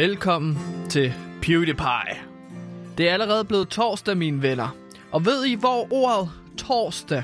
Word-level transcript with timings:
Velkommen 0.00 0.58
til 0.88 1.14
PewDiePie. 1.42 2.16
Det 2.98 3.08
er 3.08 3.12
allerede 3.12 3.44
blevet 3.44 3.68
torsdag, 3.68 4.16
mine 4.16 4.42
venner. 4.42 4.76
Og 5.12 5.24
ved 5.24 5.46
I, 5.46 5.54
hvor 5.54 5.92
ordet 5.92 6.30
torsdag 6.58 7.22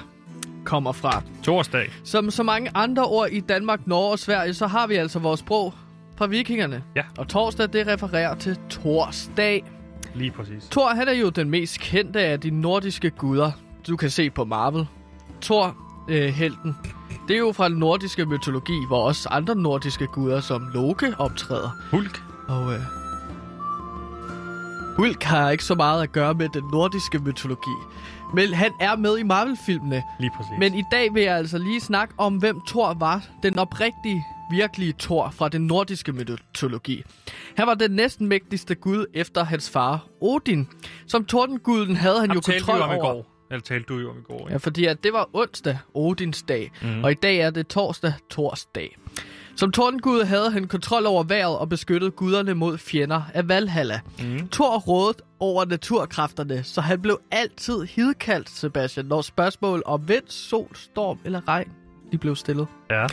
kommer 0.65 0.93
fra? 0.93 1.23
Torsdag. 1.43 1.91
Som 2.05 2.31
så 2.31 2.43
mange 2.43 2.71
andre 2.75 3.05
ord 3.05 3.29
i 3.31 3.41
Danmark, 3.41 3.87
Norge 3.87 4.11
og 4.11 4.19
Sverige, 4.19 4.55
så 4.55 4.67
har 4.67 4.87
vi 4.87 4.95
altså 4.95 5.19
vores 5.19 5.41
sprog 5.41 5.75
fra 6.17 6.27
vikingerne. 6.27 6.85
Ja. 6.97 7.03
Og 7.19 7.29
torsdag, 7.29 7.73
det 7.73 7.87
refererer 7.87 8.35
til 8.35 8.59
torsdag. 8.71 9.65
Lige 10.15 10.31
præcis. 10.31 10.65
Thor, 10.71 10.89
han 10.89 11.09
er 11.09 11.13
jo 11.13 11.29
den 11.29 11.51
mest 11.51 11.81
kendte 11.81 12.21
af 12.21 12.41
de 12.41 12.51
nordiske 12.51 13.11
guder, 13.11 13.53
du 13.87 13.97
kan 13.97 14.11
se 14.11 14.31
på 14.31 14.45
Marvel. 14.45 14.87
Thor, 15.43 15.77
øh, 16.09 16.29
helten. 16.29 16.77
Det 17.29 17.35
er 17.35 17.39
jo 17.39 17.53
fra 17.53 17.69
den 17.69 17.79
nordiske 17.79 18.27
mytologi, 18.27 18.87
hvor 18.89 19.07
også 19.07 19.29
andre 19.29 19.55
nordiske 19.57 20.07
guder 20.07 20.41
som 20.41 20.71
Loke 20.75 21.15
optræder. 21.19 21.71
Hulk. 21.91 22.26
Og 22.49 22.73
øh, 22.75 22.81
Hulk 24.97 25.23
har 25.23 25.51
ikke 25.51 25.65
så 25.65 25.75
meget 25.75 26.03
at 26.03 26.13
gøre 26.13 26.35
med 26.35 26.49
den 26.49 26.65
nordiske 26.73 27.19
mytologi. 27.19 27.77
Men 28.35 28.53
han 28.53 28.73
er 28.81 28.97
med 28.97 29.19
i 29.19 29.23
Marvel-filmene. 29.23 30.03
Lige 30.21 30.31
præcis. 30.37 30.53
Men 30.59 30.75
i 30.75 30.83
dag 30.93 31.15
vil 31.15 31.23
jeg 31.23 31.37
altså 31.37 31.59
lige 31.59 31.81
snakke 31.81 32.15
om, 32.19 32.37
hvem 32.37 32.61
Thor 32.69 32.95
var. 32.95 33.25
Den 33.43 33.59
oprigtige, 33.59 34.25
virkelige 34.51 34.95
Thor 34.99 35.31
fra 35.31 35.49
den 35.49 35.67
nordiske 35.67 36.13
mytologi. 36.13 37.03
Han 37.57 37.67
var 37.67 37.75
den 37.75 37.91
næsten 37.91 38.27
mægtigste 38.27 38.75
gud 38.75 39.07
efter 39.15 39.45
hans 39.45 39.71
far, 39.71 40.07
Odin. 40.21 40.69
Som 41.07 41.25
tordenguden 41.25 41.97
havde 41.97 42.21
han 42.21 42.31
Ham 42.31 42.37
jo 42.37 42.41
kontrol 42.41 42.81
om 42.81 42.91
i 42.91 42.95
over. 42.95 43.13
går. 43.13 43.33
Eller 43.51 43.63
talte 43.63 43.87
du 43.89 43.99
jo 43.99 44.11
om 44.11 44.17
i 44.19 44.23
går. 44.23 44.49
Ja, 44.51 44.57
fordi 44.57 44.85
at 44.85 45.05
det 45.05 45.13
var 45.13 45.29
onsdag, 45.33 45.79
Odins 45.95 46.43
dag, 46.43 46.73
mm. 46.83 47.05
og 47.05 47.11
i 47.11 47.15
dag 47.15 47.37
er 47.37 47.51
det 47.51 47.67
torsdag, 47.67 48.13
torsdag. 48.31 48.97
Som 49.57 49.73
tordengud 49.73 50.25
havde 50.25 50.51
han 50.51 50.69
kontrol 50.69 51.07
over 51.07 51.23
vejret 51.23 51.59
og 51.59 51.69
beskyttede 51.69 52.11
guderne 52.11 52.55
mod 52.55 52.79
fjender 52.79 53.23
af 53.35 53.49
Valhalla. 53.49 54.01
Mm. 54.19 54.49
Thor 54.49 54.79
rådede 54.79 55.19
over 55.41 55.65
naturkræfterne, 55.65 56.63
så 56.63 56.81
han 56.81 57.03
blev 57.03 57.21
altid 57.31 57.83
hidkaldt, 57.83 58.51
Sebastian, 58.51 59.07
når 59.07 59.23
spørgsmål 59.23 59.83
om 59.87 60.09
vind, 60.09 60.25
sol, 60.29 60.69
storm 60.75 61.19
eller 61.25 61.49
regn 61.49 61.69
de 62.13 62.19
blev 62.19 62.37
stillet. 62.37 62.67
Ja. 62.91 63.07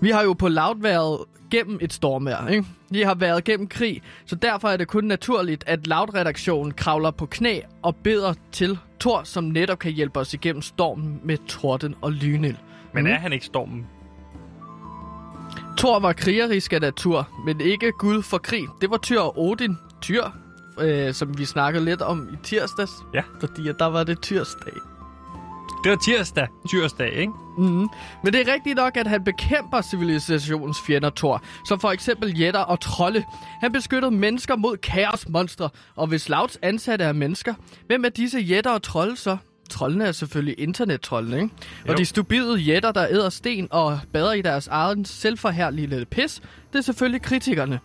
Vi 0.00 0.10
har 0.10 0.22
jo 0.22 0.32
på 0.32 0.48
Loud 0.48 0.82
været 0.82 1.18
gennem 1.50 1.78
et 1.82 1.92
stormvejr, 1.92 2.48
ikke? 2.48 2.66
Vi 2.90 3.02
har 3.02 3.14
været 3.14 3.44
gennem 3.44 3.66
krig, 3.66 4.02
så 4.26 4.36
derfor 4.36 4.68
er 4.68 4.76
det 4.76 4.88
kun 4.88 5.04
naturligt, 5.04 5.64
at 5.66 5.86
Loud-redaktionen 5.86 6.72
kravler 6.72 7.10
på 7.10 7.26
knæ 7.26 7.60
og 7.82 7.96
beder 7.96 8.34
til 8.52 8.78
Thor, 9.00 9.22
som 9.24 9.44
netop 9.44 9.78
kan 9.78 9.92
hjælpe 9.92 10.20
os 10.20 10.34
igennem 10.34 10.62
stormen 10.62 11.20
med 11.24 11.38
torden 11.46 11.94
og 12.00 12.12
lynild. 12.12 12.56
Men 12.94 13.06
er 13.06 13.18
han 13.18 13.32
ikke 13.32 13.46
stormen? 13.46 13.86
Thor 15.78 15.98
var 15.98 16.12
krigerisk 16.12 16.72
af 16.72 16.80
natur, 16.80 17.28
men 17.44 17.60
ikke 17.60 17.92
gud 17.92 18.22
for 18.22 18.38
krig. 18.38 18.66
Det 18.80 18.90
var 18.90 18.96
Tyr 18.96 19.20
og 19.20 19.38
Odin. 19.38 19.78
Tyr, 20.00 20.24
øh, 20.80 21.14
som 21.14 21.38
vi 21.38 21.44
snakkede 21.44 21.84
lidt 21.84 22.02
om 22.02 22.28
i 22.32 22.36
tirsdags. 22.42 22.92
Ja. 23.14 23.22
Fordi 23.40 23.62
der 23.78 23.86
var 23.86 24.04
det 24.04 24.20
Tyrsdag. 24.20 24.72
Det 25.84 25.90
var 25.90 25.96
tirsdag. 25.96 26.48
Tirsdag, 26.70 27.12
ikke? 27.12 27.32
Mm-hmm. 27.58 27.88
Men 28.24 28.32
det 28.32 28.48
er 28.48 28.52
rigtigt 28.52 28.76
nok, 28.76 28.96
at 28.96 29.06
han 29.06 29.24
bekæmper 29.24 29.82
civilisationens 29.82 30.80
fjender 30.86 31.10
Thor, 31.16 31.42
som 31.68 31.80
for 31.80 31.88
eksempel 31.88 32.38
jætter 32.38 32.60
og 32.60 32.80
trolde. 32.80 33.24
Han 33.60 33.72
beskyttede 33.72 34.10
mennesker 34.10 34.56
mod 34.56 34.76
kaosmonstre, 34.76 35.70
og 35.96 36.06
hvis 36.06 36.28
Louds 36.28 36.58
ansatte 36.62 37.04
er 37.04 37.12
mennesker, 37.12 37.54
hvem 37.86 38.04
er 38.04 38.08
disse 38.08 38.38
jætter 38.38 38.70
og 38.70 38.82
trolde 38.82 39.16
så? 39.16 39.36
Trollene 39.68 40.04
er 40.04 40.12
selvfølgelig 40.12 40.54
internettrollene, 40.58 41.36
ikke? 41.36 41.54
Jo. 41.86 41.92
Og 41.92 41.98
de 41.98 42.04
stupide 42.04 42.56
jætter, 42.56 42.92
der 42.92 43.06
æder 43.10 43.28
sten 43.28 43.68
og 43.70 44.00
bader 44.12 44.32
i 44.32 44.42
deres 44.42 44.66
egen 44.68 45.04
selvforherlige 45.04 46.04
pis, 46.04 46.40
det 46.72 46.78
er 46.78 46.82
selvfølgelig 46.82 47.22
kritikerne. 47.22 47.80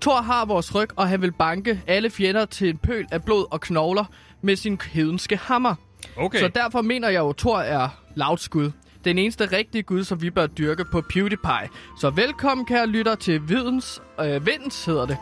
Thor 0.00 0.20
har 0.20 0.44
vores 0.44 0.74
ryg, 0.74 0.88
og 0.96 1.08
han 1.08 1.22
vil 1.22 1.32
banke 1.32 1.82
alle 1.86 2.10
fjender 2.10 2.44
til 2.44 2.68
en 2.68 2.78
pøl 2.78 3.06
af 3.10 3.24
blod 3.24 3.46
og 3.50 3.60
knogler 3.60 4.04
med 4.42 4.56
sin 4.56 4.80
hedenske 4.92 5.36
hammer. 5.36 5.74
Okay. 6.16 6.38
Så 6.38 6.48
derfor 6.48 6.82
mener 6.82 7.08
jeg 7.08 7.18
jo, 7.18 7.28
at 7.28 7.36
Thor 7.36 7.58
er 7.58 7.88
Louds 8.14 8.48
gud. 8.48 8.70
Den 9.04 9.18
eneste 9.18 9.56
rigtige 9.56 9.82
gud, 9.82 10.04
som 10.04 10.22
vi 10.22 10.30
bør 10.30 10.46
dyrke 10.46 10.84
på 10.84 11.00
PewDiePie. 11.00 11.68
Så 12.00 12.10
velkommen, 12.10 12.66
kære 12.66 12.86
lytter, 12.86 13.14
til 13.14 13.48
Videns, 13.48 14.02
øh, 14.20 14.46
Vindens, 14.46 14.84
hedder 14.84 15.06
det. 15.06 15.16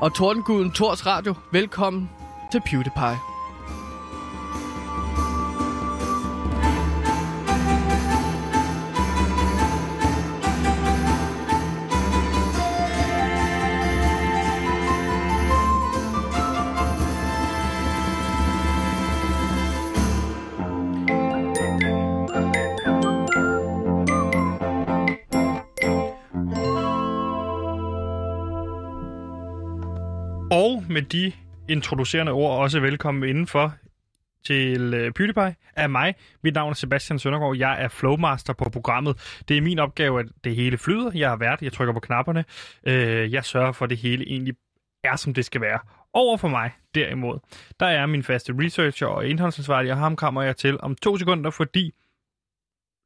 Og 0.00 0.14
Tordenguden 0.14 0.72
Thors 0.72 1.06
Radio, 1.06 1.34
velkommen 1.52 2.10
til 2.52 2.60
PewDiePie. 2.66 3.35
Og 30.56 30.84
med 30.88 31.02
de 31.02 31.32
introducerende 31.68 32.32
ord 32.32 32.58
også 32.58 32.80
velkommen 32.80 33.28
indenfor 33.28 33.74
til 34.46 34.94
øh, 34.94 35.12
PewDiePie 35.12 35.54
af 35.76 35.90
mig. 35.90 36.14
Mit 36.42 36.54
navn 36.54 36.70
er 36.70 36.74
Sebastian 36.74 37.18
Søndergaard. 37.18 37.56
Jeg 37.56 37.82
er 37.82 37.88
flowmaster 37.88 38.52
på 38.52 38.70
programmet. 38.70 39.40
Det 39.48 39.56
er 39.56 39.62
min 39.62 39.78
opgave, 39.78 40.20
at 40.20 40.26
det 40.44 40.56
hele 40.56 40.78
flyder. 40.78 41.10
Jeg 41.14 41.28
har 41.28 41.36
været, 41.36 41.62
jeg 41.62 41.72
trykker 41.72 41.94
på 41.94 42.00
knapperne. 42.00 42.44
Øh, 42.86 43.32
jeg 43.32 43.44
sørger 43.44 43.72
for, 43.72 43.84
at 43.84 43.90
det 43.90 43.98
hele 43.98 44.28
egentlig 44.28 44.54
er, 45.04 45.16
som 45.16 45.34
det 45.34 45.44
skal 45.44 45.60
være. 45.60 45.78
Over 46.12 46.36
for 46.36 46.48
mig, 46.48 46.70
derimod, 46.94 47.38
der 47.80 47.86
er 47.86 48.06
min 48.06 48.22
faste 48.22 48.54
researcher 48.58 49.06
og 49.06 49.26
indholdsansvarlig, 49.26 49.92
og 49.92 49.98
ham 49.98 50.16
kommer 50.16 50.42
jeg 50.42 50.56
til 50.56 50.80
om 50.80 50.94
to 50.94 51.16
sekunder, 51.16 51.50
fordi 51.50 51.94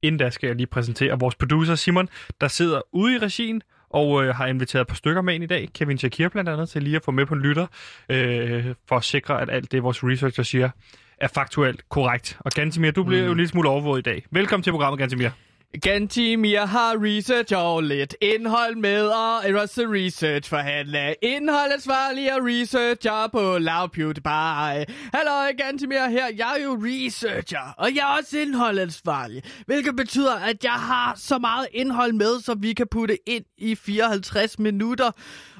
inden 0.02 0.18
da 0.18 0.30
skal 0.30 0.46
jeg 0.46 0.56
lige 0.56 0.66
præsentere 0.66 1.18
vores 1.18 1.34
producer 1.34 1.74
Simon, 1.74 2.08
der 2.40 2.48
sidder 2.48 2.80
ude 2.92 3.14
i 3.14 3.18
regien 3.18 3.62
og 3.90 4.24
øh, 4.24 4.34
har 4.34 4.46
inviteret 4.46 4.80
et 4.80 4.88
par 4.88 4.94
stykker 4.94 5.22
med 5.22 5.34
ind 5.34 5.44
i 5.44 5.46
dag. 5.46 5.68
Kevin 5.74 5.98
Shakir 5.98 6.28
blandt 6.28 6.50
andet 6.50 6.68
til 6.68 6.82
lige 6.82 6.96
at 6.96 7.04
få 7.04 7.10
med 7.10 7.26
på 7.26 7.34
en 7.34 7.40
lytter, 7.40 7.66
øh, 8.08 8.66
for 8.88 8.96
at 8.96 9.04
sikre, 9.04 9.42
at 9.42 9.50
alt 9.50 9.72
det, 9.72 9.82
vores 9.82 10.04
researcher 10.04 10.44
siger, 10.44 10.70
er 11.18 11.28
faktuelt 11.28 11.88
korrekt. 11.88 12.38
Og 12.40 12.50
Gantimir, 12.50 12.90
du 12.90 13.04
bliver 13.04 13.20
mm. 13.20 13.26
jo 13.26 13.32
en 13.32 13.36
lille 13.36 13.48
smule 13.48 13.68
overvåget 13.68 13.98
i 13.98 14.02
dag. 14.02 14.24
Velkommen 14.30 14.62
til 14.62 14.70
programmet, 14.70 15.49
Gantimir. 15.72 15.80
Gantimir 15.80 16.66
har 16.66 16.96
research 17.00 17.54
og 17.56 17.82
lidt 17.82 18.16
indhold 18.20 18.76
med, 18.76 19.06
og 19.06 19.48
er 19.48 19.52
research 19.78 20.48
for 20.48 20.56
han 20.56 20.86
er 20.94 22.34
og 22.34 22.40
researcher 22.42 23.28
på 23.32 23.58
Loud 23.58 23.88
PewDiePie. 23.88 24.94
Hallo, 25.14 25.56
Gantimir 25.58 26.08
her. 26.08 26.26
Jeg 26.36 26.56
er 26.58 26.64
jo 26.64 26.78
researcher, 26.80 27.74
og 27.78 27.94
jeg 27.94 28.00
er 28.00 28.18
også 28.18 28.38
indholdansvarlig. 28.38 29.42
Hvilket 29.66 29.96
betyder, 29.96 30.34
at 30.34 30.64
jeg 30.64 30.72
har 30.72 31.14
så 31.16 31.38
meget 31.38 31.66
indhold 31.72 32.12
med, 32.12 32.40
som 32.40 32.62
vi 32.62 32.72
kan 32.72 32.86
putte 32.90 33.28
ind 33.28 33.44
i 33.58 33.74
54 33.74 34.58
minutter. 34.58 35.10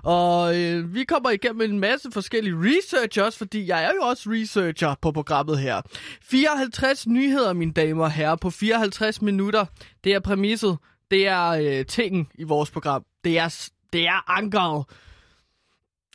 Og 0.03 0.61
øh, 0.61 0.95
vi 0.95 1.05
kommer 1.05 1.31
igennem 1.31 1.61
en 1.71 1.81
masse 1.81 2.11
forskellige 2.13 2.57
researchers, 2.57 3.39
fordi 3.39 3.67
jeg 3.67 3.85
er 3.85 3.91
jo 3.95 4.03
også 4.03 4.31
researcher 4.31 4.95
på 5.03 5.13
programmet 5.13 5.59
her. 5.59 5.81
54 6.23 7.07
nyheder, 7.07 7.53
mine 7.53 7.73
damer 7.73 8.05
og 8.05 8.13
herrer, 8.13 8.37
på 8.37 8.51
54 8.51 9.23
minutter. 9.23 9.65
Det 10.05 10.15
er 10.15 10.21
præmisset. 10.21 10.79
Det 11.11 11.27
er 11.29 11.49
øh, 11.49 11.87
tingen 11.87 12.29
i 12.35 12.45
vores 12.45 12.71
program. 12.71 13.05
Det 13.25 13.39
er, 13.39 13.69
det 13.93 14.07
er 14.07 14.31
ankeret. 14.31 14.85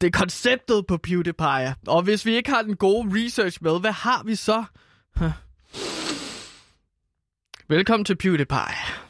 Det 0.01 0.07
er 0.07 0.19
konceptet 0.19 0.87
på 0.87 0.97
PewDiePie. 0.97 1.75
Og 1.87 2.01
hvis 2.01 2.25
vi 2.25 2.35
ikke 2.35 2.49
har 2.49 2.61
den 2.61 2.75
gode 2.75 3.09
research 3.11 3.57
med, 3.61 3.79
hvad 3.79 3.91
har 3.91 4.23
vi 4.25 4.35
så? 4.35 4.63
Huh. 5.15 5.31
Velkommen 7.67 8.05
til 8.05 8.15
PewDiePie. 8.15 9.04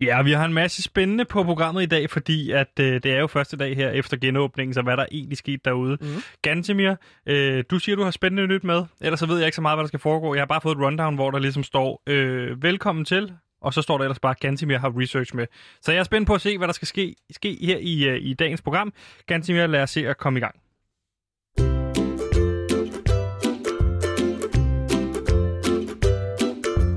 Ja, 0.00 0.22
vi 0.22 0.32
har 0.32 0.44
en 0.44 0.52
masse 0.52 0.82
spændende 0.82 1.24
på 1.24 1.42
programmet 1.42 1.82
i 1.82 1.86
dag, 1.86 2.10
fordi 2.10 2.50
at 2.50 2.80
øh, 2.80 2.94
det 3.02 3.06
er 3.06 3.20
jo 3.20 3.26
første 3.26 3.56
dag 3.56 3.76
her 3.76 3.90
efter 3.90 4.16
genåbningen, 4.16 4.74
så 4.74 4.82
hvad 4.82 4.92
er 4.92 4.96
der 4.96 5.06
egentlig 5.10 5.38
sket 5.38 5.64
derude? 5.64 5.98
Mm. 6.00 6.06
Gantemir, 6.42 6.94
øh, 7.26 7.64
du 7.70 7.78
siger, 7.78 7.96
du 7.96 8.02
har 8.02 8.10
spændende 8.10 8.46
nyt 8.46 8.64
med, 8.64 8.84
ellers 9.00 9.20
så 9.20 9.26
ved 9.26 9.36
jeg 9.36 9.46
ikke 9.46 9.56
så 9.56 9.62
meget, 9.62 9.76
hvad 9.76 9.82
der 9.82 9.88
skal 9.88 10.00
foregå. 10.00 10.34
Jeg 10.34 10.40
har 10.40 10.46
bare 10.46 10.60
fået 10.60 10.76
et 10.76 10.82
rundown, 10.82 11.14
hvor 11.14 11.30
der 11.30 11.38
ligesom 11.38 11.62
står, 11.62 12.02
øh, 12.06 12.62
velkommen 12.62 13.04
til, 13.04 13.32
og 13.60 13.74
så 13.74 13.82
står 13.82 13.98
der 13.98 14.04
ellers 14.04 14.18
bare, 14.18 14.34
Gantemir 14.40 14.78
har 14.78 15.00
research 15.00 15.36
med. 15.36 15.46
Så 15.82 15.92
jeg 15.92 15.98
er 15.98 16.04
spændt 16.04 16.26
på 16.26 16.34
at 16.34 16.40
se, 16.40 16.58
hvad 16.58 16.68
der 16.68 16.74
skal 16.74 16.88
ske, 16.88 17.14
ske 17.30 17.58
her 17.62 17.78
i, 17.80 18.08
øh, 18.08 18.18
i 18.22 18.34
dagens 18.34 18.62
program. 18.62 18.92
Gantemir, 19.26 19.66
lad 19.66 19.82
os 19.82 19.90
se 19.90 20.08
at 20.08 20.18
komme 20.18 20.38
i 20.38 20.42
gang. 20.42 20.54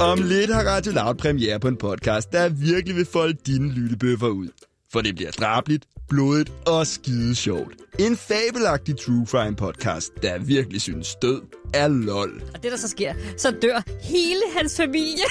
Om 0.01 0.21
lidt 0.21 0.53
har 0.53 0.63
Radio 0.63 0.91
Loud 0.91 1.15
premiere 1.15 1.59
på 1.59 1.67
en 1.67 1.77
podcast, 1.77 2.31
der 2.31 2.49
virkelig 2.49 2.95
vil 2.95 3.05
folde 3.05 3.37
dine 3.45 3.73
lyttebøffer 3.73 4.27
ud. 4.27 4.47
For 4.91 5.01
det 5.01 5.15
bliver 5.15 5.31
drabligt, 5.31 5.85
blodigt 6.09 6.51
og 6.67 6.87
skide 6.87 7.35
sjovt. 7.35 7.73
En 7.99 8.17
fabelagtig 8.17 8.97
true 8.97 9.25
crime 9.25 9.55
podcast, 9.55 10.11
der 10.21 10.37
virkelig 10.37 10.81
synes 10.81 11.15
død 11.21 11.41
er 11.73 11.87
lol. 11.87 12.41
Og 12.53 12.63
det, 12.63 12.71
der 12.71 12.77
så 12.77 12.87
sker, 12.87 13.13
så 13.37 13.51
dør 13.61 13.81
hele 14.01 14.41
hans 14.57 14.77
familie. 14.77 15.23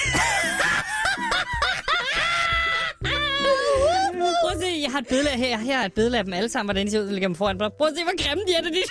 Prøv 4.43 4.51
at 4.51 4.59
se, 4.61 4.81
jeg 4.83 4.91
har 4.91 4.99
et 4.99 5.07
billede 5.07 5.35
her. 5.35 5.57
Her 5.57 5.79
er 5.79 5.85
et 5.85 5.93
billede 5.93 6.17
af 6.17 6.23
dem 6.23 6.33
alle 6.33 6.49
sammen, 6.49 6.67
hvordan 6.67 6.85
de 6.85 6.91
ser 6.91 6.99
ud, 6.99 7.05
der 7.05 7.11
ligger 7.11 7.27
dem 7.27 7.35
foran. 7.35 7.57
Prøv 7.57 7.87
at 7.87 7.93
se, 7.97 8.03
hvor 8.03 8.23
grimme 8.23 8.43
de 8.47 8.53
er, 8.53 8.61
det 8.61 8.73
de... 8.73 8.83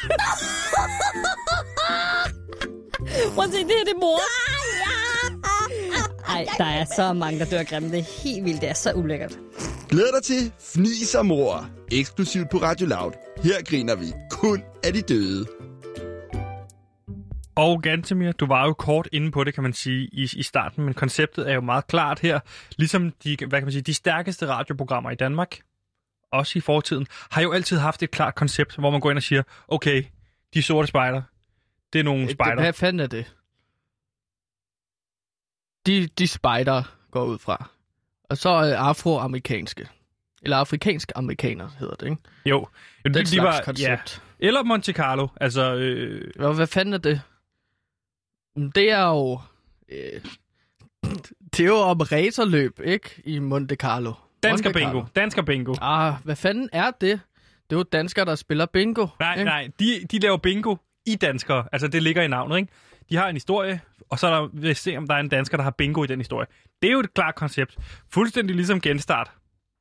Prøv 3.34 3.44
at 3.44 3.50
se, 3.50 3.58
det 3.58 3.66
her 3.78 3.84
det 3.84 3.92
er 3.92 4.00
mor. 4.00 4.47
Ej, 6.38 6.46
der 6.58 6.64
er 6.64 6.84
så 6.84 7.12
mange, 7.12 7.38
der 7.38 7.44
dør 7.44 7.62
grimme. 7.62 7.88
Det 7.88 7.98
er 7.98 8.22
helt 8.22 8.44
vildt. 8.44 8.60
Det 8.60 8.68
er 8.68 8.74
så 8.74 8.92
ulækkert. 8.92 9.38
Glæd 9.88 10.12
dig 10.14 10.22
til 10.22 10.52
Fnis 10.74 11.14
og 11.14 11.26
Mor, 11.26 11.70
eksklusivt 11.92 12.50
på 12.50 12.58
Radio 12.58 12.86
Loud. 12.86 13.12
Her 13.44 13.62
griner 13.64 13.96
vi 13.96 14.06
kun 14.30 14.62
af 14.84 14.92
de 14.92 15.02
døde. 15.02 15.46
Og 17.56 17.82
Gantemir, 17.82 18.32
du 18.32 18.46
var 18.46 18.66
jo 18.66 18.72
kort 18.72 19.08
inde 19.12 19.30
på 19.30 19.44
det, 19.44 19.54
kan 19.54 19.62
man 19.62 19.72
sige, 19.72 20.08
i, 20.12 20.28
i 20.36 20.42
starten, 20.42 20.84
men 20.84 20.94
konceptet 20.94 21.50
er 21.50 21.54
jo 21.54 21.60
meget 21.60 21.86
klart 21.86 22.20
her. 22.20 22.40
Ligesom 22.76 23.12
de, 23.24 23.36
hvad 23.48 23.58
kan 23.58 23.64
man 23.64 23.72
sige, 23.72 23.82
de 23.82 23.94
stærkeste 23.94 24.46
radioprogrammer 24.46 25.10
i 25.10 25.14
Danmark, 25.14 25.58
også 26.32 26.58
i 26.58 26.60
fortiden, 26.60 27.06
har 27.30 27.42
jo 27.42 27.52
altid 27.52 27.78
haft 27.78 28.02
et 28.02 28.10
klart 28.10 28.34
koncept, 28.34 28.76
hvor 28.76 28.90
man 28.90 29.00
går 29.00 29.10
ind 29.10 29.16
og 29.16 29.22
siger, 29.22 29.42
okay, 29.68 30.04
de 30.54 30.62
sorte 30.62 30.88
spejder, 30.88 31.22
det 31.92 31.98
er 31.98 32.02
nogle 32.02 32.30
spejder. 32.30 32.62
Hvad 32.62 32.72
fanden 32.72 33.00
er 33.00 33.06
det? 33.06 33.34
De, 35.88 36.06
de 36.18 36.28
spider 36.28 36.82
går 37.10 37.24
ud 37.24 37.38
fra. 37.38 37.70
Og 38.30 38.38
så 38.38 38.48
er 38.48 38.76
afroamerikanske. 38.76 39.88
Eller 40.42 40.56
afrikanske 40.56 41.16
amerikaner 41.16 41.68
hedder 41.78 41.94
det, 41.94 42.06
ikke? 42.06 42.22
Jo, 42.46 42.66
Den 43.04 43.14
de, 43.14 43.24
de 43.24 43.38
var, 43.42 43.60
koncept. 43.64 44.22
Ja. 44.40 44.46
Eller 44.46 44.62
Monte 44.62 44.92
Carlo, 44.92 45.28
altså... 45.40 45.74
Øh, 45.74 46.30
Hvad, 46.36 46.54
hvad 46.54 46.66
fanden 46.66 46.94
er 46.94 46.98
det? 46.98 47.20
Det 48.74 48.90
er 48.90 49.04
jo... 49.08 49.40
Øh, 49.88 50.20
det 51.56 51.60
er 51.60 51.64
jo 51.64 51.76
om 51.76 52.00
racerløb, 52.00 52.80
ikke? 52.84 53.22
I 53.24 53.38
Monte 53.38 53.74
Carlo. 53.74 54.12
dansker 54.42 54.68
Monte 54.68 54.78
bingo, 54.78 54.90
Carlo. 54.92 55.06
dansker 55.16 55.42
bingo. 55.42 55.74
Ah, 55.80 56.14
hvad 56.24 56.36
fanden 56.36 56.68
er 56.72 56.90
det? 56.90 57.20
Det 57.70 57.76
er 57.76 57.78
jo 57.78 57.82
danskere, 57.82 58.24
der 58.24 58.34
spiller 58.34 58.66
bingo. 58.66 59.06
Nej, 59.20 59.32
ikke? 59.34 59.44
nej, 59.44 59.68
de, 59.80 60.06
de 60.10 60.18
laver 60.18 60.36
bingo 60.36 60.76
i 61.06 61.14
danskere. 61.16 61.68
Altså, 61.72 61.88
det 61.88 62.02
ligger 62.02 62.22
i 62.22 62.28
navnet, 62.28 62.56
ikke? 62.58 62.72
De 63.10 63.16
har 63.16 63.28
en 63.28 63.36
historie, 63.36 63.80
og 64.10 64.18
så 64.18 64.26
er 64.26 64.30
der, 64.30 64.48
vil 64.52 64.76
se, 64.76 64.96
om 64.96 65.06
der 65.06 65.14
er 65.14 65.20
en 65.20 65.28
dansker, 65.28 65.56
der 65.56 65.64
har 65.64 65.70
bingo 65.70 66.04
i 66.04 66.06
den 66.06 66.18
historie. 66.20 66.46
Det 66.82 66.88
er 66.88 66.92
jo 66.92 67.00
et 67.00 67.14
klart 67.14 67.34
koncept. 67.34 67.76
Fuldstændig 68.12 68.56
ligesom 68.56 68.80
genstart. 68.80 69.30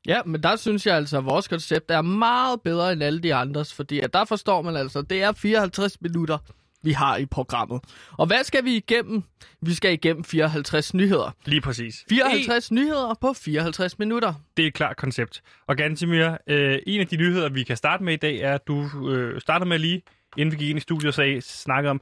Ja, 0.08 0.22
men 0.26 0.44
der 0.44 0.56
synes 0.56 0.86
jeg 0.86 0.96
altså, 0.96 1.18
at 1.18 1.26
vores 1.26 1.48
koncept 1.48 1.92
er 1.92 2.02
meget 2.02 2.62
bedre 2.62 2.92
end 2.92 3.04
alle 3.04 3.20
de 3.20 3.36
andres, 3.36 3.74
fordi 3.74 4.00
at 4.00 4.14
der 4.14 4.26
forstår 4.26 4.62
man 4.62 4.76
altså, 4.76 5.02
det 5.02 5.24
er 5.24 5.32
54 5.32 6.02
minutter, 6.02 6.38
vi 6.84 6.92
har 6.92 7.18
i 7.18 7.26
programmet. 7.26 7.82
Og 8.12 8.28
hvad 8.28 8.44
skal 8.44 8.66
vi 8.66 8.76
igennem? 8.76 9.24
Vi 9.62 9.74
skal 9.74 9.94
igennem 9.94 10.24
54 10.24 10.94
nyheder. 10.94 11.32
Lige 11.46 11.62
præcis. 11.62 12.06
54 12.10 12.72
nyheder 12.72 13.14
på 13.22 13.34
54 13.34 14.00
minutter. 14.00 14.34
Det 14.58 14.64
er 14.64 14.68
et 14.68 14.74
klart 14.74 14.98
koncept. 14.98 15.42
Og 15.68 15.76
Gantimir, 15.76 16.38
øh, 16.48 16.80
en 16.88 17.02
af 17.02 17.08
de 17.08 17.18
nyheder, 17.18 17.50
vi 17.50 17.64
kan 17.64 17.78
starte 17.78 18.04
med 18.04 18.14
i 18.14 18.18
dag, 18.18 18.38
er, 18.38 18.54
at 18.54 18.68
du 18.68 19.08
øh, 19.10 19.42
startede 19.42 19.70
med 19.70 19.80
lige, 19.80 20.02
inden 20.38 20.52
vi 20.52 20.58
gik 20.58 20.70
ind 20.70 20.78
i 20.78 20.82
studiet 20.82 21.08
og 21.08 21.14
sagde, 21.14 21.42
snakkede 21.42 21.92
om, 21.92 22.02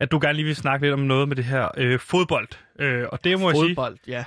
at 0.00 0.10
du 0.10 0.18
gerne 0.22 0.32
lige 0.36 0.46
vil 0.46 0.56
snakke 0.56 0.86
lidt 0.86 0.92
om 0.92 1.00
noget 1.00 1.28
med 1.28 1.36
det 1.36 1.44
her 1.44 1.68
øh, 1.76 1.98
fodbold. 2.00 2.48
Øh, 2.78 3.04
og 3.12 3.24
det 3.24 3.40
må 3.40 3.48
jeg 3.50 3.56
sige, 3.56 3.68
Fodbold, 3.68 3.98
ja. 4.06 4.24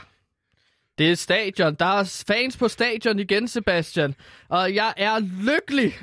Det 0.97 1.11
er 1.11 1.15
stadion. 1.15 1.75
Der 1.75 1.85
er 1.85 2.23
fans 2.27 2.57
på 2.57 2.67
stadion 2.67 3.19
igen, 3.19 3.47
Sebastian. 3.47 4.15
Og 4.49 4.75
jeg 4.75 4.93
er 4.97 5.19
lykkelig. 5.43 5.93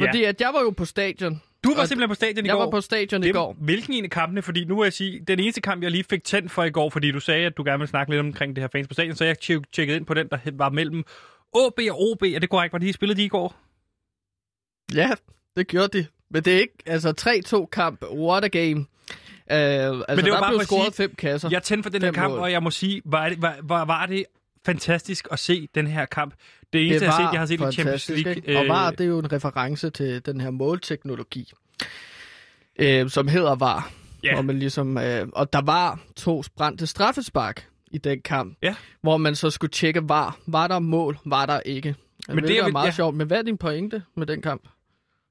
Fordi 0.00 0.24
at 0.24 0.40
jeg 0.40 0.50
var 0.54 0.60
jo 0.60 0.70
på 0.70 0.84
stadion. 0.84 1.42
du 1.64 1.74
var 1.74 1.84
simpelthen 1.84 2.08
på 2.10 2.14
stadion 2.14 2.44
i 2.44 2.48
Jeg 2.48 2.54
går. 2.56 2.64
var 2.64 2.70
på 2.70 2.80
stadion 2.80 3.22
i 3.22 3.26
Det- 3.26 3.34
går. 3.34 3.56
Hvilken 3.60 3.94
en 3.94 4.04
af 4.04 4.10
kampene? 4.10 4.42
Fordi 4.42 4.64
nu 4.64 4.74
må 4.76 4.84
jeg 4.84 4.92
sige, 4.92 5.20
den 5.28 5.40
eneste 5.40 5.60
kamp, 5.60 5.82
jeg 5.82 5.90
lige 5.90 6.04
fik 6.10 6.24
tændt 6.24 6.52
for 6.52 6.64
i 6.64 6.70
går, 6.70 6.90
fordi 6.90 7.10
du 7.12 7.20
sagde, 7.20 7.46
at 7.46 7.56
du 7.56 7.62
gerne 7.64 7.78
ville 7.78 7.88
snakke 7.90 8.12
lidt 8.12 8.20
omkring 8.20 8.56
det 8.56 8.62
her 8.62 8.68
fans 8.72 8.88
på 8.88 8.94
stadion, 8.94 9.16
så 9.16 9.24
jeg 9.24 9.36
tjek- 9.44 9.70
tjekkede 9.72 9.96
ind 9.96 10.06
på 10.06 10.14
den, 10.14 10.28
der 10.28 10.38
var 10.52 10.68
mellem 10.68 10.98
AB 11.54 11.78
og 11.90 12.00
OB. 12.10 12.22
Er 12.22 12.38
det 12.40 12.50
korrekt? 12.50 12.72
Var 12.72 12.78
de 12.78 12.92
spillede 12.92 13.20
de 13.20 13.24
i 13.24 13.28
går? 13.28 13.56
Ja, 14.94 15.10
det 15.56 15.68
gjorde 15.68 15.98
de. 15.98 16.06
Men 16.30 16.42
det 16.44 16.54
er 16.56 16.60
ikke, 16.60 16.74
altså 16.86 17.14
3-2 17.62 17.66
kamp, 17.66 18.02
what 18.12 18.44
a 18.44 18.48
game. 18.48 18.76
Uh, 18.80 19.54
altså, 19.54 20.04
var 20.08 20.16
der 20.16 20.40
bare 20.40 20.50
blev 20.50 20.60
scoret 20.60 20.94
sige- 20.94 21.04
fem 21.08 21.14
kasser. 21.14 21.48
Jeg 21.52 21.62
tændte 21.62 21.82
for 21.82 21.90
den 21.90 22.02
her 22.02 22.12
kamp, 22.12 22.30
mål. 22.30 22.38
og 22.40 22.52
jeg 22.52 22.62
må 22.62 22.70
sige, 22.70 23.02
var 23.04 23.28
det, 23.28 23.42
var, 23.42 23.56
var, 23.62 23.84
var 23.84 24.06
det 24.06 24.24
fantastisk 24.66 25.28
at 25.30 25.38
se 25.38 25.68
den 25.74 25.86
her 25.86 26.04
kamp. 26.06 26.34
Det 26.72 26.86
eneste, 26.86 27.04
jeg 27.04 27.12
har 27.14 27.26
set, 27.26 27.32
jeg 27.32 27.40
har 27.40 27.46
set 27.46 27.60
i 27.60 27.72
Champions 27.72 28.08
League. 28.08 28.34
ikke? 28.36 28.58
Og 28.58 28.68
VAR, 28.68 28.90
det 28.90 29.00
er 29.00 29.04
jo 29.04 29.18
en 29.18 29.32
reference 29.32 29.90
til 29.90 30.26
den 30.26 30.40
her 30.40 30.50
målteknologi, 30.50 31.52
øh, 32.78 33.10
som 33.10 33.28
hedder 33.28 33.54
VAR. 33.54 33.90
Ja. 34.24 34.32
Hvor 34.34 34.42
man 34.42 34.58
ligesom, 34.58 34.98
øh, 34.98 35.28
og 35.32 35.52
der 35.52 35.60
var 35.60 36.00
to 36.16 36.42
brændte 36.56 36.86
straffespark 36.86 37.66
i 37.90 37.98
den 37.98 38.20
kamp, 38.20 38.56
Ja. 38.62 38.74
hvor 39.02 39.16
man 39.16 39.34
så 39.34 39.50
skulle 39.50 39.70
tjekke 39.70 40.08
VAR. 40.08 40.36
Var 40.46 40.68
der 40.68 40.78
mål? 40.78 41.18
Var 41.24 41.46
der 41.46 41.60
ikke? 41.60 41.94
Men 42.28 42.36
det, 42.36 42.42
det 42.42 42.50
det 42.50 42.58
er 42.58 42.68
meget 42.68 42.86
ja. 42.86 42.90
sjovt. 42.92 43.16
Men 43.16 43.26
hvad 43.26 43.38
er 43.38 43.42
din 43.42 43.58
pointe 43.58 44.02
med 44.16 44.26
den 44.26 44.42
kamp? 44.42 44.62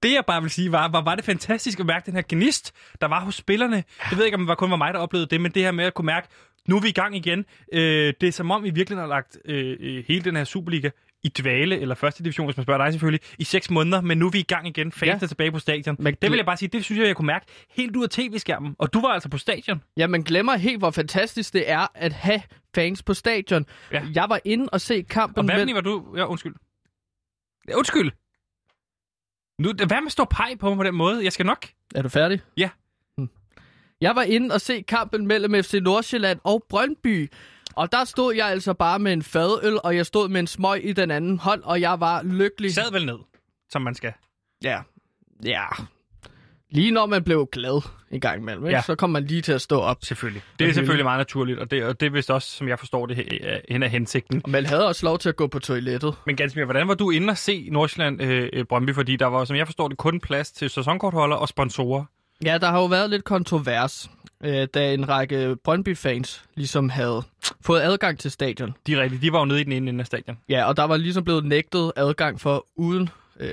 Det 0.04 0.14
jeg 0.14 0.24
bare 0.28 0.42
vil 0.42 0.50
sige 0.52 0.72
var, 0.72 0.88
var, 0.88 1.02
var 1.02 1.16
det 1.16 1.26
fantastisk 1.26 1.80
at 1.80 1.86
mærke 1.86 2.06
den 2.06 2.14
her 2.14 2.24
gnist, 2.30 2.74
der 3.02 3.08
var 3.08 3.20
hos 3.26 3.36
spillerne. 3.36 3.84
Jeg 4.12 4.18
ved 4.18 4.26
ikke, 4.26 4.36
om 4.36 4.42
det 4.42 4.48
var 4.48 4.56
kun 4.56 4.72
var 4.72 4.78
mig, 4.78 4.94
der 4.94 5.00
oplevede 5.00 5.28
det, 5.30 5.42
men 5.42 5.52
det 5.52 5.64
her 5.64 5.72
med 5.72 5.86
at 5.86 5.94
kunne 5.94 6.06
mærke, 6.06 6.28
nu 6.68 6.76
er 6.78 6.82
vi 6.82 6.88
i 6.90 6.92
gang 6.92 7.16
igen. 7.16 7.46
Øh, 7.74 8.14
det 8.22 8.28
er 8.28 8.32
som 8.32 8.52
om, 8.52 8.64
vi 8.64 8.70
virkelig 8.70 9.00
har 9.00 9.08
lagt 9.08 9.38
øh, 9.46 9.78
øh, 9.80 10.04
hele 10.08 10.24
den 10.24 10.36
her 10.36 10.44
Superliga 10.44 10.90
i 11.24 11.30
dvale, 11.30 11.80
eller 11.80 11.96
første 11.96 12.24
division, 12.24 12.46
hvis 12.48 12.58
man 12.58 12.64
spørger 12.64 12.84
dig 12.84 12.94
selvfølgelig, 12.94 13.22
i 13.40 13.44
seks 13.44 13.70
måneder, 13.70 14.02
men 14.02 14.18
nu 14.18 14.26
er 14.28 14.30
vi 14.32 14.40
i 14.40 14.44
gang 14.44 14.68
igen. 14.68 14.92
Fans 14.92 15.08
Ja. 15.08 15.18
er 15.22 15.28
tilbage 15.28 15.52
på 15.52 15.60
stadion. 15.60 15.96
Men 16.00 16.16
det 16.22 16.32
vil 16.32 16.38
jeg 16.38 16.46
bare 16.46 16.58
sige, 16.58 16.70
det 16.70 16.84
synes 16.86 17.00
jeg, 17.00 17.08
jeg 17.08 17.16
kunne 17.16 17.26
mærke 17.26 17.46
helt 17.70 17.96
ud 17.96 18.04
af 18.04 18.10
tv-skærmen. 18.10 18.76
Og 18.80 18.94
du 18.94 19.02
var 19.02 19.08
altså 19.10 19.30
på 19.30 19.38
stadion. 19.38 19.82
Ja, 19.98 20.08
man 20.08 20.22
glemmer 20.22 20.56
helt, 20.58 20.78
hvor 20.78 20.92
fantastisk 20.92 21.54
det 21.54 21.72
er 21.72 21.88
at 21.96 22.14
have 22.14 22.42
fans 22.76 23.04
på 23.04 23.14
stadion. 23.14 23.66
Ja. 23.92 24.02
Jeg 24.14 24.26
var 24.30 24.40
inde 24.46 24.70
og 24.72 24.82
se 24.82 25.02
kampen 25.02 25.38
Og 25.40 25.46
hvad 25.46 25.56
mellem- 25.56 25.76
var 25.76 25.82
du? 25.82 26.06
Ja, 26.18 26.26
undskyld. 26.26 26.56
Undskyld. 27.76 28.12
Nu, 29.60 29.74
hvad 29.74 29.88
med 29.88 30.06
at 30.06 30.12
stå 30.12 30.26
pege 30.26 30.58
på 30.58 30.70
mig 30.70 30.78
på 30.78 30.84
den 30.84 30.96
måde? 30.96 31.24
Jeg 31.24 31.34
skal 31.34 31.46
nok. 31.46 31.68
Er 31.96 32.02
du 32.02 32.10
færdig? 32.10 32.42
Ja. 32.58 32.70
Hm. 33.18 33.30
Jeg 34.02 34.16
var 34.16 34.24
inde 34.24 34.54
og 34.56 34.62
se 34.62 34.82
kampen 34.82 35.28
mellem 35.28 35.64
FC 35.64 35.74
Nordsjælland 35.82 36.40
og 36.44 36.64
Brøndby. 36.70 37.32
Og 37.76 37.92
der 37.92 38.04
stod 38.04 38.34
jeg 38.36 38.48
altså 38.48 38.74
bare 38.74 39.00
med 39.00 39.14
en 39.14 39.24
fadøl, 39.24 39.80
og 39.84 39.96
jeg 39.96 40.06
stod 40.06 40.30
med 40.30 40.40
en 40.40 40.48
smøg 40.48 40.86
i 40.86 40.94
den 40.94 41.12
anden 41.12 41.40
hånd, 41.40 41.64
og 41.64 41.82
jeg 41.82 42.00
var 42.00 42.24
lykkelig. 42.24 42.74
Sad 42.74 42.92
vel 42.92 43.06
ned, 43.06 43.18
som 43.70 43.82
man 43.82 43.96
skal. 43.96 44.14
Ja. 44.64 44.82
Ja. 45.46 45.66
Lige 46.72 46.92
når 46.92 47.06
man 47.06 47.24
blev 47.24 47.48
glad 47.52 47.82
en 48.12 48.20
gang 48.20 48.42
imellem, 48.42 48.66
ikke? 48.66 48.76
Ja. 48.76 48.82
så 48.82 48.96
kom 48.96 49.10
man 49.10 49.24
lige 49.26 49.42
til 49.42 49.52
at 49.52 49.62
stå 49.62 49.80
op. 49.80 49.98
Selvfølgelig. 50.04 50.42
Det 50.60 50.70
er 50.70 50.74
selvfølgelig 50.74 51.06
meget 51.06 51.18
naturligt, 51.20 51.60
og 51.60 51.72
det, 51.72 51.84
og 51.84 52.00
det 52.00 52.06
er 52.06 52.10
vist 52.10 52.32
også, 52.32 52.52
som 52.52 52.68
jeg 52.68 52.80
forstår 52.80 53.06
det, 53.06 53.16
he- 53.18 53.62
hen 53.70 53.84
af 53.84 53.90
hensigten. 53.90 54.42
Og 54.44 54.50
man 54.50 54.66
havde 54.66 54.88
også 54.88 55.06
lov 55.06 55.20
til 55.20 55.30
at 55.30 55.36
gå 55.36 55.48
på 55.48 55.60
toilettet. 55.60 56.16
Men 56.26 56.36
Gansmir, 56.36 56.66
hvordan 56.66 56.88
var 56.88 56.94
du 56.94 57.10
inde 57.12 57.32
og 57.32 57.38
se 57.38 57.68
Nordsjælland 57.72 58.22
øh, 58.22 58.66
Brøndby? 58.66 58.96
Fordi 58.96 59.16
der 59.16 59.26
var, 59.26 59.46
som 59.46 59.56
jeg 59.56 59.68
forstår 59.68 59.88
det, 59.88 59.98
kun 59.98 60.20
plads 60.20 60.52
til 60.52 60.70
sæsonkortholder 60.70 61.36
og 61.36 61.48
sponsorer. 61.48 62.04
Ja, 62.46 62.58
der 62.58 62.68
har 62.68 62.80
jo 62.80 62.86
været 62.86 63.10
lidt 63.10 63.24
kontrovers, 63.24 64.10
øh, 64.44 64.68
da 64.74 64.94
en 64.94 65.10
række 65.10 65.56
Brøndby-fans 65.64 66.44
ligesom 66.56 66.90
havde 66.90 67.24
fået 67.62 67.82
adgang 67.82 68.20
til 68.20 68.32
stadion. 68.32 68.74
De, 68.88 69.02
rigtige, 69.02 69.22
de 69.22 69.32
var 69.34 69.40
jo 69.40 69.46
nede 69.46 69.62
i 69.62 69.64
den 69.64 69.72
ene 69.72 69.90
ende 69.90 70.00
af 70.02 70.06
stadion. 70.06 70.38
Ja, 70.50 70.66
og 70.68 70.78
der 70.78 70.84
var 70.84 70.98
ligesom 70.98 71.24
blevet 71.24 71.46
nægtet 71.46 71.92
adgang 71.96 72.42
for 72.42 72.66
uden, 72.76 73.10
øh, 73.40 73.50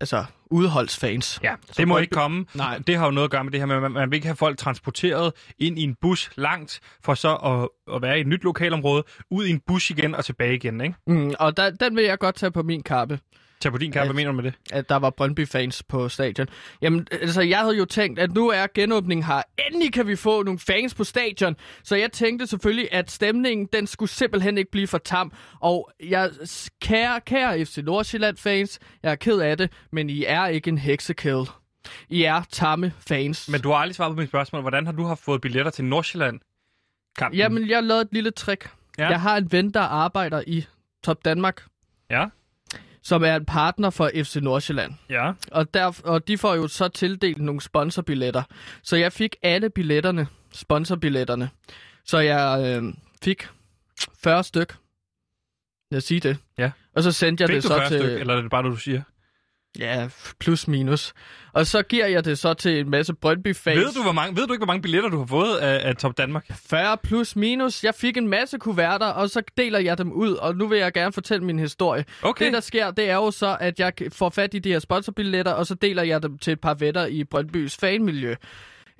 altså 0.00 0.24
udholdsfans. 0.50 1.40
Ja, 1.42 1.54
Så 1.66 1.74
det 1.76 1.88
må 1.88 1.94
Brøndby- 1.94 2.00
ikke 2.02 2.12
komme. 2.14 2.44
Nej. 2.54 2.78
Det 2.86 2.96
har 2.96 3.04
jo 3.04 3.10
noget 3.10 3.24
at 3.24 3.30
gøre 3.30 3.44
med 3.44 3.52
det 3.52 3.60
her 3.60 3.66
med, 3.66 3.76
at 3.76 3.82
man, 3.82 3.92
man 3.92 4.10
vil 4.10 4.16
ikke 4.16 4.26
have 4.26 4.36
folk 4.36 4.58
transporteret 4.58 5.32
ind 5.58 5.78
i 5.78 5.82
en 5.82 5.94
bus 6.00 6.30
langt, 6.36 6.80
for 7.04 7.14
så 7.14 7.34
at, 7.34 7.94
at 7.96 8.02
være 8.02 8.18
i 8.18 8.20
et 8.20 8.26
nyt 8.26 8.44
lokalområde, 8.44 9.04
ud 9.30 9.46
i 9.46 9.50
en 9.50 9.60
bus 9.66 9.90
igen 9.90 10.14
og 10.14 10.24
tilbage 10.24 10.54
igen, 10.54 10.80
ikke? 10.80 10.94
Mm, 11.06 11.34
og 11.38 11.56
der, 11.56 11.70
den 11.70 11.96
vil 11.96 12.04
jeg 12.04 12.18
godt 12.18 12.34
tage 12.34 12.50
på 12.52 12.62
min 12.62 12.82
kappe, 12.82 13.18
Tag 13.60 13.72
på 13.72 13.78
din 13.78 13.92
kamp, 13.92 14.06
hvad 14.06 14.14
mener 14.14 14.30
du 14.30 14.36
med 14.36 14.44
det? 14.44 14.54
at 14.72 14.88
der 14.88 14.96
var 14.96 15.10
Brøndby-fans 15.10 15.82
på 15.82 16.08
stadion. 16.08 16.46
Jamen, 16.82 17.06
altså, 17.12 17.40
jeg 17.42 17.58
havde 17.58 17.76
jo 17.76 17.84
tænkt, 17.84 18.18
at 18.18 18.34
nu 18.34 18.48
er 18.48 18.66
genåbningen 18.74 19.24
her. 19.24 19.42
Endelig 19.66 19.92
kan 19.92 20.06
vi 20.06 20.16
få 20.16 20.42
nogle 20.42 20.58
fans 20.58 20.94
på 20.94 21.04
stadion. 21.04 21.56
Så 21.82 21.96
jeg 21.96 22.12
tænkte 22.12 22.46
selvfølgelig, 22.46 22.88
at 22.92 23.10
stemningen, 23.10 23.68
den 23.72 23.86
skulle 23.86 24.10
simpelthen 24.10 24.58
ikke 24.58 24.70
blive 24.70 24.86
for 24.86 24.98
tam. 24.98 25.32
Og 25.60 25.90
jeg, 26.02 26.30
kære, 26.80 27.20
kære 27.20 27.64
FC 27.64 27.78
Nordsjælland-fans, 27.78 28.78
jeg 29.02 29.10
er 29.10 29.16
ked 29.16 29.40
af 29.40 29.56
det, 29.56 29.72
men 29.92 30.10
I 30.10 30.24
er 30.24 30.46
ikke 30.46 30.68
en 30.68 30.78
heksekill. 30.78 31.44
I 32.08 32.22
er 32.22 32.42
tamme 32.52 32.92
fans. 33.08 33.48
Men 33.48 33.60
du 33.60 33.68
har 33.70 33.76
aldrig 33.76 33.94
svaret 33.94 34.14
på 34.16 34.20
mit 34.20 34.28
spørgsmål. 34.28 34.60
Hvordan 34.62 34.86
har 34.86 34.92
du 34.92 35.04
haft 35.04 35.24
fået 35.24 35.40
billetter 35.40 35.70
til 35.70 35.84
Nordsjælland? 35.84 36.40
Kampen? 37.18 37.38
Jamen, 37.38 37.68
jeg 37.68 37.82
lavede 37.82 38.02
et 38.02 38.08
lille 38.12 38.30
trick. 38.30 38.70
Ja. 38.98 39.08
Jeg 39.08 39.20
har 39.20 39.36
en 39.36 39.52
ven, 39.52 39.70
der 39.70 39.80
arbejder 39.80 40.42
i 40.46 40.66
Top 41.04 41.24
Danmark, 41.24 41.62
Ja, 42.10 42.26
som 43.02 43.24
er 43.24 43.36
en 43.36 43.44
partner 43.44 43.90
for 43.90 44.10
FC 44.14 44.36
Nordsjælland. 44.36 44.92
ja. 45.10 45.32
Og, 45.52 45.74
der, 45.74 46.00
og 46.04 46.28
de 46.28 46.38
får 46.38 46.54
jo 46.54 46.68
så 46.68 46.88
tildelt 46.88 47.38
nogle 47.38 47.60
sponsorbilletter. 47.60 48.42
Så 48.82 48.96
jeg 48.96 49.12
fik 49.12 49.36
alle 49.42 49.70
billetterne, 49.70 50.26
sponsorbilletterne. 50.52 51.50
Så 52.04 52.18
jeg 52.18 52.76
øh, 52.82 52.94
fik 53.22 53.48
40 54.22 54.44
styk. 54.44 54.76
Lad 55.90 55.96
os 55.96 56.04
sige 56.04 56.20
det. 56.20 56.38
Ja. 56.58 56.70
Og 56.96 57.02
så 57.02 57.12
sendte 57.12 57.42
jeg 57.42 57.48
Fik 57.48 57.54
det 57.54 57.62
så 57.62 57.68
40 57.76 57.88
til... 57.88 57.98
styk, 57.98 58.20
eller 58.20 58.36
er 58.36 58.42
det 58.42 58.50
bare 58.50 58.62
du 58.62 58.76
siger? 58.76 59.02
Ja, 59.78 60.08
plus 60.40 60.68
minus. 60.68 61.12
Og 61.52 61.66
så 61.66 61.82
giver 61.82 62.06
jeg 62.06 62.24
det 62.24 62.38
så 62.38 62.54
til 62.54 62.78
en 62.80 62.90
masse 62.90 63.14
Brøndby-fans. 63.14 63.78
Ved 63.78 63.92
du, 63.92 64.02
hvor 64.02 64.12
mange, 64.12 64.36
ved 64.36 64.46
du 64.46 64.52
ikke, 64.52 64.60
hvor 64.60 64.66
mange 64.66 64.82
billetter 64.82 65.10
du 65.10 65.18
har 65.18 65.26
fået 65.26 65.56
af, 65.56 65.88
af 65.88 65.96
Top 65.96 66.18
Danmark? 66.18 66.46
40 66.50 66.96
plus 66.96 67.36
minus. 67.36 67.84
Jeg 67.84 67.94
fik 67.94 68.16
en 68.16 68.28
masse 68.28 68.58
kuverter, 68.58 69.06
og 69.06 69.30
så 69.30 69.42
deler 69.56 69.78
jeg 69.78 69.98
dem 69.98 70.12
ud, 70.12 70.32
og 70.32 70.56
nu 70.56 70.66
vil 70.66 70.78
jeg 70.78 70.92
gerne 70.92 71.12
fortælle 71.12 71.44
min 71.44 71.58
historie. 71.58 72.04
Okay. 72.22 72.44
Det, 72.44 72.52
der 72.52 72.60
sker, 72.60 72.90
det 72.90 73.10
er 73.10 73.14
jo 73.14 73.30
så, 73.30 73.56
at 73.60 73.80
jeg 73.80 73.92
får 74.12 74.30
fat 74.30 74.54
i 74.54 74.58
de 74.58 74.68
her 74.68 74.78
sponsorbilletter, 74.78 75.52
og 75.52 75.66
så 75.66 75.74
deler 75.74 76.02
jeg 76.02 76.22
dem 76.22 76.38
til 76.38 76.52
et 76.52 76.60
par 76.60 76.74
vetter 76.74 77.06
i 77.06 77.24
Brøndbys 77.24 77.76
fanmiljø. 77.76 78.34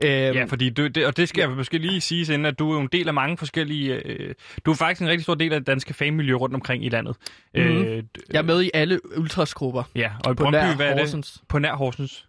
Øhm, 0.05 0.37
Ja, 0.37 0.45
fordi 0.45 0.71
du, 0.71 0.87
det, 0.87 1.07
og 1.07 1.17
det 1.17 1.29
skal 1.29 1.41
jeg 1.43 1.51
måske 1.51 1.79
lige 1.79 2.01
sige 2.01 2.35
inden, 2.35 2.47
at 2.47 2.59
du 2.59 2.71
er 2.71 2.75
jo 2.75 2.81
en 2.81 2.89
del 2.93 3.09
af 3.09 3.15
mange 3.15 3.37
forskellige... 3.37 3.95
Øh, 4.07 4.35
du 4.65 4.71
er 4.71 4.75
faktisk 4.75 5.03
en 5.03 5.09
rigtig 5.09 5.23
stor 5.23 5.35
del 5.35 5.53
af 5.53 5.61
det 5.61 5.67
danske 5.67 5.95
fanmiljø 5.95 6.35
rundt 6.35 6.55
omkring 6.55 6.85
i 6.85 6.89
landet. 6.89 7.17
Mhm. 7.55 7.63
Øh, 7.63 8.03
jeg 8.31 8.39
er 8.39 8.43
med 8.43 8.63
i 8.63 8.71
alle 8.75 9.19
ultrasgrupper 9.19 9.83
Ja, 9.95 10.11
og 10.25 10.33
i 10.33 10.35
på 10.35 10.43
Brøndby, 10.43 10.57
nær 10.57 10.75
hvad 10.77 10.87
er 10.87 10.91
det? 10.91 10.99
Horsens. 11.01 11.43
På 11.49 11.59
nær 11.59 11.75
Horsens. 11.75 12.27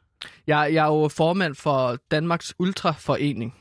Jeg, 0.47 0.69
jeg 0.73 0.83
er 0.85 0.87
jo 1.01 1.07
formand 1.07 1.55
for 1.55 1.97
Danmarks 2.11 2.53
Ultraforening. 2.59 3.55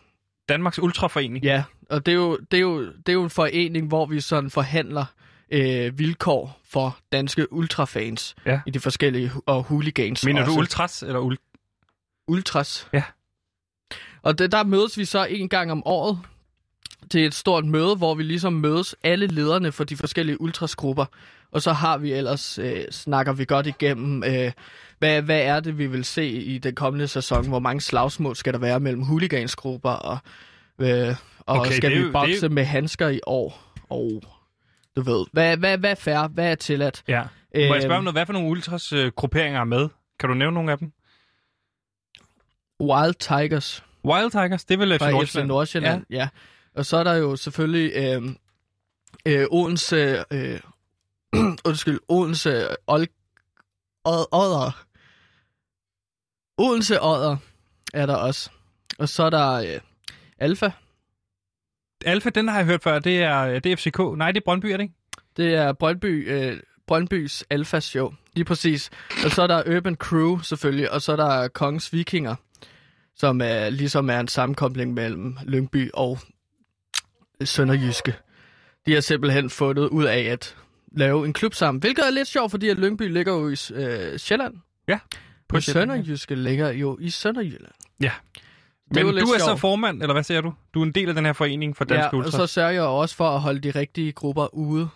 Danmarks 0.49 0.79
Ultraforening. 0.79 1.45
Ja, 1.45 1.63
og 1.91 2.07
det 2.07 2.13
er 2.13 2.17
jo, 2.17 2.39
det 2.51 2.57
er 2.57 2.61
jo, 2.61 2.81
det 2.87 3.09
er 3.09 3.13
jo 3.13 3.25
en 3.25 3.31
forening, 3.31 3.89
hvor 3.89 4.07
vi 4.07 4.21
sådan 4.21 4.51
forhandler 4.51 5.05
øh, 5.53 5.99
vilkår 5.99 6.61
for 6.71 6.99
danske 7.13 7.53
ultrafans 7.53 8.35
Ja. 8.47 8.61
i 8.67 8.71
de 8.71 8.81
forskellige 8.81 9.31
og 9.47 9.63
hooligans. 9.63 10.25
Mener 10.25 10.41
også. 10.41 10.53
du 10.53 10.59
Ultras 10.59 11.03
eller 11.03 11.19
ul... 11.19 11.37
Ultras. 12.29 12.89
Ja. 12.93 13.03
Og 14.23 14.39
det, 14.39 14.53
der 14.53 14.65
mødes 14.65 14.99
vi 14.99 15.05
så 15.05 15.25
en 15.25 15.49
gang 15.49 15.73
om 15.73 15.83
året 15.87 16.19
til 17.11 17.27
et 17.27 17.35
stort 17.35 17.65
møde, 17.65 17.97
hvor 17.97 18.15
vi 18.15 18.23
ligesom 18.23 18.53
mødes 18.53 18.97
alle 19.03 19.27
lederne 19.27 19.73
for 19.73 19.85
de 19.85 19.97
forskellige 19.97 20.41
ultrasgrupper. 20.41 21.05
Og 21.53 21.63
så 21.63 21.73
har 21.73 21.99
vi 21.99 22.13
ellers, 22.13 22.59
øh, 22.59 22.85
snakker 22.91 23.33
vi 23.33 23.45
godt 23.45 23.67
igennem, 23.67 24.25
øh, 24.25 24.53
hvad, 24.99 25.23
hvad 25.23 25.41
er 25.43 25.61
det, 25.61 25.79
vi 25.79 25.87
vil 25.87 26.05
se 26.05 26.27
i 26.29 26.59
den 26.59 26.75
kommende 26.75 27.09
sæson? 27.09 27.49
Hvor 27.49 27.59
mange 27.59 27.81
slagsmål 27.81 28.37
skal 28.37 28.53
der 28.53 28.59
være 28.59 28.81
mellem 28.81 29.03
hooligansgrupper? 29.03 29.91
Og, 29.91 30.19
øh, 30.79 31.15
og 31.41 31.59
Okay, 31.59 31.73
skal 31.73 31.91
vi 32.07 32.11
bokse 32.13 32.41
det 32.41 32.53
med 32.53 32.65
handsker 32.65 33.09
i 33.09 33.21
år? 33.27 33.73
Og 33.91 34.23
du 34.97 35.01
ved, 35.03 35.27
hvad, 35.33 35.57
hvad, 35.57 35.79
hvad 35.79 35.91
er 35.91 35.95
fair? 35.95 36.29
Hvad 36.29 36.51
er 36.51 36.55
tilladt? 36.55 37.03
Ja. 37.09 37.23
Må 37.23 37.61
jeg 37.61 37.71
Øhm, 37.73 37.81
spørge 37.81 37.97
om 37.99 38.05
noget? 38.05 38.15
Hvad 38.15 38.27
for 38.27 38.33
nogle 38.33 38.49
Ultras 38.49 38.93
øh, 38.93 39.13
grupperinger 39.17 39.61
er 39.61 39.65
med? 39.65 39.89
Kan 40.19 40.29
du 40.29 40.35
nævne 40.35 40.55
nogle 40.55 40.73
af 40.73 40.79
dem? 40.79 40.93
Wild 42.81 43.15
Tigers. 43.15 43.85
Wild 44.05 44.31
Tigers, 44.31 44.65
det 44.65 44.75
er 44.75 44.79
vel 44.79 44.93
FC 44.93 44.99
fra 44.99 45.25
FC 45.25 45.35
Nordsjælland? 45.47 46.05
Ja. 46.11 46.17
ja. 46.17 46.29
Og 46.75 46.87
så 46.87 46.97
er 46.97 47.05
der 47.05 47.15
jo 47.15 47.37
selvfølgelig 47.37 47.93
øh, 47.95 48.23
øh, 49.27 49.47
Odense, 49.51 50.25
øh, 50.31 50.61
undskyld, 51.69 51.99
Odense 52.09 52.69
Ol, 52.87 53.07
Od, 54.05 54.27
Odder. 54.33 54.85
Odense 56.59 57.03
Odder 57.03 57.37
er 57.95 58.07
der 58.07 58.15
også. 58.15 58.51
Og 58.99 59.09
så 59.09 59.23
er 59.23 59.31
der 59.31 59.53
øh, 59.53 59.81
Alfa. 60.39 60.71
Alfa, 62.05 62.31
den 62.31 62.49
har 62.49 62.57
jeg 62.57 62.67
hørt 62.67 62.83
før. 62.83 62.99
Det 62.99 63.23
er, 63.23 63.59
det 63.59 63.73
er 63.73 63.77
FCK. 63.77 63.99
Nej, 63.99 64.33
det 64.33 64.41
er 64.41 64.45
Brøndby, 64.45 64.67
er 64.67 64.77
det 64.77 64.85
ikke? 64.85 64.95
Det 65.37 65.55
er 65.55 65.73
Brøndby, 65.73 66.31
øh, 66.31 66.61
Brøndbys 66.87 67.45
Alfa 67.51 67.81
Show. 67.81 68.13
Lige 68.35 68.45
præcis. 68.45 68.91
Og 69.25 69.31
så 69.31 69.43
er 69.43 69.47
der 69.47 69.77
Urban 69.77 69.95
Crew 69.95 70.39
selvfølgelig, 70.39 70.91
og 70.91 71.03
så 71.03 71.13
er 71.13 71.17
der 71.17 71.49
Kongens 71.49 71.93
Vikinger, 71.93 72.35
som 73.17 73.41
er, 73.45 73.71
ligesom 73.71 74.11
er 74.11 74.21
en 74.21 74.29
sammenkobling 74.29 74.95
mellem 74.95 75.37
Lyngby 75.45 75.91
og 75.95 76.19
Sønderjyske. 77.45 78.15
De 78.87 78.95
har 78.95 79.01
simpelthen 79.01 79.51
fundet 79.51 79.89
ud 79.89 80.05
af 80.05 80.19
at 80.21 80.57
lave 80.93 81.27
en 81.27 81.33
klub 81.33 81.55
sammen, 81.55 81.81
hvilket 81.81 82.07
er 82.07 82.11
lidt 82.11 82.29
sjovt, 82.29 82.51
fordi 82.51 82.69
at 82.69 82.79
Lyngby 82.79 83.13
ligger 83.13 83.33
jo 83.33 83.49
i 83.49 83.57
øh, 83.75 84.19
Sjælland. 84.19 84.55
Ja, 84.89 84.99
på 85.49 85.57
ja. 85.57 85.61
Sønderjyske 85.61 86.35
ligger 86.35 86.71
jo 86.73 86.99
i 87.01 87.11
Sønderjylland. 87.11 87.73
Ja. 88.01 88.13
Men 88.95 89.07
du 89.07 89.11
er 89.13 89.39
så 89.39 89.45
sjovt. 89.47 89.61
formand, 89.61 90.03
eller 90.03 90.13
hvad 90.15 90.23
siger 90.23 90.41
du? 90.41 90.55
Du 90.75 90.81
er 90.81 90.87
en 90.87 90.93
del 90.93 91.09
af 91.09 91.15
den 91.15 91.25
her 91.27 91.33
forening 91.33 91.77
for 91.77 91.85
Danske 91.85 92.03
Ja, 92.03 92.09
og 92.09 92.15
Ultras. 92.15 92.33
så 92.35 92.47
sørger 92.47 92.71
jeg 92.71 92.83
også 92.83 93.17
for 93.17 93.29
at 93.29 93.41
holde 93.41 93.61
de 93.61 93.71
rigtige 93.71 94.13
grupper 94.13 94.55
ude. 94.55 94.89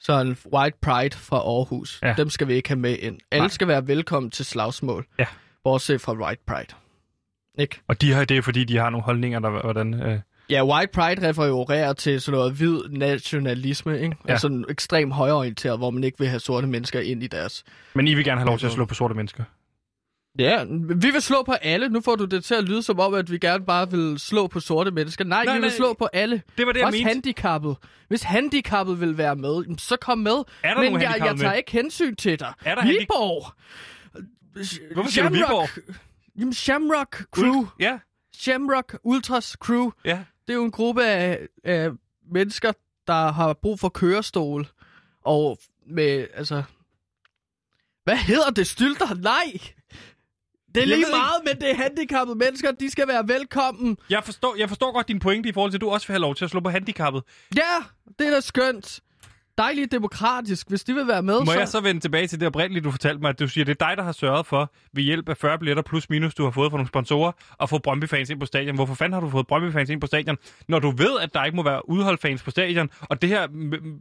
Så 0.00 0.20
en 0.20 0.36
White 0.54 0.78
Pride 0.82 1.16
fra 1.16 1.36
Aarhus, 1.36 1.98
ja. 2.02 2.14
dem 2.16 2.30
skal 2.30 2.48
vi 2.48 2.54
ikke 2.54 2.68
have 2.68 2.78
med 2.78 2.96
ind. 2.98 3.18
Alle 3.30 3.40
Nej. 3.42 3.48
skal 3.48 3.68
være 3.68 3.86
velkommen 3.86 4.30
til 4.30 4.44
slagsmål, 4.44 5.06
Ja. 5.18 5.26
bortset 5.64 6.00
fra 6.00 6.12
White 6.14 6.42
Pride. 6.46 6.66
Ikke? 7.58 7.80
Og 7.88 8.00
de 8.00 8.12
har, 8.12 8.24
det 8.24 8.36
er 8.36 8.42
fordi, 8.42 8.64
de 8.64 8.76
har 8.76 8.90
nogle 8.90 9.04
holdninger, 9.04 9.38
der 9.38 9.50
hvordan... 9.50 9.94
Øh... 9.94 10.18
Ja, 10.50 10.66
White 10.66 10.92
Pride 10.92 11.28
refererer 11.28 11.92
til 11.92 12.20
sådan 12.20 12.38
noget 12.38 12.52
hvid 12.52 12.80
nationalisme, 12.90 14.00
ikke? 14.00 14.16
Ja. 14.28 14.32
Altså 14.32 14.46
en 14.46 14.64
ekstrem 14.68 15.10
højorienteret, 15.10 15.78
hvor 15.78 15.90
man 15.90 16.04
ikke 16.04 16.18
vil 16.18 16.28
have 16.28 16.40
sorte 16.40 16.66
mennesker 16.66 17.00
ind 17.00 17.22
i 17.22 17.26
deres... 17.26 17.64
Men 17.94 18.08
I 18.08 18.14
vil 18.14 18.24
gerne 18.24 18.40
have 18.40 18.46
lov 18.48 18.58
til 18.58 18.66
at 18.66 18.72
slå 18.72 18.84
på 18.84 18.94
sorte 18.94 19.14
mennesker. 19.14 19.44
Ja, 20.38 20.64
vi 20.96 21.10
vil 21.10 21.22
slå 21.22 21.42
på 21.46 21.52
alle. 21.52 21.88
Nu 21.88 22.00
får 22.00 22.16
du 22.16 22.24
det 22.24 22.44
til 22.44 22.54
at 22.54 22.64
lyde 22.64 22.82
som 22.82 23.00
om, 23.00 23.14
at 23.14 23.30
vi 23.32 23.38
gerne 23.38 23.64
bare 23.64 23.90
vil 23.90 24.18
slå 24.18 24.46
på 24.46 24.60
sorte 24.60 24.90
mennesker. 24.90 25.24
Nej, 25.24 25.44
Nej, 25.44 25.54
vi 25.54 25.60
vil 25.60 25.68
nej. 25.68 25.76
slå 25.76 25.94
på 25.98 26.08
alle. 26.12 26.42
Det 26.58 26.66
var 26.66 26.72
det, 26.72 26.78
jeg 26.80 26.86
Også 26.86 26.98
mente. 26.98 27.08
handicappet. 27.08 27.76
Hvis 28.08 28.22
handicappet 28.22 29.00
vil 29.00 29.18
være 29.18 29.36
med, 29.36 29.78
så 29.78 29.96
kom 30.00 30.18
med. 30.18 30.32
Er 30.62 30.74
der 30.74 30.80
Men 30.80 30.92
jeg, 30.92 31.14
jeg 31.18 31.36
tager 31.36 31.48
med? 31.50 31.56
ikke 31.56 31.72
hensyn 31.72 32.16
til 32.16 32.40
dig. 32.40 32.52
Er 32.64 32.74
der 32.74 32.86
Viborg! 32.86 33.52
Hvorfor 34.94 35.10
siger 35.10 35.28
du 35.28 35.34
Viborg? 35.34 35.68
Jamen, 36.38 36.52
Shamrock 36.54 37.24
Crew. 37.30 37.66
Ja, 37.80 37.98
Shamrock 38.34 38.98
Ultras 39.04 39.56
Crew. 39.60 39.90
ja. 40.04 40.24
Det 40.46 40.52
er 40.52 40.56
jo 40.56 40.64
en 40.64 40.70
gruppe 40.70 41.04
af, 41.04 41.46
af 41.64 41.90
mennesker, 42.32 42.72
der 43.06 43.32
har 43.32 43.52
brug 43.52 43.80
for 43.80 43.88
kørestol. 43.88 44.66
Og 45.24 45.58
med, 45.86 46.26
altså... 46.34 46.62
Hvad 48.04 48.16
hedder 48.16 48.50
det? 48.50 48.66
Stylter? 48.66 49.14
Nej! 49.14 49.42
Det 50.74 50.76
er 50.76 50.80
Jeg 50.80 50.86
lige 50.86 50.90
ved 50.96 50.98
ikke. 50.98 51.10
meget, 51.16 51.42
men 51.44 51.60
det 51.60 51.70
er 51.70 51.74
handicappede 51.74 52.38
mennesker. 52.38 52.72
De 52.72 52.90
skal 52.90 53.08
være 53.08 53.28
velkommen. 53.28 53.96
Jeg 54.10 54.24
forstår, 54.24 54.56
jeg 54.58 54.68
forstår 54.68 54.92
godt 54.92 55.08
din 55.08 55.18
pointe 55.18 55.48
i 55.48 55.52
forhold 55.52 55.70
til, 55.70 55.76
at 55.76 55.80
du 55.80 55.90
også 55.90 56.06
vil 56.06 56.12
have 56.12 56.20
lov 56.20 56.34
til 56.34 56.44
at 56.44 56.50
slå 56.50 56.60
på 56.60 56.70
handicappet. 56.70 57.22
Ja, 57.56 57.62
det 58.18 58.26
er 58.26 58.30
da 58.30 58.40
skønt. 58.40 59.00
Dejligt 59.58 59.92
demokratisk, 59.92 60.68
hvis 60.68 60.84
de 60.84 60.94
vil 60.94 61.06
være 61.06 61.22
med. 61.22 61.44
Må 61.44 61.52
jeg 61.52 61.68
så 61.68 61.80
vende 61.80 62.00
tilbage 62.00 62.26
til 62.26 62.40
det 62.40 62.46
oprindelige, 62.46 62.84
du 62.84 62.90
fortalte 62.90 63.20
mig, 63.20 63.28
at 63.28 63.38
du 63.38 63.48
siger, 63.48 63.62
at 63.62 63.66
det 63.66 63.82
er 63.82 63.88
dig, 63.88 63.96
der 63.96 64.02
har 64.02 64.12
sørget 64.12 64.46
for, 64.46 64.72
ved 64.92 65.02
hjælp 65.02 65.28
af 65.28 65.36
40 65.36 65.58
billetter 65.58 65.82
plus 65.82 66.10
minus, 66.10 66.34
du 66.34 66.44
har 66.44 66.50
fået 66.50 66.70
fra 66.70 66.76
nogle 66.78 66.88
sponsorer, 66.88 67.32
at 67.60 67.70
få 67.70 67.78
Brøndby-fans 67.78 68.30
ind 68.30 68.40
på 68.40 68.46
stadion. 68.46 68.74
Hvorfor 68.74 68.94
fanden 68.94 69.12
har 69.12 69.20
du 69.20 69.30
fået 69.30 69.46
Brøndby-fans 69.46 69.90
ind 69.90 70.00
på 70.00 70.06
stadion, 70.06 70.36
når 70.68 70.78
du 70.78 70.90
ved, 70.90 71.20
at 71.20 71.34
der 71.34 71.44
ikke 71.44 71.56
må 71.56 71.62
være 71.62 71.88
udholdfans 71.88 72.42
på 72.42 72.50
stadion, 72.50 72.90
og 73.00 73.22
det 73.22 73.30
her 73.30 73.48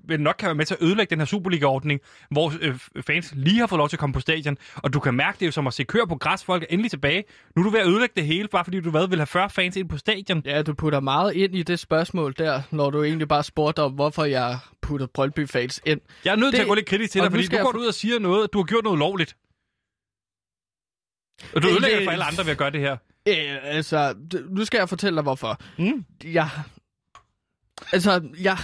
vil 0.07 0.21
nok 0.21 0.35
kan 0.39 0.47
være 0.47 0.55
med 0.55 0.65
til 0.65 0.73
at 0.73 0.81
ødelægge 0.81 1.09
den 1.09 1.19
her 1.19 1.25
Superliga-ordning, 1.25 1.99
hvor 2.31 2.53
øh, 2.61 2.79
fans 3.07 3.33
lige 3.35 3.59
har 3.59 3.67
fået 3.67 3.77
lov 3.77 3.89
til 3.89 3.95
at 3.95 3.99
komme 3.99 4.13
på 4.13 4.19
stadion, 4.19 4.57
og 4.75 4.93
du 4.93 4.99
kan 4.99 5.13
mærke, 5.13 5.39
det 5.39 5.45
jo 5.45 5.51
som 5.51 5.67
at 5.67 5.73
se 5.73 5.83
kør 5.83 6.05
på 6.09 6.15
græs, 6.15 6.43
folk 6.43 6.63
er 6.63 6.67
endelig 6.69 6.91
tilbage. 6.91 7.23
Nu 7.55 7.61
er 7.61 7.63
du 7.63 7.69
ved 7.69 7.79
at 7.79 7.87
ødelægge 7.87 8.13
det 8.15 8.25
hele, 8.25 8.47
bare 8.47 8.63
fordi 8.63 8.79
du 8.79 8.91
hvad, 8.91 9.07
vil 9.07 9.17
have 9.19 9.27
40 9.27 9.49
fans 9.49 9.75
ind 9.75 9.89
på 9.89 9.97
stadion. 9.97 10.41
Ja, 10.45 10.61
du 10.61 10.73
putter 10.73 10.99
meget 10.99 11.33
ind 11.33 11.55
i 11.55 11.63
det 11.63 11.79
spørgsmål 11.79 12.33
der, 12.37 12.61
når 12.71 12.89
du 12.89 13.03
egentlig 13.03 13.27
bare 13.27 13.43
spurgte 13.43 13.81
om, 13.81 13.91
hvorfor 13.91 14.23
jeg 14.23 14.57
putter 14.87 15.07
Brøndby-fans 15.13 15.81
ind. 15.85 16.01
Jeg 16.25 16.31
er 16.31 16.35
nødt 16.35 16.51
til 16.51 16.57
Det- 16.59 16.63
at 16.63 16.67
gå 16.67 16.73
lidt 16.75 16.85
kritisk 16.85 17.11
til 17.11 17.21
dig, 17.21 17.31
fordi 17.31 17.47
du 17.47 17.55
jeg 17.55 17.63
går 17.63 17.71
for- 17.71 17.79
ud 17.79 17.85
og 17.85 17.93
siger 17.93 18.19
noget, 18.19 18.53
du 18.53 18.57
har 18.57 18.63
gjort 18.65 18.83
noget 18.83 18.99
lovligt. 18.99 19.37
Og 21.55 21.61
du 21.61 21.67
ødelægger 21.67 22.03
for 22.03 22.11
alle 22.11 22.23
andre 22.23 22.45
ved 22.45 22.51
at 22.51 22.57
gøre 22.57 22.71
det 22.71 22.79
her. 22.81 22.91
Øh, 23.27 23.57
altså, 23.63 24.15
nu 24.49 24.65
skal 24.65 24.77
jeg 24.77 24.89
fortælle 24.89 25.15
dig, 25.15 25.23
hvorfor. 25.23 25.61
Mm. 25.77 26.05
Jeg... 26.23 26.49
Altså, 27.91 28.29
jeg... 28.41 28.57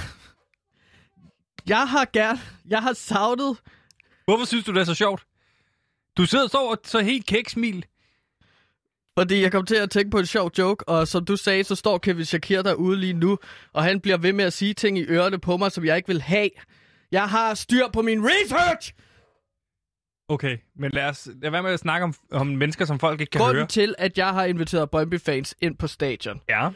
Jeg 1.68 1.88
har 1.90 2.06
gerne... 2.14 2.40
Jeg 2.68 2.82
har 2.82 2.94
savnet... 2.94 3.58
Hvorfor 4.26 4.46
synes 4.46 4.66
du, 4.66 4.74
det 4.74 4.80
er 4.82 4.84
så 4.84 4.94
sjovt? 4.96 5.26
Du 6.18 6.26
sidder 6.26 6.48
står 6.48 6.72
og 6.72 6.78
så 6.84 7.00
helt 7.02 7.26
kæksmil. 7.26 7.86
Fordi 9.20 9.42
jeg 9.42 9.52
kom 9.52 9.66
til 9.66 9.76
at 9.76 9.90
tænke 9.90 10.10
på 10.10 10.20
en 10.20 10.26
sjov 10.26 10.52
joke, 10.58 10.90
og 10.90 11.08
som 11.08 11.26
du 11.26 11.36
sagde, 11.36 11.64
så 11.64 11.76
står 11.76 11.98
Kevin 11.98 12.26
Shakir 12.26 12.62
derude 12.62 12.98
lige 13.00 13.14
nu, 13.14 13.38
og 13.74 13.84
han 13.84 14.00
bliver 14.02 14.18
ved 14.18 14.34
med 14.34 14.46
at 14.46 14.54
sige 14.54 14.74
ting 14.74 14.98
i 14.98 15.04
ørerne 15.04 15.40
på 15.40 15.58
mig, 15.58 15.72
som 15.72 15.86
jeg 15.86 15.96
ikke 15.98 16.08
vil 16.08 16.22
have. 16.22 16.50
Jeg 17.12 17.30
har 17.30 17.54
styr 17.54 17.88
på 17.94 18.02
min 18.02 18.22
research! 18.26 18.94
Okay, 20.30 20.58
men 20.76 20.92
lad 20.92 21.04
os 21.10 21.30
lad 21.42 21.52
være 21.52 21.64
med 21.64 21.72
at 21.72 21.80
snakke 21.80 22.04
om, 22.04 22.14
om 22.32 22.48
mennesker, 22.48 22.86
som 22.86 23.00
folk 23.00 23.22
ikke 23.22 23.32
kan 23.32 23.40
Grunden 23.40 23.56
høre. 23.58 23.68
til, 23.68 23.96
at 23.98 24.18
jeg 24.18 24.28
har 24.34 24.46
inviteret 24.46 24.90
Brøndby-fans 24.90 25.56
ind 25.62 25.78
på 25.78 25.88
stadion, 25.88 26.42
Ja. 26.50 26.70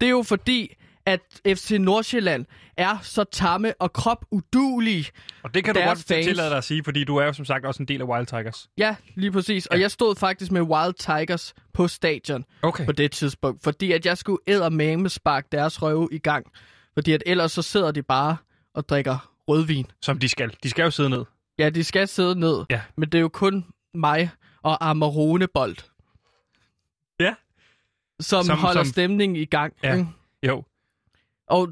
det 0.00 0.06
er 0.06 0.10
jo 0.10 0.22
fordi, 0.22 0.76
at 1.06 1.20
FC 1.46 1.70
Nordsjælland 1.80 2.46
er 2.76 2.98
så 3.02 3.24
tamme 3.24 3.74
og 3.80 3.92
kropudulige. 3.92 5.10
Og 5.42 5.54
det 5.54 5.64
kan 5.64 5.74
du 5.74 5.80
godt 5.80 5.98
fans. 5.98 6.26
tillade 6.26 6.48
dig 6.50 6.58
at 6.58 6.64
sige, 6.64 6.84
fordi 6.84 7.04
du 7.04 7.16
er 7.16 7.24
jo 7.26 7.32
som 7.32 7.44
sagt 7.44 7.64
også 7.66 7.82
en 7.82 7.88
del 7.88 8.00
af 8.00 8.04
Wild 8.04 8.26
Tigers. 8.26 8.70
Ja, 8.78 8.96
lige 9.14 9.32
præcis. 9.32 9.66
Og 9.66 9.80
jeg 9.80 9.90
stod 9.90 10.16
faktisk 10.16 10.52
med 10.52 10.60
Wild 10.62 10.94
Tigers 10.94 11.54
på 11.72 11.88
stadion 11.88 12.44
Okay. 12.62 12.86
på 12.86 12.92
det 12.92 13.12
tidspunkt, 13.12 13.62
fordi 13.62 13.92
at 13.92 14.06
jeg 14.06 14.18
skulle 14.18 14.38
eddermame 14.46 15.08
sparke 15.08 15.48
deres 15.52 15.82
røve 15.82 16.08
i 16.12 16.18
gang. 16.18 16.46
Fordi 16.94 17.12
at 17.12 17.22
ellers 17.26 17.52
så 17.52 17.62
sidder 17.62 17.90
de 17.90 18.02
bare 18.02 18.36
og 18.74 18.88
drikker 18.88 19.32
rødvin. 19.48 19.86
Som 20.02 20.18
de 20.18 20.28
skal. 20.28 20.56
De 20.62 20.70
skal 20.70 20.82
jo 20.82 20.90
sidde 20.90 21.10
ned. 21.10 21.24
Ja, 21.58 21.70
de 21.70 21.84
skal 21.84 22.08
sidde 22.08 22.40
ned, 22.40 22.64
Ja. 22.70 22.80
men 22.96 23.08
det 23.08 23.18
er 23.18 23.22
jo 23.22 23.28
kun 23.28 23.64
mig 23.94 24.30
og 24.62 24.90
Amarone 24.90 25.46
Bold, 25.54 25.76
Ja. 27.20 27.34
som, 28.20 28.44
Som- 28.44 28.58
holder 28.58 28.84
som... 28.84 28.92
stemningen 28.92 29.36
i 29.36 29.44
gang. 29.44 29.72
Ja. 29.82 29.92
ikke? 29.94 30.06
Jo. 30.46 30.64
Og 31.52 31.68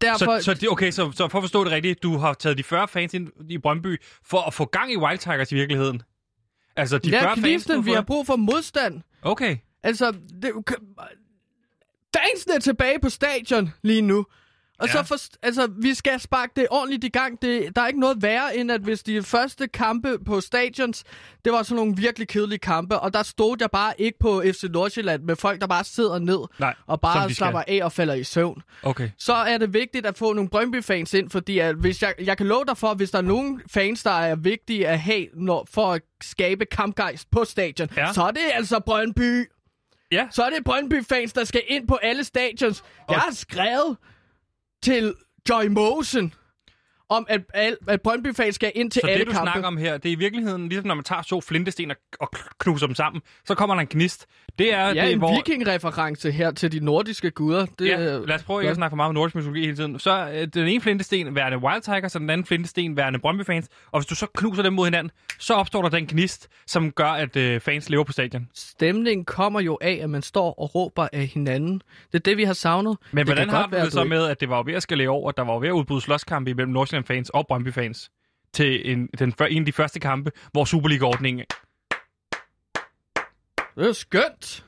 derfor... 0.00 0.38
Så, 0.38 0.44
så, 0.44 0.54
det, 0.54 0.68
okay, 0.68 0.90
så, 0.90 1.12
så 1.12 1.28
for 1.28 1.38
at 1.38 1.42
forstå 1.42 1.64
det 1.64 1.72
rigtigt, 1.72 2.02
du 2.02 2.16
har 2.16 2.34
taget 2.34 2.58
de 2.58 2.62
40 2.62 2.88
fans 2.88 3.14
ind 3.14 3.28
i 3.48 3.58
Brøndby 3.58 4.02
for 4.24 4.40
at 4.46 4.54
få 4.54 4.64
gang 4.64 4.92
i 4.92 4.96
Wild 4.96 5.18
Tigers 5.18 5.52
i 5.52 5.54
virkeligheden. 5.54 6.02
Altså, 6.76 6.98
de 6.98 7.10
ja, 7.10 7.22
40 7.22 7.28
fans, 7.28 7.44
gnisten, 7.44 7.76
du 7.76 7.82
vi 7.82 7.92
har 7.92 8.02
brug 8.02 8.26
for 8.26 8.36
modstand. 8.36 9.00
Okay. 9.22 9.56
Altså, 9.82 10.12
det, 10.42 10.52
fansene 12.16 12.54
er 12.54 12.58
tilbage 12.58 12.98
på 13.00 13.08
stadion 13.08 13.70
lige 13.82 14.02
nu. 14.02 14.26
Og 14.82 14.88
Ja. 14.88 14.92
så 14.92 15.02
for, 15.02 15.16
altså, 15.42 15.68
vi 15.78 15.94
skal 15.94 16.20
sparke 16.20 16.52
det 16.56 16.66
ordentligt 16.70 17.04
i 17.04 17.08
gang. 17.08 17.42
Det, 17.42 17.76
der 17.76 17.82
er 17.82 17.86
ikke 17.86 18.00
noget 18.00 18.22
værre, 18.22 18.56
end 18.56 18.72
at 18.72 18.80
hvis 18.80 19.02
de 19.02 19.22
første 19.22 19.68
kampe 19.68 20.18
på 20.26 20.40
stadions, 20.40 21.04
det 21.44 21.52
var 21.52 21.62
sådan 21.62 21.76
nogle 21.76 21.96
virkelig 21.96 22.28
kedelige 22.28 22.58
kampe, 22.58 22.98
og 22.98 23.14
der 23.14 23.22
stod 23.22 23.56
jeg 23.60 23.70
bare 23.70 23.92
ikke 23.98 24.18
på 24.18 24.42
FC 24.52 24.64
Nordsjælland 24.70 25.22
med 25.22 25.36
folk, 25.36 25.60
der 25.60 25.66
bare 25.66 25.84
sidder 25.84 26.18
ned 26.18 26.38
Nej, 26.58 26.74
og 26.86 27.00
bare 27.00 27.30
slapper 27.30 27.62
af 27.66 27.80
og 27.82 27.92
falder 27.92 28.14
i 28.14 28.24
søvn. 28.24 28.62
Okay. 28.82 29.10
Så 29.18 29.32
er 29.34 29.58
det 29.58 29.74
vigtigt 29.74 30.06
at 30.06 30.18
få 30.18 30.32
nogle 30.32 30.50
Brøndby-fans 30.50 31.14
ind, 31.14 31.30
fordi 31.30 31.58
at 31.58 31.74
hvis 31.74 32.02
jeg, 32.02 32.14
jeg 32.24 32.36
kan 32.36 32.46
love 32.46 32.64
dig 32.64 32.76
for, 32.76 32.88
at 32.88 32.96
hvis 32.96 33.10
der 33.10 33.18
er 33.18 33.22
nogen 33.22 33.62
fans, 33.70 34.02
der 34.02 34.10
er 34.10 34.34
vigtige 34.36 34.88
at 34.88 34.98
have 35.00 35.26
når, 35.34 35.66
for 35.70 35.92
at 35.92 36.02
skabe 36.22 36.64
kampgejst 36.66 37.30
på 37.30 37.44
stadion, 37.44 37.88
Ja. 37.96 38.12
så 38.12 38.22
er 38.22 38.30
det 38.30 38.40
altså 38.54 38.80
Brøndby. 38.80 39.44
Ja. 40.12 40.26
Så 40.30 40.42
er 40.42 40.50
det 40.50 40.64
Brøndby-fans, 40.64 41.32
der 41.32 41.44
skal 41.44 41.62
ind 41.68 41.88
på 41.88 41.94
alle 42.02 42.24
stadions. 42.24 42.84
Jeg 43.10 43.18
har 43.18 43.32
skrevet 43.34 43.96
til 44.82 45.14
Joy 45.48 45.66
Mosen 45.66 46.34
om, 47.16 47.26
at, 47.28 47.40
al- 47.54 47.76
at 47.88 48.00
Brøndby-fans 48.02 48.54
skal 48.54 48.72
ind 48.74 48.90
til 48.90 49.00
Så 49.04 49.06
alle 49.06 49.18
det, 49.18 49.26
du 49.26 49.32
kampe. 49.32 49.50
snakker 49.52 49.66
om 49.68 49.76
her, 49.76 49.96
det 49.98 50.08
er 50.08 50.12
i 50.12 50.14
virkeligheden, 50.18 50.68
ligesom 50.68 50.86
når 50.86 50.94
man 50.94 51.04
tager 51.04 51.22
to 51.22 51.40
flintesten 51.40 51.90
og, 51.90 51.96
og 52.20 52.28
knuser 52.58 52.86
dem 52.86 52.94
sammen, 52.94 53.22
så 53.44 53.54
kommer 53.54 53.74
der 53.74 53.80
en 53.80 53.86
gnist. 53.90 54.26
Det 54.58 54.74
er 54.74 54.88
Ja, 54.88 55.04
det, 55.04 55.12
en 55.12 55.18
hvor... 55.18 55.34
viking-reference 55.34 56.30
her 56.30 56.50
til 56.50 56.72
de 56.72 56.84
nordiske 56.84 57.30
guder. 57.30 57.66
Det, 57.78 57.88
Ja, 57.88 57.96
lad 58.18 58.32
os 58.34 58.42
prøve 58.42 58.62
ikke 58.62 58.70
at 58.70 58.76
snakke 58.76 58.92
for 58.92 58.96
meget 58.96 59.08
om 59.08 59.14
nordisk 59.14 59.36
mytologi 59.36 59.60
hele 59.60 59.76
tiden. 59.76 59.98
Så 59.98 60.10
er 60.10 60.46
den 60.46 60.68
ene 60.68 60.80
flintesten 60.80 61.34
værende 61.34 61.58
Wild 61.58 61.82
Tigers, 61.82 62.14
og 62.14 62.20
den 62.20 62.30
anden 62.30 62.46
flintesten 62.46 62.96
værende 62.96 63.18
Brøndby-fans. 63.18 63.68
Og 63.92 64.00
hvis 64.00 64.06
du 64.06 64.14
så 64.14 64.26
knuser 64.36 64.62
dem 64.62 64.72
mod 64.72 64.86
hinanden, 64.86 65.10
så 65.38 65.54
opstår 65.54 65.82
der 65.82 65.88
den 65.88 66.06
gnist, 66.06 66.48
som 66.66 66.90
gør, 66.92 67.06
at 67.06 67.36
øh, 67.36 67.60
fans 67.60 67.90
lever 67.90 68.04
på 68.04 68.12
stadion. 68.12 68.48
Stemningen 68.54 69.24
kommer 69.24 69.60
jo 69.60 69.78
af, 69.80 70.00
at 70.02 70.10
man 70.10 70.22
står 70.22 70.54
og 70.60 70.74
råber 70.74 71.08
af 71.12 71.26
hinanden. 71.26 71.82
Det 72.12 72.14
er 72.14 72.22
det, 72.22 72.36
vi 72.36 72.44
har 72.44 72.52
savnet. 72.52 72.96
Men 73.10 73.18
det 73.18 73.26
hvordan 73.26 73.50
har 73.50 73.66
du 73.66 73.76
det 73.76 73.92
så 73.92 74.04
med, 74.04 74.24
at 74.26 74.40
det 74.40 74.48
var 74.48 74.62
ved 74.62 74.74
at 74.74 74.82
skalere 74.82 75.08
over, 75.08 75.28
at 75.28 75.36
der 75.36 75.42
var 75.44 75.58
ved 75.58 75.68
at 75.68 75.72
udbryde 75.72 76.00
slåskampe 76.00 76.50
imellem 76.50 76.72
Nordsjælland-fans 77.02 77.30
og 77.30 77.46
Brøndby-fans 77.46 78.10
til 78.54 78.92
en, 78.92 79.06
den, 79.18 79.34
en 79.50 79.58
af 79.62 79.66
de 79.66 79.72
første 79.72 80.00
kampe, 80.00 80.30
hvor 80.52 80.64
Superliga-ordningen... 80.64 81.44
Det 83.76 83.88
er 83.88 83.92
skønt. 83.92 84.64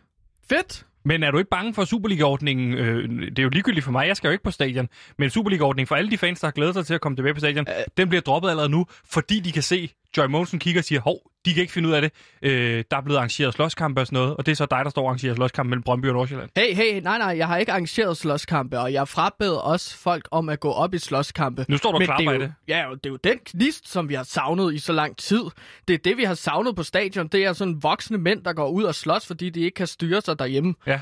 Fedt. 0.49 0.87
Men 1.05 1.23
er 1.23 1.31
du 1.31 1.39
ikke 1.39 1.51
bange 1.51 1.75
for 1.75 1.85
Superliga-ordningen? 1.85 2.75
Øh, 2.75 3.09
det 3.31 3.39
er 3.39 3.43
jo 3.43 3.49
ligegyldigt 3.49 3.85
for 3.85 3.93
mig, 3.93 4.07
jeg 4.09 4.17
skal 4.17 4.29
jo 4.29 4.33
ikke 4.33 4.45
på 4.45 4.51
stadion. 4.51 4.89
Men 5.19 5.31
Superliga-ordningen 5.31 5.87
for 5.87 5.95
alle 5.95 6.11
de 6.11 6.19
fans, 6.19 6.41
der 6.41 6.47
har 6.47 6.53
glædet 6.53 6.75
sig 6.75 6.87
til 6.87 6.95
at 6.95 7.01
komme 7.01 7.17
tilbage 7.17 7.35
på 7.35 7.41
stadion, 7.41 7.67
Øh. 7.69 7.75
den 7.97 8.09
bliver 8.09 8.23
droppet 8.23 8.51
allerede 8.51 8.69
nu, 8.71 8.87
fordi 9.05 9.41
de 9.41 9.53
kan 9.53 9.63
se, 9.63 9.91
Joy 10.17 10.27
Monsen 10.27 10.59
kigger 10.59 10.81
og 10.81 10.85
siger, 10.85 11.01
hov, 11.01 11.19
de 11.45 11.55
kan 11.55 11.61
ikke 11.61 11.73
finde 11.73 11.89
ud 11.89 11.95
af 11.95 12.03
det. 12.03 12.13
Øh, 12.43 12.85
der 12.91 12.97
er 12.97 13.01
blevet 13.01 13.19
arrangeret 13.19 13.55
slåskampe 13.55 14.01
og 14.01 14.07
sådan 14.07 14.17
noget, 14.17 14.37
og 14.37 14.47
det 14.47 14.53
er 14.53 14.57
så 14.57 14.67
dig, 14.67 14.81
der 14.85 14.91
står 14.91 15.03
og 15.03 15.09
arrangerer 15.09 15.35
slåskampe 15.35 15.71
mellem 15.71 15.83
Brøndby 15.83 16.07
og 16.07 16.13
Nordsjælland. 16.15 16.51
Hey, 16.57 16.75
hey, 16.75 17.01
nej, 17.03 17.19
nej, 17.19 17.35
jeg 17.39 17.47
har 17.49 17.57
ikke 17.57 17.73
arrangeret 17.73 18.17
slåskampe, 18.17 18.79
og 18.81 18.93
jeg 18.93 19.09
frabeder 19.09 19.59
også 19.59 19.97
folk 19.97 20.29
om 20.31 20.49
at 20.49 20.61
gå 20.61 20.71
op 20.73 20.95
i 20.95 20.99
slåskampe. 20.99 21.67
Nu 21.69 21.77
står 21.77 21.91
du 21.91 21.95
og 21.95 21.99
Men 22.01 22.07
klapper 22.07 22.33
det 22.33 22.35
er 22.35 22.39
det. 22.39 22.55
jo, 22.69 22.75
ja, 22.75 22.89
jo, 22.89 22.95
det 22.95 23.07
er 23.07 23.11
jo 23.11 23.17
den 23.25 23.39
knist, 23.47 23.89
som 23.89 24.09
vi 24.09 24.15
har 24.15 24.23
savnet 24.23 24.75
i 24.75 24.79
så 24.79 24.93
lang 24.93 25.17
tid. 25.17 25.43
Det 25.89 25.95
er 25.95 25.99
det, 25.99 26.17
vi 26.17 26.25
har 26.25 26.35
savnet 26.35 26.77
på 26.77 26.83
stadion. 26.83 27.29
Det 27.29 27.45
er 27.45 27.53
sådan 27.53 27.83
voksne 27.83 28.19
mænd, 28.19 28.45
der 28.45 28.53
går 28.53 28.69
ud 28.69 28.85
og 28.85 28.95
slås, 28.95 29.27
fordi 29.27 29.51
de 29.51 29.61
ikke 29.61 29.75
kan 29.75 29.87
styre 29.87 30.21
sig 30.21 30.39
derhjemme. 30.39 30.75
Ja. 30.87 31.01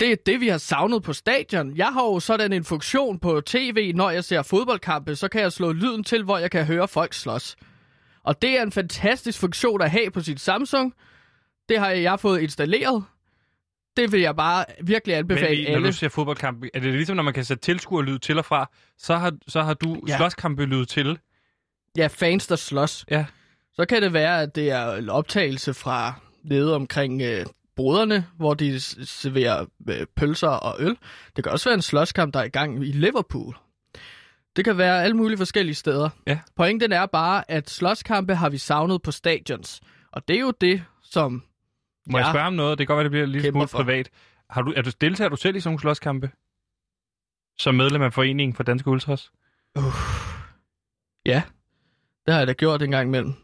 Det 0.00 0.12
er 0.12 0.16
det, 0.26 0.40
vi 0.40 0.48
har 0.48 0.58
savnet 0.58 1.02
på 1.02 1.12
stadion. 1.12 1.76
Jeg 1.76 1.86
har 1.86 2.02
jo 2.04 2.20
sådan 2.20 2.52
en 2.52 2.64
funktion 2.64 3.18
på 3.18 3.40
tv, 3.40 3.92
når 3.94 4.10
jeg 4.10 4.24
ser 4.24 4.42
fodboldkampe, 4.42 5.16
så 5.16 5.28
kan 5.28 5.40
jeg 5.40 5.52
slå 5.52 5.72
lyden 5.72 6.04
til, 6.04 6.22
hvor 6.24 6.38
jeg 6.38 6.50
kan 6.50 6.64
høre 6.64 6.88
folk 6.88 7.14
slås. 7.14 7.56
Og 8.26 8.42
det 8.42 8.58
er 8.58 8.62
en 8.62 8.72
fantastisk 8.72 9.38
funktion 9.38 9.82
at 9.82 9.90
have 9.90 10.10
på 10.10 10.20
sit 10.20 10.40
Samsung. 10.40 10.94
Det 11.68 11.78
har 11.78 11.90
jeg 11.90 12.20
fået 12.20 12.40
installeret. 12.40 13.04
Det 13.96 14.12
vil 14.12 14.20
jeg 14.20 14.36
bare 14.36 14.64
virkelig 14.82 15.14
Men 15.14 15.18
anbefale 15.18 15.54
lige, 15.54 15.68
når 15.68 15.74
alle. 15.76 15.86
du 15.88 15.92
ser 15.92 16.08
fodboldkampe, 16.08 16.70
er 16.74 16.80
det 16.80 16.92
ligesom, 16.92 17.16
når 17.16 17.22
man 17.22 17.34
kan 17.34 17.44
sætte 17.44 17.62
tilskuerlyd 17.62 18.18
til 18.18 18.38
og 18.38 18.44
fra, 18.44 18.70
så 18.98 19.16
har, 19.16 19.32
så 19.48 19.62
har 19.62 19.74
du 19.74 20.02
Ja. 20.08 20.16
slåskampe-lyd 20.16 20.84
til. 20.86 21.18
Ja, 21.96 22.06
fans, 22.06 22.46
der 22.46 22.56
slås. 22.56 23.04
Ja. 23.10 23.26
Så 23.72 23.84
kan 23.88 24.02
det 24.02 24.12
være, 24.12 24.42
at 24.42 24.54
det 24.54 24.70
er 24.70 24.92
en 24.94 25.08
optagelse 25.08 25.74
fra 25.74 26.14
nede 26.44 26.74
omkring 26.74 27.22
øh, 27.22 27.46
broderne, 27.76 28.26
hvor 28.36 28.54
de 28.54 28.80
serverer 28.80 29.66
øh, 29.88 30.06
pølser 30.16 30.48
og 30.48 30.76
øl. 30.78 30.96
Det 31.36 31.44
kan 31.44 31.52
også 31.52 31.68
være 31.68 31.74
en 31.74 31.82
slåskamp, 31.82 32.34
der 32.34 32.40
er 32.40 32.44
i 32.44 32.48
gang 32.48 32.84
i 32.86 32.92
Liverpool. 32.92 33.56
Det 34.56 34.64
kan 34.64 34.78
være 34.78 35.02
alle 35.02 35.16
mulige 35.16 35.38
forskellige 35.38 35.74
steder. 35.74 36.08
Ja. 36.26 36.38
Pointen 36.56 36.92
er 36.92 37.06
bare, 37.06 37.50
at 37.50 37.70
slåskampe 37.70 38.34
har 38.34 38.48
vi 38.50 38.58
savnet 38.58 39.02
på 39.02 39.10
stadions. 39.10 39.80
Og 40.12 40.28
det 40.28 40.36
er 40.36 40.40
jo 40.40 40.52
det, 40.60 40.84
som... 41.02 41.42
Må 42.10 42.18
jeg 42.18 42.24
Ja. 42.26 42.32
spørge 42.32 42.46
om 42.46 42.52
noget? 42.52 42.78
Det 42.78 42.86
kan 42.86 42.96
godt 42.96 43.12
være, 43.12 43.22
det 43.22 43.30
bliver 43.30 43.36
en 43.38 43.42
Kæmper 43.42 43.50
smule 43.60 43.68
for. 43.68 43.78
privat. 43.78 44.10
Har 44.50 44.62
du, 44.62 44.72
er 44.76 44.82
du, 44.82 44.90
deltager 45.00 45.28
du 45.28 45.36
selv 45.36 45.56
i 45.56 45.60
sådan 45.60 45.68
nogle 45.70 45.80
slåskampe? 45.80 46.30
Som 47.58 47.74
medlem 47.74 48.02
af 48.02 48.12
Foreningen 48.12 48.54
for 48.56 48.62
Danske 48.62 48.90
Ultras? 48.90 49.30
Ja, 51.26 51.42
det 52.26 52.34
har 52.34 52.38
jeg 52.40 52.46
da 52.46 52.52
gjort 52.52 52.82
en 52.82 52.90
gang 52.90 53.08
imellem. 53.08 53.34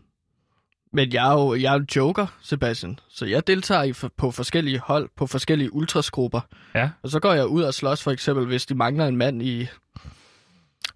Men 0.93 1.13
jeg 1.13 1.29
er 1.29 1.33
jo 1.33 1.55
jeg 1.55 1.75
er 1.75 1.79
jo 1.79 1.85
joker, 1.97 2.27
Sebastian. 2.43 2.99
Så 3.09 3.27
jeg 3.27 3.47
deltager 3.47 3.83
i, 3.83 3.93
på 4.17 4.31
forskellige 4.31 4.79
hold, 4.79 5.09
på 5.17 5.27
forskellige 5.27 5.73
ultrasgrupper. 5.73 6.41
Ja. 6.75 6.91
Og 7.03 7.09
så 7.09 7.21
går 7.21 7.33
jeg 7.33 7.47
ud 7.47 7.63
og 7.63 7.75
slås 7.75 8.03
for 8.03 8.11
eksempel, 8.11 8.47
hvis 8.47 8.67
de 8.67 8.75
mangler 8.75 9.07
en 9.07 9.17
mand 9.17 9.43
i 9.43 9.67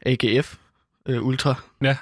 AGF 0.06 0.54
øh, 1.08 1.22
Ultra. 1.26 1.54
Ja. 1.82 1.96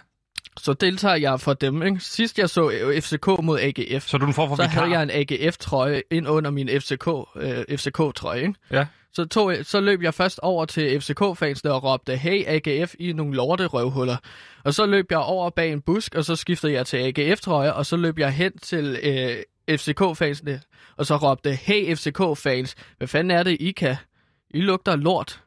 Så 0.61 0.73
deltager 0.73 1.17
jeg 1.17 1.41
for 1.41 1.53
dem. 1.55 1.83
Ikke? 1.83 2.01
Sidst 2.01 2.39
jeg 2.39 2.51
så 2.51 2.71
øh, 2.71 3.01
FCK 3.03 3.27
mod 3.43 3.59
AGF, 3.61 4.07
Så 4.09 4.17
er 4.17 4.19
du 4.19 4.27
en 4.27 4.35
form 4.35 4.49
for 4.49 4.57
så 4.57 4.63
vikar? 4.63 4.81
havde 4.81 4.91
jeg 4.99 5.03
en 5.03 5.11
AGF-trøje 5.11 6.03
ind 6.11 6.29
under 6.29 6.51
min 6.51 6.69
FCK, 6.81 7.09
øh, 7.37 7.79
FCK-trøje. 7.79 8.41
Ikke? 8.41 8.55
Ja. 8.71 8.87
Så, 9.13 9.25
tog 9.25 9.53
jeg, 9.57 9.67
så 9.67 9.81
løb 9.81 10.03
jeg 10.03 10.15
først 10.15 10.39
over 10.43 10.65
til 10.65 11.01
FCK-fansene 11.01 11.73
og 11.73 11.85
råbte, 11.85 12.17
hey 12.17 12.45
AGF 12.47 12.95
i 12.99 13.13
nogle 13.13 13.35
lorte 13.37 13.67
røvhuller. 13.67 14.17
Og 14.65 14.75
så 14.75 14.87
løb 14.87 15.07
jeg 15.11 15.19
over 15.19 15.51
bag 15.51 15.73
en 15.73 15.81
busk, 15.81 16.15
og 16.15 16.25
så 16.25 16.37
skiftede 16.37 16.73
jeg 16.73 16.87
til 16.87 16.97
AGF-trøje, 16.97 17.73
og 17.73 17.87
så 17.87 17.97
løb 17.97 18.19
jeg 18.19 18.33
hen 18.33 18.59
til 18.59 18.99
øh, 19.03 19.37
FCK-fansene, 19.79 20.61
og 20.97 21.07
så 21.07 21.17
råbte, 21.17 21.53
hey 21.55 21.97
FCK-fans, 21.97 22.75
hvad 22.99 23.09
fanden 23.09 23.31
er 23.31 23.43
det, 23.43 23.57
I 23.61 23.71
kan? 23.73 23.97
I 24.51 24.61
lugter 24.61 24.97
lort. 24.97 25.41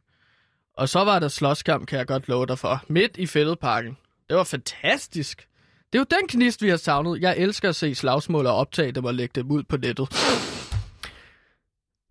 Og 0.77 0.89
så 0.89 1.03
var 1.03 1.19
der 1.19 1.27
slåskamp, 1.27 1.87
kan 1.87 1.99
jeg 1.99 2.07
godt 2.07 2.27
love 2.27 2.45
dig 2.45 2.59
for, 2.59 2.83
midt 2.87 3.17
i 3.17 3.27
fældeparken. 3.27 3.97
Det 4.29 4.37
var 4.37 4.43
fantastisk. 4.43 5.47
Det 5.93 5.99
er 5.99 6.03
jo 6.09 6.17
den 6.19 6.27
knist, 6.27 6.61
vi 6.61 6.69
har 6.69 6.77
savnet. 6.77 7.21
Jeg 7.21 7.37
elsker 7.37 7.69
at 7.69 7.75
se 7.75 7.95
slagsmål 7.95 8.45
og 8.45 8.55
optage 8.55 8.91
dem 8.91 9.05
og 9.05 9.13
lægge 9.13 9.31
dem 9.41 9.51
ud 9.51 9.63
på 9.63 9.77
nettet. 9.77 10.09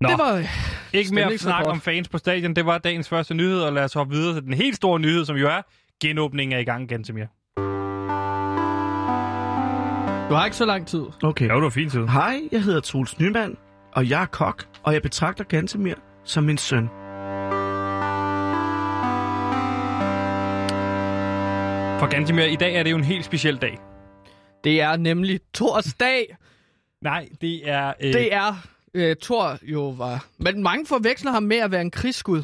Nå, 0.00 0.08
Det 0.08 0.18
var... 0.18 0.44
ikke 0.92 1.14
mere 1.14 1.38
snak 1.38 1.66
om 1.66 1.80
fans 1.80 2.08
på 2.08 2.18
stadion. 2.18 2.56
Det 2.56 2.66
var 2.66 2.78
dagens 2.78 3.08
første 3.08 3.34
nyhed, 3.34 3.60
og 3.60 3.72
lad 3.72 3.84
os 3.84 3.92
hoppe 3.92 4.14
videre 4.14 4.34
til 4.34 4.42
den 4.42 4.54
helt 4.54 4.76
store 4.76 5.00
nyhed, 5.00 5.24
som 5.24 5.36
jo 5.36 5.48
er, 5.48 5.62
genåbningen 6.02 6.56
er 6.56 6.60
i 6.60 6.64
gang, 6.64 6.88
Gantemir. 6.88 7.26
Du 10.28 10.34
har 10.34 10.44
ikke 10.44 10.56
så 10.56 10.64
lang 10.64 10.86
tid. 10.86 11.04
Okay. 11.22 11.48
Ja, 11.48 11.54
det 11.54 11.62
var 11.62 11.70
fint 11.70 11.92
tid. 11.92 12.06
Hej, 12.06 12.40
jeg 12.52 12.62
hedder 12.62 12.80
Troels 12.80 13.18
Nyman, 13.18 13.56
og 13.92 14.10
jeg 14.10 14.22
er 14.22 14.26
kok, 14.26 14.66
og 14.82 14.92
jeg 14.92 15.02
betragter 15.02 15.44
Gantemir 15.44 15.94
som 16.24 16.44
min 16.44 16.58
søn. 16.58 16.88
For 21.98 22.06
Gantemir, 22.10 22.44
i 22.44 22.56
dag 22.56 22.74
er 22.74 22.82
det 22.82 22.90
jo 22.90 22.96
en 22.96 23.04
helt 23.04 23.24
speciel 23.24 23.56
dag. 23.56 23.78
Det 24.64 24.80
er 24.80 24.96
nemlig 24.96 25.40
torsdag. 25.54 26.36
Nej, 27.02 27.28
det 27.40 27.68
er... 27.70 27.92
Øh, 28.00 28.12
Det 28.12 28.34
er 28.34 28.54
øh, 28.94 29.16
Thor 29.22 29.58
jo 29.62 29.88
var... 29.88 30.26
Men 30.38 30.62
mange 30.62 30.86
forveksler 30.86 31.30
ham 31.30 31.42
med 31.42 31.56
at 31.56 31.70
være 31.70 31.80
en 31.80 31.90
krigsskud 31.90 32.42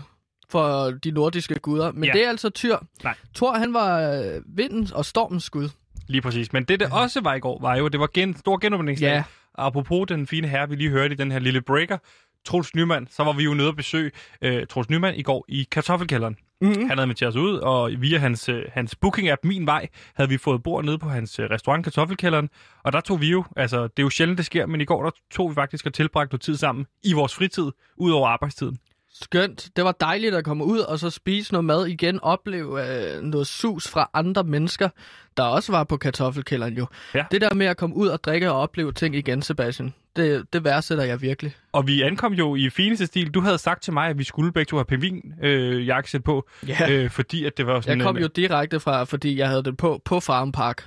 for 0.48 0.90
de 0.90 1.10
nordiske 1.10 1.54
guder. 1.54 1.92
Men 1.92 2.04
Ja. 2.04 2.12
det 2.12 2.24
er 2.24 2.28
altså 2.28 2.50
Tyr. 2.50 2.76
Nej. 3.04 3.14
Thor, 3.34 3.52
han 3.52 3.74
var 3.74 4.00
øh, 4.00 4.40
vindens 4.46 4.90
og 4.92 5.04
stormens 5.04 5.44
skud. 5.44 5.68
Lige 6.08 6.22
præcis. 6.22 6.52
Men 6.52 6.64
det, 6.64 6.80
der 6.80 6.90
også 6.90 7.20
var 7.20 7.34
i 7.34 7.40
går, 7.40 7.58
var 7.60 7.76
jo, 7.76 7.88
det 7.88 8.00
var 8.00 8.08
gen, 8.14 8.36
stor 8.36 8.58
genåbningsdag. 8.58 9.08
Ja. 9.08 9.22
Apropos 9.54 10.06
den 10.08 10.26
fine 10.26 10.48
herre, 10.48 10.68
vi 10.68 10.76
lige 10.76 10.90
hørte 10.90 11.14
i 11.14 11.16
den 11.16 11.32
her 11.32 11.38
lille 11.38 11.62
breaker, 11.62 11.98
Troels 12.44 12.74
Nyman, 12.74 13.06
så 13.10 13.24
var 13.24 13.32
vi 13.32 13.44
jo 13.44 13.54
nede 13.54 13.68
og 13.68 13.76
besøge 13.76 14.10
øh, 14.42 14.66
Troels 14.66 14.90
Nyman 14.90 15.14
i 15.14 15.22
går 15.22 15.44
i 15.48 15.66
kartoffelkælderen. 15.70 16.36
Mm-hmm. 16.60 16.88
Han 16.88 16.98
havde 16.98 17.02
inviteret 17.02 17.28
os 17.28 17.36
ud, 17.36 17.56
og 17.56 17.90
via 17.98 18.18
hans, 18.18 18.48
øh, 18.48 18.62
hans 18.72 18.94
booking-app 19.04 19.40
Min 19.44 19.66
Vej, 19.66 19.88
havde 20.14 20.30
vi 20.30 20.38
fået 20.38 20.62
bord 20.62 20.84
nede 20.84 20.98
på 20.98 21.08
hans 21.08 21.38
øh, 21.38 21.50
restaurant 21.50 21.84
Kartoffelkælderen. 21.84 22.50
Og 22.84 22.92
der 22.92 23.00
tog 23.00 23.20
vi 23.20 23.30
jo, 23.30 23.44
altså 23.56 23.82
det 23.82 23.98
er 23.98 24.02
jo 24.02 24.10
sjældent, 24.10 24.38
det 24.38 24.46
sker, 24.46 24.66
men 24.66 24.80
i 24.80 24.84
går 24.84 25.02
der 25.02 25.10
tog 25.30 25.50
vi 25.50 25.54
faktisk 25.54 25.86
og 25.86 25.94
tilbragte 25.94 26.32
noget 26.32 26.40
tid 26.40 26.56
sammen 26.56 26.86
i 27.04 27.12
vores 27.12 27.34
fritid, 27.34 27.70
ud 27.96 28.10
over 28.10 28.28
arbejdstiden. 28.28 28.78
Skønt. 29.22 29.68
Det 29.76 29.84
var 29.84 29.92
dejligt 29.92 30.34
at 30.34 30.44
komme 30.44 30.64
ud 30.64 30.78
og 30.78 30.98
så 30.98 31.10
spise 31.10 31.52
noget 31.52 31.64
mad 31.64 31.86
igen. 31.86 32.20
Opleve 32.20 33.14
øh, 33.16 33.22
noget 33.22 33.46
sus 33.46 33.88
fra 33.88 34.10
andre 34.14 34.44
mennesker, 34.44 34.88
der 35.36 35.42
også 35.42 35.72
var 35.72 35.84
på 35.84 35.96
kartoffelkælderen 35.96 36.74
jo. 36.76 36.86
Ja. 37.14 37.24
Det 37.30 37.40
der 37.40 37.54
med 37.54 37.66
at 37.66 37.76
komme 37.76 37.96
ud 37.96 38.08
og 38.08 38.24
drikke 38.24 38.50
og 38.50 38.60
opleve 38.60 38.92
ting 38.92 39.14
igen, 39.16 39.42
Sebastian, 39.42 39.94
det, 40.16 40.52
det 40.52 40.64
værdsætter 40.64 41.04
jeg 41.04 41.22
virkelig. 41.22 41.54
Og 41.72 41.86
vi 41.86 42.02
ankom 42.02 42.32
jo 42.32 42.54
i 42.56 42.70
fineste 42.70 43.06
stil. 43.06 43.30
Du 43.30 43.40
havde 43.40 43.58
sagt 43.58 43.82
til 43.82 43.92
mig, 43.92 44.08
at 44.08 44.18
vi 44.18 44.24
skulle 44.24 44.52
begge 44.52 44.68
to 44.70 44.76
have 44.76 44.84
pingvin 44.84 45.34
øh, 45.42 45.86
jakkesæt 45.86 46.24
på, 46.24 46.48
Ja. 46.66 46.90
øh, 46.90 47.10
fordi 47.10 47.44
at 47.44 47.56
det 47.56 47.66
var 47.66 47.80
sådan 47.80 47.98
Jeg 47.98 48.06
kom 48.06 48.16
en, 48.16 48.22
jo 48.22 48.28
direkte 48.36 48.80
fra, 48.80 49.04
fordi 49.04 49.36
jeg 49.38 49.48
havde 49.48 49.62
det 49.62 49.76
på 49.76 50.02
på 50.04 50.20
Farm 50.20 50.52
Park. 50.52 50.84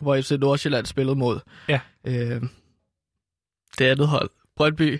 hvor 0.00 0.20
FC 0.20 0.30
Nordsjælland 0.40 0.86
spillede 0.86 1.16
mod 1.16 1.40
Ja. 1.68 1.80
øh, 2.06 2.42
det 3.78 3.84
andet 3.84 4.08
hold, 4.08 4.30
Brøndby. 4.56 4.98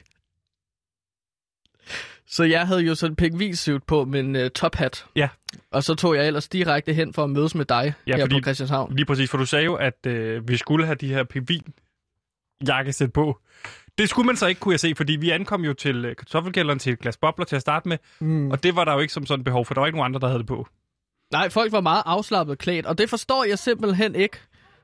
Så 2.28 2.44
jeg 2.44 2.66
havde 2.66 2.80
jo 2.80 2.94
sådan 2.94 3.12
en 3.12 3.16
pingvinsuit 3.16 3.82
på 3.84 4.04
med 4.04 4.20
en 4.20 4.36
øh, 4.36 4.50
tophat. 4.50 5.06
Ja. 5.16 5.28
Og 5.70 5.84
så 5.84 5.94
tog 5.94 6.16
jeg 6.16 6.26
ellers 6.26 6.48
direkte 6.48 6.92
hen 6.92 7.12
for 7.14 7.24
at 7.24 7.30
mødes 7.30 7.54
med 7.54 7.64
dig 7.64 7.94
Ja, 8.06 8.16
her 8.16 8.22
fordi- 8.24 8.34
på 8.36 8.42
Christianshavn. 8.44 8.94
Lige 8.96 9.06
præcis, 9.06 9.30
for 9.30 9.38
du 9.38 9.46
sagde 9.46 9.64
jo, 9.64 9.74
at 9.74 10.06
øh, 10.06 10.48
vi 10.48 10.56
skulle 10.56 10.86
have 10.86 10.94
de 10.96 11.08
her 11.08 11.24
pingvin 11.24 11.62
jakkesæt 12.68 13.12
på. 13.12 13.38
Det 13.98 14.08
skulle 14.08 14.26
man 14.26 14.36
så 14.36 14.46
ikke, 14.46 14.60
kunne 14.60 14.72
jeg 14.72 14.80
se, 14.80 14.92
fordi 14.96 15.12
vi 15.16 15.30
ankom 15.30 15.64
jo 15.64 15.72
til 15.72 16.04
øh, 16.04 16.16
kartoffelkælderen 16.16 16.78
til 16.78 16.92
et 16.92 16.98
glas 16.98 17.16
bobler 17.16 17.44
til 17.44 17.56
at 17.56 17.62
starte 17.62 17.88
med, 17.88 17.98
Mm. 18.20 18.50
og 18.50 18.62
det 18.62 18.76
var 18.76 18.84
der 18.84 18.92
jo 18.92 18.98
ikke 18.98 19.12
som 19.12 19.26
sådan 19.26 19.44
behov 19.44 19.64
for. 19.66 19.74
Der 19.74 19.80
var 19.80 19.86
ikke 19.86 19.96
nogen 19.98 20.10
andre, 20.10 20.20
der 20.20 20.26
havde 20.26 20.38
det 20.38 20.46
på. 20.46 20.66
Nej, 21.32 21.48
folk 21.48 21.72
var 21.72 21.80
meget 21.80 22.02
afslappet 22.06 22.58
klædt, 22.58 22.86
og 22.86 22.98
det 22.98 23.10
forstår 23.10 23.44
jeg 23.44 23.58
simpelthen 23.58 24.14
ikke, 24.14 24.38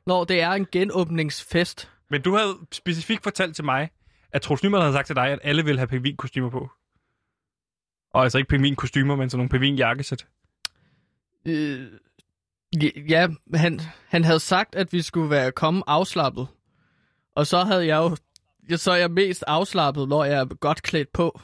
når 0.07 0.24
det 0.24 0.40
er 0.40 0.50
en 0.50 0.66
genåbningsfest. 0.72 1.90
Men 2.11 2.22
du 2.22 2.37
havde 2.37 2.55
specifikt 2.72 3.22
fortalt 3.22 3.55
til 3.57 3.64
mig, 3.64 3.90
at 4.33 4.42
Troels 4.42 4.62
Nyman 4.62 4.81
havde 4.81 4.92
sagt 4.92 5.07
til 5.07 5.16
dig, 5.16 5.26
at 5.28 5.38
alle 5.42 5.64
ville 5.64 5.78
have 5.78 5.87
pingvinkostymer 5.88 6.50
på. 6.50 6.70
Og 8.12 8.22
altså 8.22 8.38
ikke 8.38 8.48
pingvinkostymer, 8.48 9.16
men 9.16 9.31
sådan 9.31 9.38
nogle 9.38 9.48
pingvinjakkesæt. 9.48 10.27
Øh, 11.46 11.87
ja, 13.09 13.29
han, 13.55 13.81
han 14.09 14.25
havde 14.25 14.40
sagt, 14.40 14.75
at 14.75 14.92
vi 14.92 15.03
skulle 15.03 15.31
være 15.31 15.53
komme 15.53 15.83
afslappet. 15.87 16.46
Og 17.35 17.46
så 17.46 17.64
havde 17.64 17.87
jeg 17.87 17.96
jo, 17.96 18.16
ja, 18.70 18.77
så 18.77 18.92
er 18.92 18.96
jeg 18.96 19.11
mest 19.11 19.44
afslappet, 19.46 20.09
når 20.09 20.25
jeg 20.25 20.40
er 20.40 20.44
godt 20.44 20.83
klædt 20.83 21.12
på. 21.12 21.40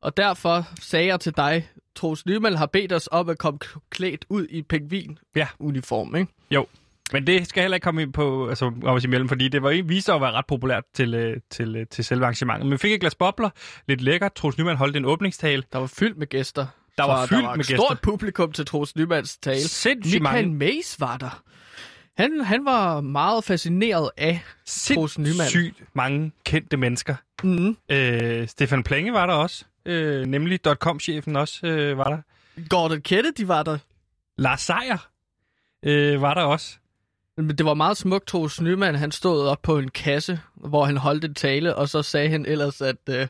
Og 0.00 0.16
derfor 0.16 0.66
sagde 0.80 1.06
jeg 1.06 1.20
til 1.20 1.36
dig, 1.36 1.68
Troels 1.94 2.26
Nyman 2.26 2.54
har 2.54 2.66
bedt 2.66 2.92
os 2.92 3.08
om 3.12 3.28
at 3.28 3.38
komme 3.38 3.58
klædt 3.90 4.24
ud 4.28 4.46
i 4.50 4.62
pingvin-uniform, 4.62 6.16
ikke? 6.16 6.32
Jo, 6.50 6.66
men 7.12 7.26
det 7.26 7.48
skal 7.48 7.60
heller 7.60 7.74
ikke 7.74 7.84
komme 7.84 8.02
ind 8.02 8.12
på 8.12 8.48
altså, 8.48 8.72
om 8.84 9.00
imellem, 9.04 9.28
fordi 9.28 9.48
det 9.48 9.62
var, 9.62 9.82
viste 9.82 10.02
sig 10.06 10.14
at 10.14 10.20
være 10.20 10.32
ret 10.32 10.46
populært 10.46 10.84
til, 10.94 11.14
øh, 11.14 11.36
til, 11.50 11.76
øh, 11.76 11.86
til 11.86 12.04
selve 12.04 12.24
arrangementet. 12.24 12.66
Men 12.66 12.72
vi 12.72 12.76
fik 12.78 12.92
et 12.92 13.00
glas 13.00 13.14
bobler, 13.14 13.50
lidt 13.88 14.00
lækkert. 14.00 14.34
Troels 14.34 14.58
Nyman 14.58 14.76
holdt 14.76 14.96
en 14.96 15.04
åbningstale. 15.04 15.62
Der 15.72 15.78
var 15.78 15.86
fyldt 15.86 16.18
med 16.18 16.26
gæster. 16.26 16.66
Der 16.98 17.04
var 17.04 17.26
fyldt 17.26 17.42
der 17.42 17.46
var 17.48 17.56
med 17.56 17.64
et 17.64 17.68
gæster. 17.68 17.84
stort 17.86 18.00
publikum 18.00 18.52
til 18.52 18.66
Troels 18.66 18.96
Nymans 18.96 19.36
tale. 19.38 19.60
Sindssygt 19.60 20.22
Michael 20.22 20.44
mange, 20.48 20.58
Mays 20.58 21.00
var 21.00 21.16
der. 21.16 21.42
Han, 22.16 22.40
han 22.40 22.64
var 22.64 23.00
meget 23.00 23.44
fascineret 23.44 24.10
af 24.16 24.40
Troels 24.66 25.18
Nyman. 25.18 25.32
sindssygt 25.34 25.82
mange 25.94 26.32
kendte 26.44 26.76
mennesker. 26.76 27.14
mm, 27.42 27.76
Øh, 27.90 28.48
Stefan 28.48 28.82
Plenge 28.82 29.12
var 29.12 29.26
der 29.26 29.34
også. 29.34 29.64
Øh, 29.86 30.26
nemlig 30.26 30.60
.com-chefen 30.84 31.36
også 31.36 31.66
øh, 31.66 31.98
var 31.98 32.04
der. 32.04 32.18
Gordon 32.68 33.00
Kennedy 33.02 33.40
var 33.44 33.62
der. 33.62 33.78
Lars 34.38 34.60
Seier 34.60 35.08
øh, 35.82 36.22
var 36.22 36.34
der 36.34 36.42
også. 36.42 36.78
Men 37.38 37.56
det 37.58 37.66
var 37.66 37.74
meget 37.74 37.96
smukt, 37.96 38.26
Troels 38.26 38.60
Nyman. 38.60 38.94
Han 38.94 39.12
stod 39.12 39.46
op 39.46 39.62
på 39.62 39.78
en 39.78 39.88
kasse, 39.88 40.40
hvor 40.54 40.84
han 40.84 40.96
holdt 40.96 41.24
en 41.24 41.34
tale, 41.34 41.74
og 41.74 41.88
så 41.88 42.02
sagde 42.02 42.28
han 42.28 42.46
ellers, 42.46 42.80
at, 42.80 42.96
øh, 43.10 43.26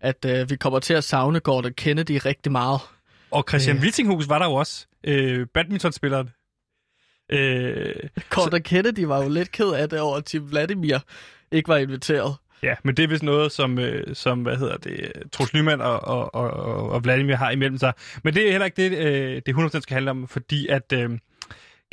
at 0.00 0.24
øh, 0.26 0.50
vi 0.50 0.56
kommer 0.56 0.78
til 0.78 0.94
at 0.94 1.04
savne 1.04 1.40
Gordon 1.40 1.72
Kennedy 1.74 2.20
rigtig 2.24 2.52
meget. 2.52 2.80
Og 3.30 3.44
Christian 3.48 3.76
Øh. 3.76 3.82
Wittinghus 3.82 4.28
var 4.28 4.38
der 4.38 4.46
jo 4.46 4.52
også. 4.52 4.86
Øh, 5.04 5.46
badmintonspilleren. 5.54 6.30
Øh, 7.32 7.94
Gordon 8.30 8.62
Kennedy 8.62 9.04
var 9.04 9.22
jo 9.22 9.28
lidt 9.28 9.52
ked 9.52 9.70
af 9.70 9.88
det 9.88 10.00
over, 10.00 10.16
at 10.16 10.24
Tim 10.24 10.50
Vladimir 10.50 10.98
ikke 11.52 11.68
var 11.68 11.76
inviteret. 11.76 12.34
ja, 12.62 12.74
men 12.84 12.96
det 12.96 13.02
er 13.02 13.08
vist 13.08 13.22
noget, 13.22 13.52
som, 13.52 13.78
øh, 13.78 14.14
som 14.14 14.42
hvad 14.42 14.56
hedder 14.56 14.76
det, 14.76 15.12
Troels 15.32 15.54
Nyman 15.54 15.80
og, 15.80 16.04
og, 16.04 16.34
og, 16.34 16.50
og 16.90 17.04
Vladimir 17.04 17.34
har 17.36 17.50
imellem 17.50 17.78
sig. 17.78 17.92
Men 18.24 18.34
det 18.34 18.46
er 18.46 18.50
heller 18.50 18.64
ikke 18.64 18.82
det, 18.82 18.98
øh, 18.98 19.42
det 19.46 19.74
100% 19.76 19.80
skal 19.80 19.94
handle 19.94 20.10
om, 20.10 20.28
fordi 20.28 20.66
at... 20.66 20.92
Øh, 20.92 21.10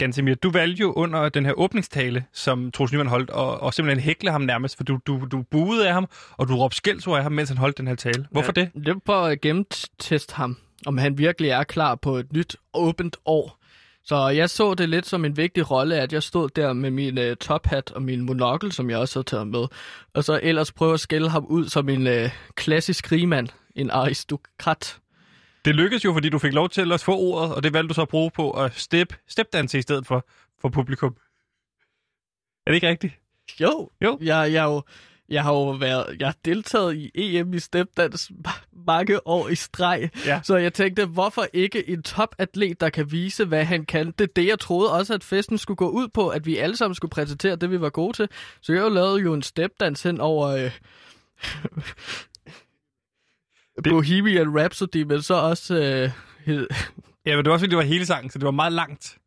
Gansimir, 0.02 0.36
du 0.36 0.52
valgte 0.52 0.82
jo 0.82 0.94
under 0.94 1.30
den 1.30 1.46
her 1.46 1.54
åbningstale, 1.54 2.26
som 2.34 2.72
Troels 2.72 2.92
Nyman 2.92 3.08
holdt, 3.08 3.30
og, 3.30 3.62
og 3.62 3.74
simpelthen 3.74 4.04
hækle 4.04 4.32
ham 4.32 4.42
nærmest, 4.42 4.78
for 4.78 4.84
du, 4.84 5.00
du, 5.08 5.28
du 5.32 5.42
buede 5.42 5.88
af 5.88 5.94
ham, 5.94 6.08
og 6.38 6.48
du 6.48 6.56
råbte 6.56 6.78
skældsord 6.78 7.18
af 7.18 7.24
ham, 7.24 7.32
mens 7.32 7.50
han 7.50 7.58
holdt 7.58 7.78
den 7.78 7.88
her 7.88 7.96
tale. 7.96 8.28
Hvorfor 8.32 8.52
det? 8.52 8.70
Det 8.74 8.88
var 8.88 9.02
for 9.06 9.22
at 9.22 9.42
gennemteste 9.42 10.36
ham, 10.36 10.58
om 10.86 10.98
han 10.98 11.18
virkelig 11.18 11.50
er 11.50 11.64
klar 11.64 11.96
på 11.96 12.16
et 12.16 12.34
nyt, 12.34 12.56
åbent 12.74 13.18
år. 13.26 13.58
Så 14.04 14.28
jeg 14.28 14.50
så 14.50 14.74
det 14.74 14.90
lidt 14.90 15.08
som 15.08 15.26
en 15.26 15.38
vigtig 15.38 15.72
rolle, 15.72 15.96
at 15.96 16.14
jeg 16.14 16.24
stod 16.24 16.50
der 16.50 16.74
med 16.74 16.92
min 16.92 17.18
uh, 17.18 17.34
tophat 17.42 17.92
og 17.92 18.02
min 18.02 18.22
monokkel, 18.22 18.72
som 18.72 18.90
jeg 18.90 18.98
også 18.98 19.20
havde 19.20 19.28
taget 19.28 19.48
med. 19.48 19.66
Og 20.14 20.24
så 20.24 20.40
ellers 20.44 20.72
prøve 20.72 20.94
at 20.94 21.00
skælde 21.00 21.30
ham 21.30 21.46
ud 21.46 21.68
som 21.68 21.90
en 21.90 22.08
uh, 22.08 22.30
klassisk 22.56 23.12
rigmand, 23.12 23.48
en 23.76 23.90
aristokrat. 23.90 24.98
Det 25.66 25.76
lykkedes 25.76 26.06
jo, 26.06 26.14
fordi 26.14 26.30
du 26.30 26.40
fik 26.40 26.54
lov 26.54 26.70
til 26.70 26.92
at 26.92 27.02
få 27.02 27.18
ordet, 27.18 27.56
og 27.56 27.64
det 27.64 27.74
valgte 27.74 27.88
du 27.90 27.94
så 27.94 28.02
at 28.02 28.08
bruge 28.08 28.32
på 28.32 28.52
at 28.52 28.76
step, 28.80 29.14
stepdanse 29.28 29.78
i 29.78 29.82
stedet 29.82 30.08
for, 30.08 30.26
for 30.62 30.70
publikum. 30.70 31.16
Er 32.66 32.72
det 32.72 32.76
ikke 32.76 32.88
rigtigt? 32.90 33.14
Jo, 33.60 33.90
Jo. 34.02 34.18
Jeg, 34.22 34.54
jeg, 34.54 34.64
jo, 34.66 34.82
jeg 35.30 35.44
har 35.44 35.52
jo 35.54 35.70
været, 35.70 36.16
jeg 36.20 36.28
har 36.28 36.36
deltaget 36.46 36.96
i 36.96 37.12
EM 37.16 37.54
i 37.54 37.60
stepdans 37.60 38.32
ma- 38.48 38.66
mange 38.88 39.28
år 39.28 39.50
i 39.50 39.56
streg. 39.56 40.10
Ja. 40.26 40.42
Så 40.44 40.56
jeg 40.58 40.74
tænkte, 40.74 41.06
hvorfor 41.06 41.46
ikke 41.54 41.90
en 41.90 42.04
topatlet, 42.04 42.82
der 42.82 42.90
kan 42.90 43.12
vise, 43.12 43.46
hvad 43.46 43.66
han 43.66 43.86
kan? 43.86 44.06
Det 44.12 44.22
er 44.22 44.34
det, 44.36 44.48
jeg 44.48 44.60
troede 44.60 44.94
også, 44.94 45.14
at 45.14 45.24
festen 45.24 45.58
skulle 45.58 45.78
gå 45.78 45.90
ud 45.90 46.08
på, 46.08 46.30
at 46.30 46.46
vi 46.46 46.58
alle 46.58 46.78
sammen 46.78 46.96
skulle 46.96 47.10
præsentere 47.10 47.56
det, 47.56 47.72
vi 47.72 47.82
var 47.82 47.90
gode 47.90 48.14
til. 48.18 48.30
Så 48.62 48.74
jeg 48.74 48.92
lavede 48.92 49.22
jo 49.22 49.34
en 49.34 49.42
stepdans 49.42 50.04
hen 50.04 50.22
over 50.22 50.48
øh, 50.48 50.72
Bohemian 53.90 54.60
Rhapsody, 54.60 55.02
men 55.04 55.22
så 55.22 55.34
også... 55.34 55.76
Øh, 55.76 56.10
hed- 56.46 56.68
Ja, 57.26 57.36
men 57.36 57.46
det 57.46 57.50
var 57.50 57.54
også, 57.54 57.64
fordi 57.64 57.70
det 57.70 57.78
var 57.78 57.84
hele 57.84 58.06
sangen, 58.06 58.30
så 58.30 58.40
det 58.40 58.46
var 58.46 58.52
meget 58.52 58.74
langt. 58.74 59.18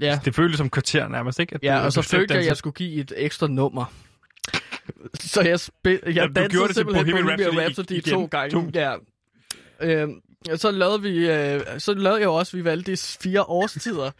ja, 0.00 0.20
Det 0.24 0.34
føltes 0.34 0.58
som 0.58 0.70
kvarter 0.70 1.08
nærmest, 1.08 1.38
ikke? 1.40 1.54
At 1.54 1.62
ja, 1.62 1.78
du- 1.78 1.84
og 1.84 1.92
så 1.92 2.02
følte 2.02 2.34
jeg, 2.34 2.40
at 2.42 2.46
jeg 2.48 2.56
skulle 2.56 2.74
give 2.74 2.94
et 3.00 3.12
ekstra 3.16 3.46
nummer. 3.46 3.84
Så 5.20 5.42
jeg, 5.42 5.60
spil, 5.60 6.00
jeg 6.06 6.14
Jamen, 6.14 6.34
dansede 6.34 6.60
det 6.62 6.68
til 6.68 6.74
simpelthen 6.74 7.04
Bohemian 7.06 7.24
Bohemian 7.26 7.48
Rhapsody 7.48 7.64
Rhapsody, 7.64 7.92
igen. 7.92 8.12
to 8.12 8.24
gange. 8.26 8.50
To. 8.50 8.70
Ja. 8.74 8.94
Øhm, 9.80 10.20
så 10.56 10.70
lavede 10.70 11.02
vi, 11.02 11.30
øh, 11.30 11.60
så 11.78 11.94
lavede 11.94 12.20
jeg 12.20 12.28
også, 12.28 12.56
vi 12.56 12.64
valgte 12.64 12.96
fire 13.22 13.42
årstider. 13.42 14.10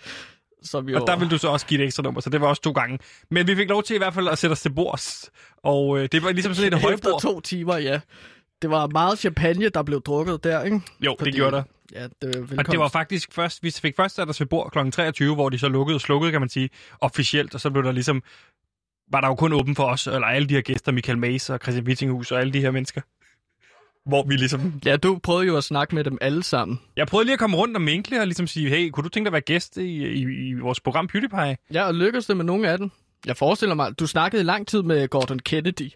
Som 0.63 0.89
jo, 0.89 1.01
Og 1.01 1.07
der 1.07 1.17
ville 1.17 1.31
du 1.31 1.39
så 1.39 1.49
også 1.49 1.67
give 1.67 1.81
et 1.81 1.87
ekstra 1.87 2.03
nummer, 2.03 2.21
så 2.21 2.31
det 2.31 2.41
var 2.41 2.47
også 2.47 2.63
to 2.63 2.71
gange. 2.73 2.99
Men 3.31 3.47
vi 3.47 3.55
fik 3.57 3.69
lov 3.69 3.83
til 3.83 3.95
i 3.95 3.99
hvert 3.99 4.15
fald 4.15 4.29
at 4.29 4.39
sætte 4.39 4.53
os 4.53 4.61
til 4.61 4.71
bords. 4.73 5.31
Og 5.63 5.99
øh, 5.99 6.09
det 6.13 6.23
var 6.23 6.33
ligesom 6.33 6.55
sådan 6.55 6.73
et 6.73 6.77
Efter 6.77 6.89
højbord. 6.89 7.21
to 7.23 7.41
timer, 7.41 7.77
ja. 7.77 8.01
Det 8.63 8.71
var 8.71 8.87
meget 8.87 9.19
champagne, 9.19 9.69
der 9.69 9.83
blev 9.83 10.03
drukket 10.03 10.45
der, 10.45 10.63
ikke? 10.63 10.81
Jo, 11.01 11.17
Fordi- 11.19 11.31
det 11.31 11.37
gjorde 11.37 11.57
der. 11.57 11.63
Ja, 11.93 12.07
det. 12.23 12.55
Og 12.59 12.67
det 12.67 12.79
var 12.79 12.89
faktisk 12.89 13.33
først, 13.33 13.63
vi 13.63 13.71
fik 13.71 13.97
først 13.97 14.15
sat 14.15 14.29
os 14.29 14.41
ved 14.41 14.47
bord 14.47 14.71
kl. 14.73 14.91
23, 14.91 15.35
hvor 15.35 15.49
de 15.49 15.59
så 15.59 15.69
lukkede 15.69 15.97
og 15.97 16.01
slukkede, 16.01 16.33
kan 16.33 16.41
man 16.41 16.49
sige, 16.49 16.71
officielt, 17.01 17.55
og 17.55 17.61
så 17.61 17.71
blev 17.71 17.83
der 17.85 17.93
ligesom, 17.93 18.23
var 19.11 19.21
der 19.21 19.29
jo 19.29 19.35
kun 19.35 19.53
åben 19.53 19.77
for 19.77 19.85
os, 19.85 20.07
eller 20.07 20.27
alle 20.27 20.49
de 20.49 20.55
her 20.55 20.61
gæster, 20.61 20.93
Michael 20.93 21.19
Mays 21.19 21.51
og 21.51 21.59
Christian 21.63 21.87
Wittinghus 21.87 22.33
og 22.33 22.41
alle 22.41 22.53
de 22.53 22.61
her 22.61 22.71
mennesker. 22.71 23.01
Hvor 24.07 24.23
vi 24.27 24.37
ligesom... 24.37 24.81
Ja, 24.85 24.97
du 24.97 25.19
prøvede 25.23 25.47
jo 25.47 25.57
at 25.57 25.65
snakke 25.65 25.95
med 25.95 26.05
dem 26.05 26.19
alle 26.21 26.43
sammen. 26.43 26.81
Jeg 26.97 27.07
prøvede 27.07 27.25
lige 27.27 27.33
at 27.33 27.39
komme 27.39 27.57
rundt 27.57 27.77
og 27.77 27.83
minkle 27.83 28.21
og 28.21 28.27
ligesom 28.27 28.47
sige, 28.47 28.69
hey, 28.69 28.91
kunne 28.91 29.05
du 29.05 29.09
tænke 29.09 29.25
dig 29.25 29.29
at 29.29 29.33
være 29.33 29.41
gæst 29.41 29.77
i, 29.77 30.07
i, 30.07 30.49
i 30.49 30.53
vores 30.55 30.81
program 30.81 31.07
PewDiePie? 31.09 31.57
Ja, 31.73 31.83
og 31.87 31.95
lykkedes 31.95 32.27
det 32.27 32.37
med 32.37 32.45
nogle 32.45 32.69
af 32.71 32.79
dem? 32.79 32.91
Jeg 33.27 33.37
forestiller 33.37 33.75
mig, 33.75 33.99
du 33.99 34.07
snakkede 34.07 34.43
i 34.43 34.45
lang 34.45 34.67
tid 34.67 34.83
med 34.83 35.09
Gordon 35.09 35.39
Kennedy. 35.39 35.91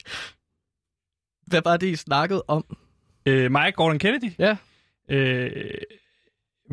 Hvad 1.52 1.62
var 1.64 1.76
det, 1.76 1.86
I 1.86 1.96
snakkede 1.96 2.44
om? 2.48 2.76
Øh, 3.26 3.50
mig 3.50 3.74
Gordon 3.74 3.98
Kennedy. 3.98 4.32
Ja. 4.38 4.56
Øh, 5.08 5.50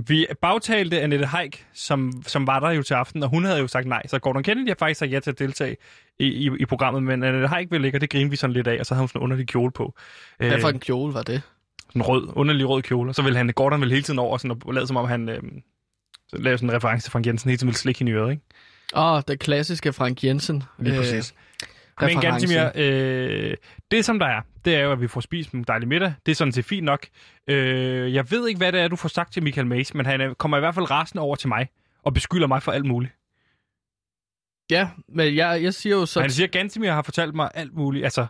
vi 0.08 0.28
bagtalte 0.42 1.02
Annette 1.02 1.26
Haik, 1.26 1.65
som, 1.74 2.24
som 2.28 2.48
var 2.48 2.60
der 2.60 2.72
jo 2.72 2.84
til 2.84 2.94
aften, 2.94 3.24
og 3.24 3.30
hun 3.30 3.46
havde 3.46 3.60
jo 3.60 3.68
sagt 3.68 3.88
nej. 3.88 4.08
Så 4.08 4.20
Gordon 4.20 4.44
Kennedy 4.44 4.68
har 4.68 4.76
faktisk 4.80 5.00
sagt 5.00 5.12
ja 5.12 5.20
til 5.20 5.32
at 5.32 5.39
deltage 5.39 5.78
i, 6.20 6.26
i, 6.26 6.50
i 6.60 6.65
programmet, 6.65 7.04
men 7.04 7.24
Annette 7.24 7.48
Haik 7.48 7.72
ville 7.72 7.88
ikke, 7.88 7.98
og 7.98 8.02
det 8.02 8.10
grinede 8.10 8.30
vi 8.30 8.36
sådan 8.36 8.54
lidt 8.54 8.68
af, 8.68 8.80
og 8.80 8.86
så 8.86 8.94
havde 8.94 9.02
hun 9.02 9.08
sådan 9.08 9.20
en 9.20 9.24
underlig 9.24 9.48
kjole 9.48 9.72
på. 9.72 9.96
Øh, 10.39 10.48
Hvad 10.48 10.62
for 10.62 10.70
en 10.70 10.80
kjole 10.80 11.13
var 11.13 11.24
det? 11.24 11.42
en 11.96 12.02
rød, 12.02 12.28
underlig 12.36 12.70
rød 12.70 12.82
kjole, 12.82 13.12
og 13.12 13.15
så 13.15 13.22
ville 13.22 13.38
han, 13.38 13.48
Gordon 13.48 13.80
ville 13.80 13.94
hele 13.94 14.04
tiden 14.04 14.20
over 14.20 14.38
sådan, 14.38 14.62
og 14.65 14.74
lade 14.74 14.88
som 14.88 14.98
om 14.98 15.08
han 15.08 15.30
øh, 15.30 15.42
lavede 16.34 16.58
sådan 16.58 16.70
en 16.70 16.76
reference 16.76 17.06
til 17.06 17.12
Frank 17.12 17.28
Jensen, 17.28 17.50
hele 17.50 17.58
tiden 17.58 17.68
ville 17.68 17.78
slikke 17.78 18.00
hende 18.00 18.12
i 18.12 18.15
øret, 18.15 18.32
ikke? 18.32 18.44
Åh, 18.96 19.13
oh, 19.13 19.22
det 19.28 19.39
klassiske 19.39 19.94
Frank 19.94 20.24
Jensen. 20.24 20.63
Lige 20.80 20.98
præcis. 20.98 21.34
Men 22.02 22.08
reference. 22.10 22.28
Gantimir, 22.28 22.72
øh, 22.76 23.58
det 23.92 24.06
som 24.06 24.20
der 24.20 24.26
er, 24.26 24.42
det 24.65 24.76
er 24.76 24.80
jo, 24.80 24.91
at 24.91 25.02
vi 25.02 25.08
får 25.08 25.22
spist 25.22 25.52
en 25.52 25.63
dejlig 25.63 25.88
middag. 25.88 26.13
Det 26.26 26.32
er 26.32 26.36
sådan 26.36 26.52
set 26.52 26.65
fint 26.65 26.86
nok. 26.86 27.08
Øh, 27.48 28.13
jeg 28.13 28.32
ved 28.32 28.48
ikke, 28.48 28.58
hvad 28.58 28.72
det 28.72 28.82
er, 28.82 28.88
du 28.88 28.95
får 28.95 29.10
sagt 29.10 29.34
til 29.34 29.43
Michael 29.43 29.67
Mays, 29.67 29.93
men 29.93 30.06
han 30.06 30.22
er- 30.22 30.34
kommer 30.34 30.58
i 30.58 30.60
hvert 30.60 30.76
fald 30.76 30.91
rasende 30.91 31.22
over 31.22 31.36
til 31.36 31.48
mig 31.48 31.67
og 32.04 32.13
beskylder 32.13 32.48
mig 32.48 32.63
for 32.63 32.72
alt 32.72 32.86
muligt. 32.86 33.13
Ja, 34.72 34.89
men 35.08 35.36
jeg, 35.36 35.63
jeg 35.63 35.74
siger 35.74 35.95
jo 35.95 36.06
så... 36.06 36.22
Han 36.22 36.30
siger, 36.32 36.48
at 36.48 36.52
Gantimir 36.52 36.91
har 36.91 37.02
fortalt 37.02 37.36
mig 37.36 37.50
alt 37.54 37.74
muligt. 37.74 38.04
Altså, 38.04 38.28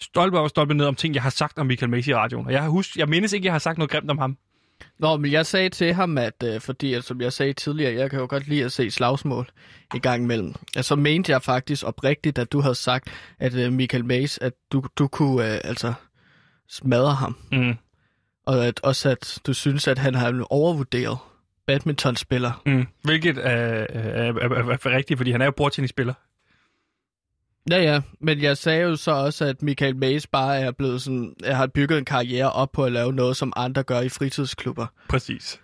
stolpe 0.00 0.38
op 0.38 0.42
og 0.42 0.50
stolpe 0.50 0.74
ned 0.74 0.86
om 0.86 0.94
ting, 0.94 1.14
jeg 1.14 1.22
har 1.22 1.30
sagt 1.30 1.58
om 1.58 1.66
Michael 1.66 1.90
Mays 1.90 2.06
i 2.08 2.14
radioen. 2.14 2.46
Og 2.46 2.52
jeg, 2.52 2.62
har 2.62 2.68
husk, 2.68 2.96
jeg 2.96 3.08
mindes 3.08 3.32
ikke, 3.32 3.44
jeg 3.46 3.54
har 3.54 3.58
sagt 3.58 3.78
noget 3.78 3.90
grimt 3.90 4.10
om 4.10 4.18
ham. 4.18 4.38
Nå, 4.98 5.16
men 5.16 5.32
jeg 5.32 5.46
sagde 5.46 5.68
til 5.68 5.94
ham, 5.94 6.18
at 6.18 6.42
øh, 6.44 6.60
fordi, 6.60 6.94
at, 6.94 7.04
som 7.04 7.20
jeg 7.20 7.32
sagde 7.32 7.52
tidligere, 7.52 7.94
jeg 7.94 8.10
kan 8.10 8.18
jo 8.18 8.26
godt 8.30 8.48
lide 8.48 8.64
at 8.64 8.72
se 8.72 8.90
slagsmål 8.90 9.50
i 9.94 9.98
gang 9.98 10.24
imellem. 10.24 10.54
Ja, 10.76 10.82
så 10.82 10.96
mente 10.96 11.32
jeg 11.32 11.42
faktisk 11.42 11.86
oprigtigt, 11.86 12.38
at 12.38 12.52
du 12.52 12.60
havde 12.60 12.74
sagt, 12.74 13.08
at 13.38 13.54
øh, 13.54 13.72
Michael 13.72 14.04
Mays, 14.04 14.38
at 14.38 14.52
du, 14.72 14.84
du 14.98 15.08
kunne 15.08 15.54
øh, 15.54 15.60
altså 15.64 15.92
smadre 16.68 17.14
ham. 17.14 17.36
Mm. 17.52 17.74
Og 18.46 18.66
at, 18.66 18.80
også 18.82 19.08
at 19.08 19.38
du 19.46 19.52
synes, 19.52 19.88
at 19.88 19.98
han 19.98 20.14
har 20.14 20.46
overvurderet 20.50 21.18
badmintonspiller. 21.66 22.62
Mm. 22.66 22.86
Hvilket 23.02 23.38
er, 23.38 23.50
er, 23.50 24.32
er, 24.32 24.32
er, 24.32 24.78
er 24.84 24.86
rigtigt, 24.86 25.18
fordi 25.18 25.30
han 25.30 25.40
er 25.40 25.44
jo 25.44 25.50
bordtennisspiller. 25.50 26.14
Ja, 27.70 27.82
ja, 27.82 28.00
men 28.20 28.42
jeg 28.42 28.56
sagde 28.56 28.82
jo 28.82 28.96
så 28.96 29.10
også, 29.10 29.44
at 29.44 29.62
Michael 29.62 29.96
Mays 29.96 30.26
bare 30.26 30.58
er 30.58 30.70
blevet 30.70 31.02
sådan, 31.02 31.34
jeg 31.42 31.56
har 31.56 31.66
bygget 31.66 31.98
en 31.98 32.04
karriere 32.04 32.52
op 32.52 32.72
på 32.72 32.84
at 32.84 32.92
lave 32.92 33.12
noget, 33.12 33.36
som 33.36 33.52
andre 33.56 33.82
gør 33.82 34.00
i 34.00 34.08
fritidsklubber. 34.08 34.86
Præcis. 35.08 35.60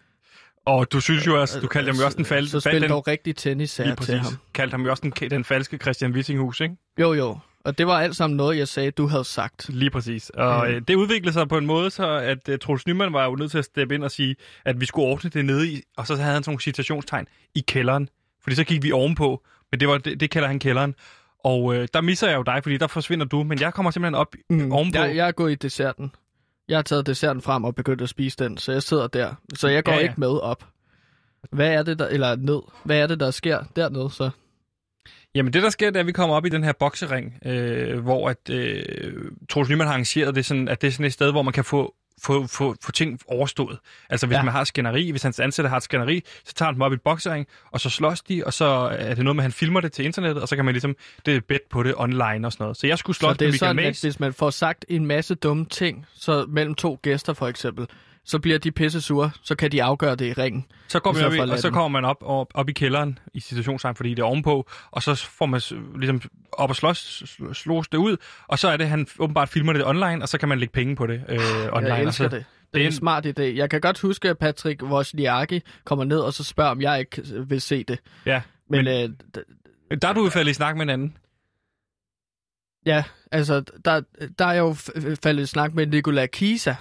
Og 0.67 0.93
du 0.93 1.01
synes 1.01 1.27
jo 1.27 1.41
også, 1.41 1.61
du 1.61 1.67
kaldte 1.67 1.93
ham 1.93 1.99
jo 2.01 2.05
også 2.05 2.17
den 2.17 2.25
falske... 2.25 2.51
Så 2.51 2.61
spil 2.61 2.89
dog 2.89 3.09
rigtig 3.09 3.37
tennis 3.37 3.77
her 3.77 3.95
til 3.95 4.19
ham. 4.19 4.33
Kaldte 4.55 4.75
ham 4.75 4.85
jo 4.85 4.91
også 4.91 5.03
den, 5.21 5.31
den 5.31 5.45
falske 5.45 5.77
Christian 5.77 6.13
Wissinghus, 6.13 6.61
ikke? 6.61 6.75
Jo, 7.01 7.13
jo. 7.15 7.39
Og 7.65 7.79
det 7.79 7.87
var 7.87 7.93
alt 8.01 8.17
sammen 8.17 8.37
noget, 8.37 8.59
jeg 8.59 8.69
sagde, 8.69 8.91
du 8.91 9.07
havde 9.07 9.25
sagt. 9.25 9.69
Lige 9.69 9.91
præcis. 9.91 10.31
Og 10.31 10.69
Mm. 10.69 10.75
mm. 10.75 10.85
det 10.85 10.95
udviklede 10.95 11.33
sig 11.33 11.49
på 11.49 11.59
en 11.59 11.67
måde, 11.67 11.91
så 11.91 12.09
at 12.09 12.49
uh, 12.49 12.55
Troels 12.63 12.87
Nyman 12.87 13.13
var 13.13 13.25
jo 13.25 13.35
nødt 13.37 13.51
til 13.51 13.59
at 13.59 13.65
steppe 13.65 13.95
ind 13.95 14.05
og 14.05 14.11
sige, 14.11 14.37
at 14.65 14.81
vi 14.81 14.87
skulle 14.87 15.07
ordne 15.09 15.31
det 15.31 15.45
nede 15.45 15.69
i, 15.69 15.83
og 15.97 16.07
så 16.07 16.17
havde 16.17 16.35
han 16.35 16.43
sådan 16.43 16.51
nogle 16.51 16.61
citationstegn, 16.61 17.27
i 17.55 17.61
kælderen. 17.69 18.09
Fordi 18.43 18.57
så 18.57 18.65
gik 18.65 18.83
vi 18.83 18.93
ovenpå, 18.93 19.43
men 19.71 19.81
det, 19.81 19.89
var, 19.89 19.99
det, 19.99 20.21
det 20.21 20.31
kalder 20.31 20.49
han 20.49 20.59
kælderen. 20.59 20.95
Og 21.47 21.75
øh, 21.75 21.89
der 21.95 22.01
misser 22.01 22.29
jeg 22.29 22.37
jo 22.37 22.43
dig, 22.43 22.63
fordi 22.63 22.77
der 22.77 22.87
forsvinder 22.87 23.27
du, 23.27 23.43
men 23.43 23.61
jeg 23.61 23.75
kommer 23.75 23.91
simpelthen 23.91 24.15
op 24.15 24.35
mm. 24.51 24.73
ovenpå. 24.73 24.99
Jeg, 24.99 25.17
jeg 25.17 25.29
er 25.29 25.33
gået 25.33 25.53
i 25.53 25.55
desserten. 25.55 26.13
Jeg 26.69 26.79
har 26.79 26.83
taget 26.83 27.07
desserten 27.07 27.43
frem 27.43 27.65
og 27.65 27.75
begyndt 27.75 28.03
at 28.03 28.09
spise 28.09 28.37
den, 28.39 28.59
så 28.59 28.73
jeg 28.73 28.83
sidder 28.83 29.07
der. 29.07 29.35
Så 29.55 29.69
jeg 29.69 29.85
går 29.85 29.93
Ja, 29.93 29.99
ja, 29.99 30.03
ikke 30.03 30.15
med 30.21 30.41
op. 30.43 30.65
Hvad 31.53 31.69
er 31.73 31.83
det 31.83 31.99
der, 31.99 32.07
eller 32.07 32.37
ned? 32.37 32.61
Hvad 32.85 32.99
er 32.99 33.07
det, 33.07 33.21
der 33.21 33.31
sker 33.31 33.65
dernede 33.77 34.11
så? 34.11 34.31
Jamen 35.35 35.53
det, 35.53 35.63
der 35.63 35.71
sker, 35.71 35.91
det 35.91 35.97
er, 35.97 36.01
at 36.01 36.07
vi 36.07 36.13
kommer 36.13 36.37
op 36.37 36.47
i 36.47 36.49
den 36.49 36.65
her 36.65 36.73
boksering, 36.73 37.39
øh, 37.45 37.99
hvor 37.99 38.29
at, 38.29 38.51
øh, 38.51 39.31
Troels 39.49 39.69
Nyman 39.71 39.87
har 39.87 39.93
arrangeret 39.95 40.35
det 40.35 40.45
sådan, 40.45 40.69
at 40.69 40.81
det 40.81 40.89
er 40.89 40.93
sådan 40.93 41.07
et 41.07 41.13
sted, 41.13 41.33
hvor 41.33 41.43
man 41.43 41.53
kan 41.53 41.65
få 41.65 41.95
få, 42.23 42.47
få, 42.47 42.77
få 42.83 42.93
ting 42.93 43.21
overstået. 43.27 43.79
Altså 44.11 44.27
hvis 44.27 44.37
ja. 44.37 44.43
Man 44.43 44.53
har 44.53 44.65
skænderi, 44.65 45.11
hvis 45.11 45.23
hans 45.23 45.41
ansatte 45.41 45.69
har 45.69 45.77
et 45.77 45.83
skænderi, 45.83 46.23
så 46.45 46.55
tager 46.55 46.67
han 46.67 46.75
dem 46.75 46.83
op 46.83 46.93
i 46.93 46.95
et 46.95 47.03
boksering, 47.03 47.47
og 47.73 47.81
så 47.81 47.91
slås 47.91 48.21
de, 48.23 48.43
og 48.47 48.53
så 48.53 48.65
er 48.99 49.15
det 49.15 49.25
noget 49.25 49.37
med, 49.37 49.43
at 49.43 49.45
han 49.45 49.53
filmer 49.53 49.81
det 49.81 49.93
til 49.93 50.05
internettet, 50.05 50.43
og 50.43 50.49
så 50.49 50.57
kan 50.57 50.65
man 50.65 50.75
ligesom, 50.75 50.97
det 51.27 51.37
er 51.37 51.41
bet 51.49 51.61
på 51.71 51.83
det 51.83 51.95
online 51.97 52.47
og 52.47 52.53
sådan 52.53 52.65
noget. 52.65 52.77
Så 52.77 52.87
jeg 52.87 52.99
skulle 52.99 53.17
Så 53.17 53.19
slås 53.21 53.37
det 53.39 53.41
med 53.41 53.47
er 53.47 53.53
Michael 53.53 53.59
sådan, 53.59 53.79
at 53.79 53.85
Mays. 53.85 54.01
hvis 54.01 54.21
man 54.21 54.33
får 54.33 54.51
sagt 54.51 54.85
en 54.89 55.07
masse 55.07 55.35
dumme 55.35 55.65
ting, 55.65 56.07
så 56.15 56.47
mellem 56.49 56.75
to 56.75 56.99
gæster 57.03 57.33
for 57.33 57.49
eksempel, 57.49 57.87
så 58.27 58.39
bliver 58.39 58.59
de 58.59 58.73
pisse 58.73 59.01
sure, 59.01 59.31
så 59.43 59.55
kan 59.57 59.73
de 59.73 59.83
afgøre 59.83 60.15
det 60.17 60.27
i 60.27 60.33
ringen. 60.33 60.65
Så 60.89 61.01
går 61.01 61.11
I 61.13 61.15
stedet 61.15 61.41
op 61.41 61.49
i, 61.49 61.51
og 61.51 61.59
så 61.59 61.71
kommer 61.71 61.89
man 62.01 62.05
op, 62.05 62.17
op, 62.21 62.47
op 62.55 62.69
i 62.69 62.73
kælderen 62.73 63.19
i 63.35 63.41
situationstegn, 63.41 63.95
fordi 63.97 64.11
det 64.11 64.19
er 64.19 64.25
ovenpå, 64.25 64.69
og 64.91 65.03
så 65.03 65.15
får 65.15 65.47
man 65.47 65.61
ligesom 65.99 66.23
op 66.53 66.71
og 66.71 66.77
slås, 66.77 67.23
sl- 67.23 67.53
slås 67.53 67.89
det 67.89 67.99
ud, 67.99 68.17
og 68.47 68.59
så 68.59 68.69
er 68.69 68.77
det, 68.77 68.89
han 68.89 69.07
åbenbart 69.19 69.49
filmer 69.49 69.73
det 69.73 69.87
online, 69.87 70.23
og 70.23 70.29
så 70.29 70.39
kan 70.39 70.49
man 70.49 70.59
lægge 70.59 70.73
penge 70.73 70.97
på 70.97 71.07
det 71.07 71.25
øh, 71.29 71.39
online. 71.73 71.87
Jeg 71.87 71.93
og 71.93 72.01
elsker 72.03 72.29
så, 72.31 72.37
det. 72.37 72.45
Det 72.75 72.83
er 72.83 72.87
en 72.87 72.93
smart 72.93 73.27
idé. 73.27 73.43
Jeg 73.43 73.71
kan 73.71 73.81
godt 73.81 74.01
huske, 74.01 74.29
at 74.31 74.39
Patrick 74.39 74.83
Wozniacki 74.83 75.61
kommer 75.85 76.05
ned 76.05 76.19
og 76.19 76.33
så 76.33 76.45
spørger, 76.45 76.71
om 76.71 76.81
jeg 76.81 77.01
ikke 77.01 77.23
vil 77.47 77.61
se 77.61 77.85
det. 77.85 77.99
Ja, 78.27 78.43
Men, 78.71 78.85
men, 78.85 79.13
øh, 79.91 79.99
der 80.03 80.09
er 80.09 80.13
du 80.13 80.31
faldet 80.31 80.51
i 80.51 80.55
snak 80.55 80.77
med 80.77 80.83
en 80.83 80.91
anden. 80.91 81.17
ja, 82.87 83.05
altså, 83.33 83.63
der, 83.85 84.01
der 84.39 84.45
er 84.45 84.55
jo 84.59 84.71
f- 84.73 85.15
faldet 85.23 85.43
i 85.43 85.47
snak 85.47 85.75
med 85.75 85.87
Nikola 85.87 86.27
Kisa. 86.27 86.75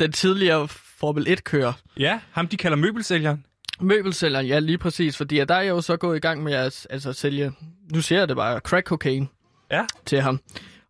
Den 0.00 0.12
tidligere 0.12 0.68
Formel 0.68 1.26
1-kører. 1.28 1.72
Ja, 1.98 2.20
ham 2.30 2.48
de 2.48 2.56
kalder 2.56 2.76
møbelsælgeren. 2.76 3.44
Møbelsælgeren, 3.80 4.46
ja, 4.46 4.58
lige 4.58 4.78
præcis. 4.78 5.16
Fordi 5.16 5.38
at 5.38 5.48
der 5.48 5.54
er 5.54 5.60
jeg 5.62 5.70
jo 5.70 5.80
så 5.80 5.96
gået 5.96 6.16
i 6.16 6.20
gang 6.20 6.42
med 6.42 6.52
at 6.52 6.86
altså, 6.90 7.12
sælge, 7.12 7.52
nu 7.92 8.00
ser 8.00 8.18
jeg 8.18 8.28
det 8.28 8.36
bare, 8.36 8.58
crack 8.58 8.86
cocaine 8.86 9.26
Ja, 9.70 9.86
til 10.06 10.20
ham. 10.20 10.40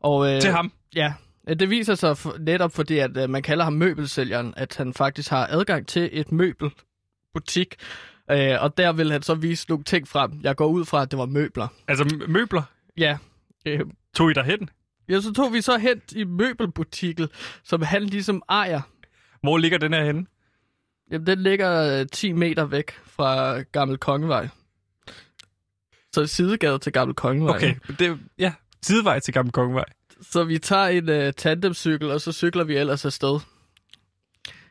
Og, 0.00 0.34
øh, 0.34 0.40
til 0.40 0.50
ham. 0.50 0.72
Ja, 0.94 1.12
øh, 1.48 1.58
det 1.58 1.70
viser 1.70 1.94
sig 1.94 2.18
for, 2.18 2.36
netop 2.38 2.72
fordi, 2.74 2.98
at 2.98 3.16
øh, 3.16 3.30
man 3.30 3.42
kalder 3.42 3.64
ham 3.64 3.72
møbelsælgeren, 3.72 4.54
at 4.56 4.76
han 4.76 4.94
faktisk 4.94 5.30
har 5.30 5.46
adgang 5.50 5.86
til 5.86 6.08
et 6.12 6.32
møbelbutik. 6.32 7.74
Øh, 8.30 8.62
og 8.62 8.76
der 8.76 8.92
vil 8.92 9.12
han 9.12 9.22
så 9.22 9.34
vise 9.34 9.68
nogle 9.68 9.84
ting 9.84 10.08
frem. 10.08 10.32
Jeg 10.42 10.56
går 10.56 10.66
ud 10.66 10.84
fra, 10.84 11.02
at 11.02 11.10
det 11.10 11.18
var 11.18 11.26
møbler. 11.26 11.68
Altså 11.88 12.16
møbler. 12.28 12.62
Ja. 12.96 13.18
Øh, 13.66 13.80
Tog 14.14 14.30
I 14.30 14.34
derhen? 14.34 14.68
ja, 15.08 15.20
så 15.20 15.32
tog 15.32 15.52
vi 15.52 15.60
så 15.60 15.78
hen 15.78 16.00
i 16.12 16.24
møbelbutikken, 16.24 17.28
som 17.64 17.82
han 17.82 18.02
ligesom 18.04 18.42
ejer. 18.48 18.80
Hvor 19.42 19.58
ligger 19.58 19.78
den 19.78 19.92
her 19.92 20.04
henne? 20.04 20.26
Jamen, 21.10 21.26
den 21.26 21.38
ligger 21.42 22.00
øh, 22.00 22.06
10 22.12 22.32
meter 22.32 22.64
væk 22.64 22.90
fra 23.04 23.60
Gammel 23.62 23.98
Kongevej. 23.98 24.48
Så 26.12 26.26
sidegade 26.26 26.78
til 26.78 26.92
Gammel 26.92 27.14
Kongevej. 27.14 27.56
Okay, 27.56 27.74
det, 27.98 28.18
ja, 28.38 28.52
sidevej 28.82 29.20
til 29.20 29.34
Gamle 29.34 29.52
Kongevej. 29.52 29.84
Så 30.22 30.44
vi 30.44 30.58
tager 30.58 30.86
en 30.86 31.08
uh, 31.26 31.32
tandemcykel, 31.36 32.10
og 32.10 32.20
så 32.20 32.32
cykler 32.32 32.64
vi 32.64 32.76
ellers 32.76 33.04
afsted. 33.04 33.38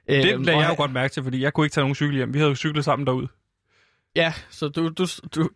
Det 0.08 0.34
Øhm, 0.34 0.43
lagde 0.43 0.60
jeg 0.60 0.69
jo 0.69 0.75
godt 0.75 0.91
mærke 0.91 1.13
til, 1.13 1.23
fordi 1.23 1.41
jeg 1.41 1.54
kunne 1.54 1.65
ikke 1.65 1.73
tage 1.73 1.84
nogen 1.84 1.95
cykel 1.95 2.15
hjem. 2.15 2.34
Vi 2.34 2.39
havde 2.39 2.49
jo 2.49 2.56
cyklet 2.56 2.86
sammen 2.86 3.08
derud. 3.08 3.28
Ja, 4.15 4.34
så 4.49 4.67
du, 4.67 4.89
du, 4.89 5.08
du, 5.36 5.49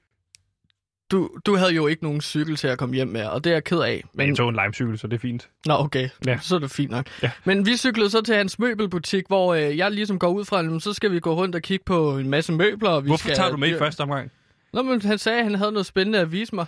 du, 1.12 1.30
du 1.46 1.56
havde 1.56 1.74
jo 1.74 1.88
ikke 1.88 2.04
nogen 2.04 2.22
cykel 2.22 2.56
til 2.56 2.68
at 2.68 2.78
komme 2.78 2.96
hjem 2.96 3.08
med, 3.08 3.26
og 3.26 3.44
det 3.44 3.50
er 3.50 3.54
jeg 3.56 3.64
ked 3.64 3.80
af. 3.80 4.04
Men 4.14 4.30
jeg 4.30 4.38
tog 4.38 4.50
en 4.50 4.56
limecykel, 4.64 5.00
så 5.00 5.08
det 5.08 5.16
er 5.16 5.20
fint. 5.20 5.50
Nå, 5.66 5.74
okay. 5.74 6.10
Ja. 6.26 6.40
Så 6.42 6.56
er 6.56 6.60
det 6.60 6.72
fint 6.72 6.92
nok. 6.92 7.06
Ja. 7.24 7.32
Men 7.44 7.66
vi 7.66 7.78
cyklede 7.78 8.10
så 8.10 8.22
til 8.22 8.36
hans 8.36 8.60
møbelbutik, 8.60 9.24
hvor 9.28 9.54
øh, 9.54 9.78
jeg 9.78 9.92
ligesom 9.92 10.20
går 10.20 10.30
ud 10.30 10.46
fra, 10.46 10.76
at 10.76 10.82
så 10.82 10.94
skal 10.94 11.12
vi 11.12 11.20
gå 11.20 11.34
rundt 11.34 11.56
og 11.56 11.62
kigge 11.62 11.86
på 11.86 12.18
en 12.18 12.30
masse 12.30 12.52
møbler. 12.52 12.90
Og 12.90 13.04
vi 13.04 13.08
Hvorfor 13.08 13.24
skal, 13.24 13.36
tager 13.36 13.52
du 13.52 13.58
med 13.58 13.76
i 13.76 13.78
første 13.78 14.02
omgang? 14.02 14.32
Nå, 14.74 14.82
men 14.82 15.02
han 15.02 15.18
sagde, 15.18 15.40
at 15.40 15.44
han 15.44 15.56
havde 15.56 15.72
noget 15.72 15.86
spændende 15.86 16.20
at 16.20 16.32
vise 16.32 16.56
mig. 16.56 16.66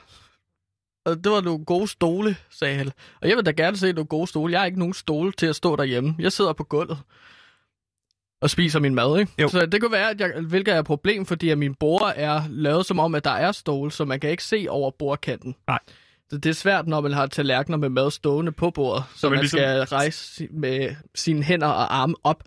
Og 1.06 1.24
det 1.24 1.32
var 1.32 1.42
nogle 1.42 1.66
gode 1.66 1.88
stole, 1.88 2.36
sagde 2.50 2.76
han. 2.76 2.92
Og 3.22 3.30
jeg 3.30 3.38
vil 3.38 3.46
da 3.46 3.52
gerne 3.52 3.78
se 3.78 3.94
nogle 3.94 4.08
gode 4.08 4.28
stole. 4.28 4.52
Jeg 4.52 4.60
har 4.60 4.66
ikke 4.66 4.80
nogen 4.80 4.94
stole 4.94 5.32
til 5.32 5.46
at 5.46 5.56
stå 5.56 5.76
derhjemme. 5.76 6.16
Jeg 6.20 6.32
sidder 6.32 6.54
på 6.54 6.64
gulvet 6.64 6.98
og 8.42 8.50
spiser 8.50 8.80
min 8.80 8.96
mad, 8.96 9.20
ikke? 9.20 9.32
Jo. 9.40 9.50
Så 9.50 9.66
det 9.66 9.82
kunne 9.82 9.92
være, 9.92 10.10
at 10.10 10.20
jeg, 10.22 10.32
hvilket 10.42 10.74
er 10.74 10.80
et 10.80 10.86
problem, 10.86 11.26
fordi 11.26 11.50
at 11.50 11.58
min 11.58 11.76
bord 11.76 12.14
er 12.16 12.42
lavet 12.50 12.86
som 12.86 13.00
om, 13.00 13.16
at 13.16 13.24
der 13.24 13.32
er 13.32 13.52
stole, 13.52 13.92
så 13.92 14.06
man 14.06 14.20
kan 14.20 14.30
ikke 14.30 14.44
se 14.44 14.66
over 14.70 14.92
bordkanten. 15.00 15.56
Nej. 15.68 15.80
Så 16.30 16.38
det 16.38 16.50
er 16.50 16.54
svært, 16.54 16.88
når 16.88 17.02
man 17.02 17.12
har 17.14 17.26
tallerkener 17.28 17.78
med 17.78 17.90
mad 17.90 18.12
stående 18.12 18.52
på 18.52 18.72
bordet, 18.72 19.04
så, 19.16 19.28
man 19.30 19.32
man 19.36 19.40
ligesom- 19.40 19.58
skal 19.60 19.80
rejse 19.82 20.48
med 20.52 20.96
sine 21.16 21.44
hænder 21.44 21.68
og 21.68 21.96
arme 21.96 22.16
op, 22.24 22.44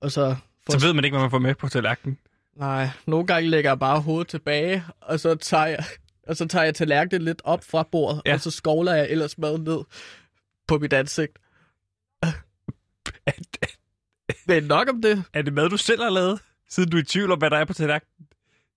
og 0.00 0.12
så... 0.12 0.36
få- 0.66 0.78
Så 0.78 0.86
ved 0.86 0.92
man 0.94 1.04
ikke, 1.04 1.14
hvad 1.14 1.22
man 1.24 1.30
får 1.30 1.38
med 1.38 1.54
på 1.54 1.68
tallerkenen. 1.68 2.18
Nej, 2.56 2.88
nogle 3.06 3.26
gange 3.26 3.50
lægger 3.50 3.70
jeg 3.70 3.78
bare 3.78 4.00
hovedet 4.00 4.28
tilbage, 4.28 4.84
og 5.00 5.20
så 5.20 5.34
tager 5.34 5.66
jeg, 5.66 5.84
og 6.28 6.36
så 6.36 6.48
tager 6.48 6.64
jeg 6.64 6.74
tallerkenen 6.74 7.22
lidt 7.22 7.42
op 7.44 7.64
fra 7.64 7.82
bordet, 7.92 8.22
ja. 8.26 8.34
og 8.34 8.40
så 8.40 8.50
skovler 8.50 8.94
jeg 8.94 9.06
ellers 9.10 9.38
mad 9.38 9.58
ned 9.58 9.78
på 10.68 10.78
mit 10.78 10.92
ansigt. 10.92 11.38
Men 14.46 14.62
nok 14.64 14.88
om 14.88 15.02
det. 15.02 15.24
Er 15.32 15.42
det 15.42 15.52
mad, 15.52 15.68
du 15.68 15.76
selv 15.76 16.02
har 16.02 16.10
lavet, 16.10 16.40
siden 16.70 16.90
du 16.90 16.96
er 16.96 17.00
i 17.00 17.04
tvivl 17.04 17.32
om, 17.32 17.38
hvad 17.38 17.50
der 17.50 17.56
er 17.58 17.64
på 17.64 17.72
tallerkenen? 17.72 18.26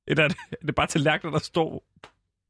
Eller 0.08 0.24
er 0.24 0.28
det, 0.28 0.38
er 0.52 0.66
det 0.66 0.76
bare 0.76 0.88
tallerkener, 0.88 1.32
der 1.32 1.40
står 1.40 1.84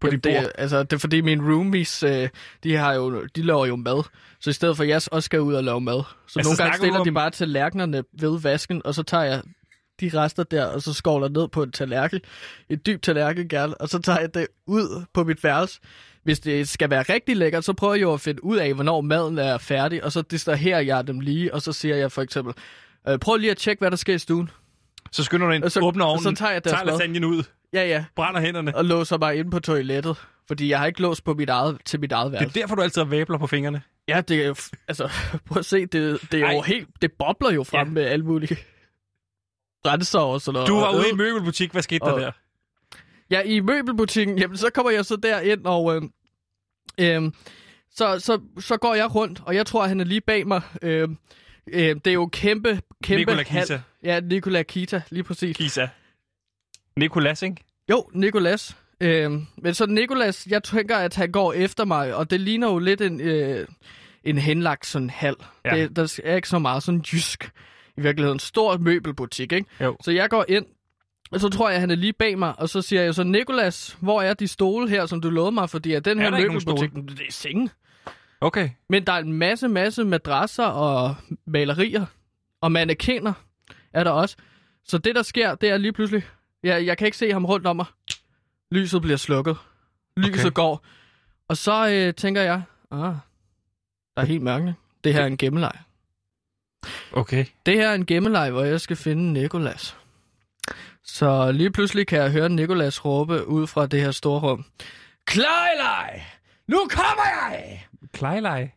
på 0.02 0.08
Jamen, 0.08 0.20
dit 0.20 0.24
bord? 0.34 0.44
det, 0.44 0.52
altså, 0.56 0.84
det 0.84 0.94
er 0.94 0.98
fordi 0.98 1.22
mine 1.22 1.54
roomies, 1.54 2.04
øh, 2.04 2.30
de, 2.64 2.76
har 2.76 2.94
jo, 2.94 3.26
de 3.36 3.42
laver 3.42 3.66
jo 3.66 3.76
mad. 3.76 4.04
Så 4.40 4.50
i 4.50 4.54
stedet 4.54 4.78
for, 4.78 4.84
at 4.84 4.90
jeg 4.90 5.02
også 5.12 5.26
skal 5.26 5.42
ud 5.42 5.54
og 5.54 5.64
lave 5.64 5.82
mad. 5.82 6.04
Så 6.28 6.40
Altså, 6.40 6.50
nogle 6.50 6.58
gange 6.58 6.78
stiller 6.78 7.00
om- 7.00 7.06
de 7.06 7.12
bare 7.12 7.32
tallerkenerne 7.32 8.04
ved 8.20 8.40
vasken, 8.42 8.82
og 8.86 8.96
så 8.96 9.04
tager 9.04 9.24
jeg 9.24 9.42
de 10.02 10.10
rester 10.14 10.44
der, 10.44 10.66
og 10.66 10.82
så 10.82 10.94
skovler 10.94 11.30
ned 11.30 11.48
på 11.48 11.64
en 11.64 11.72
tallerken. 11.72 12.20
Et 12.70 12.86
dybt 12.86 13.04
tallerken 13.04 13.50
gerne, 13.50 13.82
og 13.82 13.90
så 13.90 14.00
tager 14.00 14.20
jeg 14.20 14.34
det 14.34 14.48
ud 14.68 15.06
på 15.14 15.24
mit 15.24 15.44
værelse. 15.44 15.80
Hvis 16.24 16.40
det 16.40 16.70
skal 16.70 16.90
være 16.90 17.02
rigtig 17.04 17.38
lækkert, 17.38 17.66
så 17.66 17.74
prøver 17.74 17.94
jeg 17.94 18.02
jo 18.02 18.14
at 18.14 18.22
finde 18.22 18.44
ud 18.44 18.58
af, 18.58 18.74
hvornår 18.74 19.02
maden 19.02 19.38
er 19.38 19.58
færdig, 19.58 20.04
og 20.04 20.12
så 20.12 20.22
distraherer 20.22 20.80
jeg 20.80 21.08
dem 21.08 21.20
lige, 21.20 21.54
og 21.54 21.62
så 21.62 21.74
siger 21.74 21.96
jeg 21.96 22.12
for 22.12 22.22
eksempel, 22.22 22.54
øh, 23.10 23.20
prøv 23.20 23.38
lige 23.38 23.52
at 23.52 23.58
tjekke, 23.58 23.80
hvad 23.82 23.92
der 23.92 23.98
sker 23.98 24.14
i 24.16 24.20
stuen. 24.20 24.50
Så 25.12 25.24
skynder 25.24 25.48
du 25.48 25.54
ind, 25.54 25.64
Og 25.64 25.72
så- 25.72 25.80
åbner 25.82 26.06
ovnen, 26.06 26.24
så 26.24 26.32
tager 26.36 26.52
jeg 26.52 26.64
tager 26.64 26.84
lasagnen 26.84 27.24
ud, 27.24 27.44
Ja, 27.74 27.88
ja, 27.88 28.06
brænder 28.16 28.42
hænderne. 28.42 28.76
og 28.76 28.86
låser 28.86 29.18
mig 29.18 29.36
ind 29.36 29.52
på 29.52 29.60
toilettet, 29.60 30.18
fordi 30.48 30.70
jeg 30.70 30.80
har 30.80 30.86
ikke 30.86 31.02
låst 31.02 31.24
på 31.24 31.34
mit 31.34 31.50
eget, 31.50 31.78
til 31.86 32.00
mit 32.00 32.12
eget 32.12 32.26
Det 32.26 32.32
værelse. 32.40 32.60
er 32.60 32.62
derfor, 32.64 32.76
du 32.76 32.82
altid 32.82 33.02
har 33.02 33.10
væbler 33.10 33.38
på 33.38 33.48
fingrene. 33.48 33.82
Ja, 34.08 34.22
det 34.22 34.42
er 34.44 34.48
jo, 34.48 34.56
altså, 34.88 35.10
prøv 35.48 35.60
at 35.60 35.66
se, 35.66 35.86
det, 35.86 36.20
det 36.32 36.42
er 36.42 36.46
Ej. 36.46 36.54
jo 36.54 36.62
helt, 36.62 36.88
det 37.02 37.12
bobler 37.20 37.52
jo 37.52 37.64
frem 37.64 37.88
Ja. 37.88 37.94
med 37.94 38.04
alle 38.04 38.26
mulige 38.26 38.58
brændsår 39.84 40.34
og 40.34 40.42
sådan 40.42 40.54
noget. 40.54 40.68
Du 40.68 40.76
var 40.76 40.86
og 40.86 40.96
ude 40.96 41.10
i 41.10 41.16
møbelbutik. 41.16 41.72
Hvad 41.72 41.82
skete 41.82 42.06
der 42.06 42.12
Og- 42.12 42.20
der? 42.22 42.32
Ja, 43.32 43.42
i 43.42 43.60
møbelbutikken, 43.60 44.38
jamen 44.40 44.58
så 44.58 44.70
kommer 44.70 44.92
jeg 44.92 45.06
så 45.06 45.16
derind, 45.16 45.66
og 45.66 45.96
øh, 45.96 46.02
øh, 47.00 47.32
så, 47.92 48.20
så, 48.20 48.42
så 48.60 48.78
går 48.78 48.94
jeg 48.96 49.16
rundt, 49.16 49.42
og 49.46 49.56
jeg 49.56 49.66
tror, 49.66 49.84
at 49.84 49.90
han 49.90 50.00
er 50.00 50.04
lige 50.06 50.22
bag 50.22 50.48
mig. 50.48 50.62
Øh, 50.82 51.10
øh, 51.74 51.96
det 51.96 52.08
er 52.08 52.14
jo 52.14 52.30
kæmpe, 52.34 52.82
kæmpe 53.04 53.20
Nikola 53.20 53.44
Kita. 53.44 53.82
Ja, 54.04 54.20
Nikola 54.20 54.64
Kita, 54.64 55.02
lige 55.10 55.24
præcis. 55.24 55.58
Kisa. 55.58 55.88
Nikolas, 56.98 57.42
ikke? 57.42 57.56
Jo, 57.90 58.10
Nikolas. 58.14 58.78
Øh, 59.02 59.32
men 59.58 59.74
så 59.74 59.86
Nikolas, 59.86 60.48
jeg 60.50 60.64
tænker, 60.64 60.98
at 60.98 61.16
han 61.16 61.32
går 61.32 61.54
efter 61.54 61.86
mig, 61.86 62.16
og 62.16 62.30
det 62.30 62.40
ligner 62.42 62.68
jo 62.72 62.80
lidt 62.80 63.02
en, 63.02 63.22
øh, 63.22 63.68
en 64.24 64.38
henlagt 64.38 64.86
sådan 64.86 65.10
hal. 65.10 65.36
Ja. 65.66 65.76
Det, 65.76 65.96
der 65.96 66.20
er 66.24 66.36
ikke 66.36 66.50
så 66.50 66.60
meget 66.60 66.84
sådan 66.84 67.02
jysk. 67.02 67.52
I 67.98 68.02
virkeligheden 68.02 68.40
stor 68.40 68.78
møbelbutik, 68.78 69.52
ikke? 69.52 69.70
Jo. 69.82 69.98
Så 70.04 70.12
jeg 70.12 70.30
går 70.30 70.46
ind, 70.48 70.66
og 71.32 71.40
så 71.40 71.50
tror 71.50 71.70
jeg, 71.70 71.76
at 71.76 71.82
han 71.82 71.92
er 71.92 71.96
lige 71.96 72.14
bag 72.14 72.40
mig, 72.40 72.60
og 72.60 72.70
så 72.70 72.82
siger 72.82 73.02
jeg 73.02 73.16
så, 73.16 73.24
Nikolas, 73.24 73.98
hvor 74.00 74.22
er 74.22 74.34
de 74.34 74.48
stole 74.48 74.90
her, 74.90 75.06
som 75.06 75.22
du 75.22 75.30
lovede 75.30 75.52
mig? 75.52 75.70
Fordi 75.70 75.94
at 75.94 76.06
den 76.06 76.20
Er 76.20 76.24
her 76.24 76.32
møbelbutik, 76.32 76.94
det 76.94 77.22
er 77.28 77.32
senge. 77.32 77.70
Okay. 78.42 78.70
Men 78.90 79.08
der 79.08 79.14
er 79.14 79.18
en 79.18 79.34
masse, 79.34 79.68
masse 79.68 80.04
madrasser 80.04 80.66
og 80.66 81.16
malerier, 81.46 82.06
og 82.62 82.72
mannequiner 82.72 83.34
er 83.94 84.04
der 84.04 84.12
også. 84.12 84.36
Så 84.86 84.98
det, 84.98 85.16
der 85.16 85.22
sker, 85.22 85.56
det 85.56 85.70
er 85.70 85.78
lige 85.78 85.94
pludselig... 85.94 86.24
Jeg, 86.64 86.86
jeg 86.86 86.98
kan 86.98 87.06
ikke 87.06 87.18
se 87.18 87.32
ham 87.34 87.46
rundt 87.46 87.68
om 87.68 87.76
mig. 87.76 87.86
Lyset 88.72 89.02
bliver 89.02 89.18
slukket. 89.18 89.58
Lyset 90.18 90.34
Okay. 90.34 90.46
okay. 90.46 90.54
går. 90.54 90.86
Og 91.48 91.58
så 91.58 91.90
øh, 91.90 92.14
tænker 92.14 92.42
jeg, 92.42 92.62
ah, 92.92 93.14
der 94.16 94.22
er 94.22 94.26
helt 94.26 94.44
mørkt. 94.44 94.74
Det 95.04 95.14
her 95.14 95.22
er 95.22 95.28
en 95.28 95.38
gemmeleg. 95.38 95.80
Okay. 97.12 97.46
Det 97.66 97.74
her 97.76 97.90
er 97.90 97.94
en 97.94 98.06
gemmeleg, 98.06 98.52
hvor 98.52 98.64
jeg 98.64 98.82
skal 98.82 98.96
finde 98.96 99.34
Nikolas. 99.34 99.98
Så 101.04 101.52
lige 101.52 101.72
pludselig 101.72 102.08
kan 102.08 102.20
jeg 102.20 102.32
høre 102.32 102.50
Nikolas 102.50 103.06
råbe 103.06 103.48
ud 103.48 103.68
fra 103.68 103.88
det 103.88 104.02
her 104.02 104.12
store 104.12 104.40
rum. 104.40 104.66
Klejlej! 105.26 106.24
Nu 106.68 106.78
kommer 106.90 107.24
jeg! 107.52 107.88
Klejlej. 108.14 108.70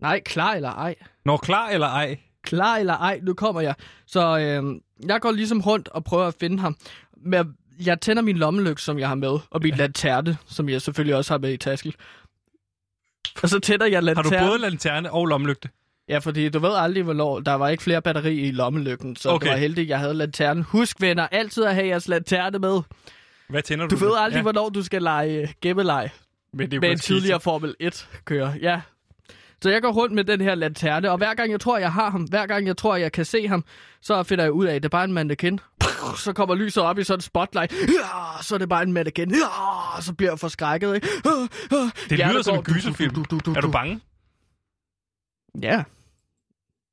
Nej, 0.00 0.20
klar 0.20 0.54
eller 0.54 0.70
ej. 0.70 0.94
Når 1.24 1.36
klar 1.36 1.68
eller 1.68 1.86
ej? 1.86 2.18
Klar 2.42 2.76
eller 2.76 2.94
ej, 2.94 3.20
nu 3.22 3.34
kommer 3.34 3.60
jeg. 3.60 3.74
Så 4.06 4.38
øh, 4.38 4.80
jeg 5.08 5.20
går 5.20 5.32
ligesom 5.32 5.60
rundt 5.60 5.88
og 5.88 6.04
prøver 6.04 6.26
at 6.26 6.34
finde 6.40 6.58
ham. 6.58 6.76
Men 7.16 7.54
jeg 7.84 8.00
tænder 8.00 8.22
min 8.22 8.36
lommelygte, 8.36 8.82
som 8.82 8.98
jeg 8.98 9.08
har 9.08 9.14
med, 9.14 9.38
og 9.50 9.60
min 9.62 9.74
lanterne, 9.74 10.36
som 10.46 10.68
jeg 10.68 10.82
selvfølgelig 10.82 11.16
også 11.16 11.32
har 11.32 11.38
med 11.38 11.52
i 11.52 11.56
tasken. 11.56 11.92
Og 13.42 13.48
så 13.48 13.58
tænder 13.60 13.86
jeg 13.86 13.96
Har 13.96 14.00
lanterne. 14.00 14.38
du 14.40 14.46
både 14.48 14.58
lanterne 14.58 15.12
og 15.12 15.26
lommelygte? 15.26 15.68
Ja, 16.08 16.18
fordi 16.18 16.48
du 16.48 16.58
ved 16.58 16.74
aldrig, 16.74 17.02
hvornår. 17.02 17.40
Der 17.40 17.52
var 17.54 17.68
ikke 17.68 17.82
flere 17.82 18.02
batteri 18.02 18.34
i 18.40 18.50
lommelygten, 18.50 19.16
så 19.16 19.28
Okay. 19.30 19.44
det 19.46 19.52
var 19.52 19.58
heldigt, 19.58 19.88
jeg 19.88 19.98
havde 19.98 20.14
lanternen. 20.14 20.62
Husk, 20.62 21.00
venner, 21.00 21.26
altid 21.30 21.64
at 21.64 21.74
have 21.74 21.86
jeres 21.86 22.08
lanterne 22.08 22.58
med. 22.58 22.80
Hvad 23.48 23.62
tænder 23.62 23.86
du? 23.86 23.94
Du 23.94 24.00
ved 24.00 24.08
med? 24.12 24.16
aldrig, 24.18 24.38
ja. 24.38 24.42
hvornår 24.42 24.68
du 24.68 24.82
skal 24.82 25.02
lege 25.02 25.42
uh, 25.42 25.48
gemmeleg 25.62 26.10
Men 26.54 26.70
det 26.70 26.76
er 26.76 26.80
med 26.80 26.90
en 26.90 26.98
tidligere 26.98 27.40
Formel 27.40 27.74
1-kører. 27.82 28.54
Ja. 28.60 28.80
Så 29.62 29.70
jeg 29.70 29.82
går 29.82 29.92
rundt 29.92 30.14
med 30.14 30.24
den 30.24 30.40
her 30.40 30.54
lanterne, 30.54 31.10
og 31.10 31.16
hver 31.16 31.34
gang 31.34 31.50
jeg 31.50 31.60
tror, 31.60 31.78
jeg 31.78 31.92
har 31.92 32.10
ham, 32.10 32.22
hver 32.22 32.46
gang 32.46 32.66
jeg 32.66 32.76
tror, 32.76 32.96
jeg 32.96 33.12
kan 33.12 33.24
se 33.24 33.48
ham, 33.48 33.64
så 34.00 34.22
finder 34.22 34.44
jeg 34.44 34.52
ud 34.52 34.66
af, 34.66 34.74
at 34.74 34.82
det 34.82 34.88
er 34.88 34.90
bare 34.90 35.04
en 35.04 35.12
mannequin. 35.12 35.60
Så 36.16 36.32
kommer 36.32 36.54
lyset 36.54 36.82
op 36.82 36.98
i 36.98 37.04
sådan 37.04 37.18
en 37.18 37.22
spotlight. 37.22 37.72
Ja, 37.72 38.42
så 38.42 38.54
er 38.54 38.58
det 38.58 38.68
bare 38.68 38.82
en 38.82 38.92
mannequin. 38.92 39.30
Ja, 39.30 40.00
så 40.00 40.14
bliver 40.14 40.30
jeg 40.30 40.38
forskrækket. 40.38 40.94
Ikke? 40.94 41.08
Det 42.10 42.18
lyder 42.18 42.42
som 42.42 42.56
en 42.56 42.62
gyserfilm. 42.62 43.24
Er 43.56 43.60
du 43.60 43.70
bange? 43.70 44.00
Ja, 45.62 45.82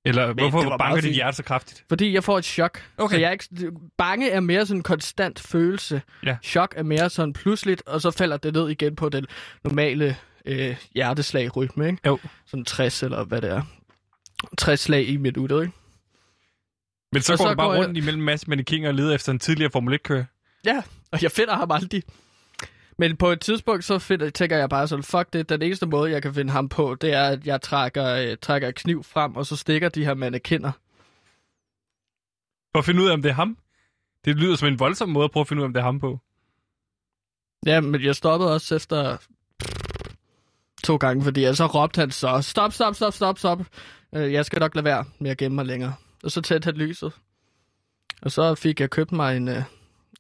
Eller 0.06 0.34
hvorfor 0.34 0.60
det 0.60 0.70
var 0.70 0.78
banker 0.78 1.02
dit 1.02 1.14
hjerte 1.14 1.38
så 1.38 1.44
kraftigt? 1.44 1.86
fordi 1.90 2.14
jeg 2.14 2.24
får 2.24 2.38
et 2.38 2.46
chok. 2.46 2.82
Okay. 2.98 3.16
Så 3.16 3.20
jeg 3.20 3.28
er 3.28 3.32
ikke, 3.32 3.72
bange 3.98 4.30
er 4.30 4.40
mere 4.40 4.66
sådan 4.66 4.80
en 4.80 4.84
konstant 4.84 5.40
følelse. 5.40 6.02
Ja. 6.26 6.38
Chok 6.44 6.74
er 6.78 6.84
mere 6.84 7.10
sådan 7.10 7.34
pludseligt, 7.34 7.84
og 7.86 8.02
så 8.02 8.12
falder 8.12 8.38
det 8.38 8.54
ned 8.54 8.70
igen 8.70 8.96
på 8.96 9.10
den 9.10 9.26
normale 9.64 10.18
øh, 10.46 10.76
hjerteslag-rytme. 10.96 11.88
Ikke? 11.88 11.98
Jo. 12.06 12.20
Sådan 12.48 12.66
60 12.66 13.04
eller 13.04 13.24
hvad 13.24 13.42
det 13.42 13.50
er. 13.52 13.62
60 14.58 14.80
slag 14.80 15.08
i 15.08 15.18
minuttet, 15.18 15.62
ikke? 15.62 15.74
Men 17.12 17.22
så 17.22 17.34
Og 17.34 17.38
går 17.40 17.46
så 17.46 17.50
du 17.50 17.56
bare 17.56 17.68
går 17.68 17.74
jeg- 17.74 17.86
rundt 17.86 17.98
imellem 17.98 18.20
en 18.22 18.26
masse 18.26 18.50
mannequiner 18.50 18.88
og 18.90 18.96
leder 18.96 19.16
efter 19.16 19.32
en 19.32 19.40
tidligere 19.40 19.72
Formel 19.72 19.94
1-kører. 19.96 20.24
Ja, 20.66 20.82
og 21.12 21.24
jeg 21.24 21.32
finder 21.32 21.56
ham 21.56 21.72
aldrig. 21.72 22.04
Men 23.02 23.18
på 23.18 23.28
et 23.30 23.42
tidspunkt, 23.42 23.84
så 23.84 24.00
finder, 24.00 24.30
tænker 24.30 24.58
jeg 24.58 24.70
bare 24.70 24.88
sådan, 24.88 25.04
fuck 25.04 25.34
det, 25.34 25.50
den 25.50 25.62
eneste 25.62 25.86
måde, 25.86 26.12
jeg 26.12 26.22
kan 26.22 26.34
finde 26.34 26.52
ham 26.52 26.70
på, 26.70 26.96
det 27.02 27.14
er, 27.14 27.24
at 27.24 27.48
jeg 27.48 27.62
trækker, 27.62 28.06
øh, 28.16 28.38
trækker 28.42 28.72
kniv 28.72 29.04
frem, 29.04 29.36
og 29.36 29.46
så 29.46 29.56
stikker 29.56 29.90
de 29.90 30.06
her 30.06 30.14
mannequiner. 30.14 30.72
For 32.72 32.80
at 32.80 32.86
finde 32.86 33.02
ud 33.02 33.08
af, 33.08 33.14
om 33.14 33.22
det 33.22 33.30
er 33.30 33.34
ham. 33.34 33.58
Det 34.26 34.36
lyder 34.36 34.56
som 34.56 34.68
en 34.68 34.80
voldsom 34.80 35.10
måde 35.10 35.26
at 35.26 35.32
prøve 35.32 35.42
at 35.42 35.48
finde 35.48 35.60
ud 35.60 35.64
af, 35.64 35.68
om 35.68 35.74
det 35.74 35.80
er 35.80 35.84
ham 35.84 36.00
på. 36.00 36.20
Ja, 37.66 37.82
men 37.82 38.02
jeg 38.02 38.16
stoppede 38.16 38.54
også 38.54 38.76
efter 38.76 39.18
to 40.84 40.96
gange, 40.98 41.24
fordi 41.24 41.42
jeg 41.42 41.56
så 41.58 41.66
råbte 41.66 42.00
han 42.00 42.12
så, 42.12 42.42
stop, 42.42 42.74
stop, 42.74 42.96
stop, 42.96 43.14
stop, 43.14 43.40
stop. 43.40 43.62
Øh, 44.16 44.34
Jeg 44.34 44.46
skal 44.46 44.60
nok 44.60 44.76
lade 44.76 44.86
være 44.86 45.06
med 45.20 45.32
at 45.32 45.38
gemme 45.38 45.56
mig 45.56 45.66
længere. 45.66 45.94
Og 46.24 46.32
så 46.32 46.42
tændte 46.42 46.66
han 46.66 46.76
lyset. 46.76 47.14
Og 48.22 48.32
så 48.32 48.56
fik 48.56 48.80
jeg 48.80 48.90
købt 48.90 49.12
mig 49.12 49.38
en, 49.38 49.48
øh, 49.48 49.64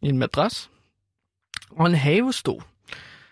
en 0.01 0.17
madras 0.17 0.69
og 1.69 1.85
en 1.87 1.95
havestol. 1.95 2.63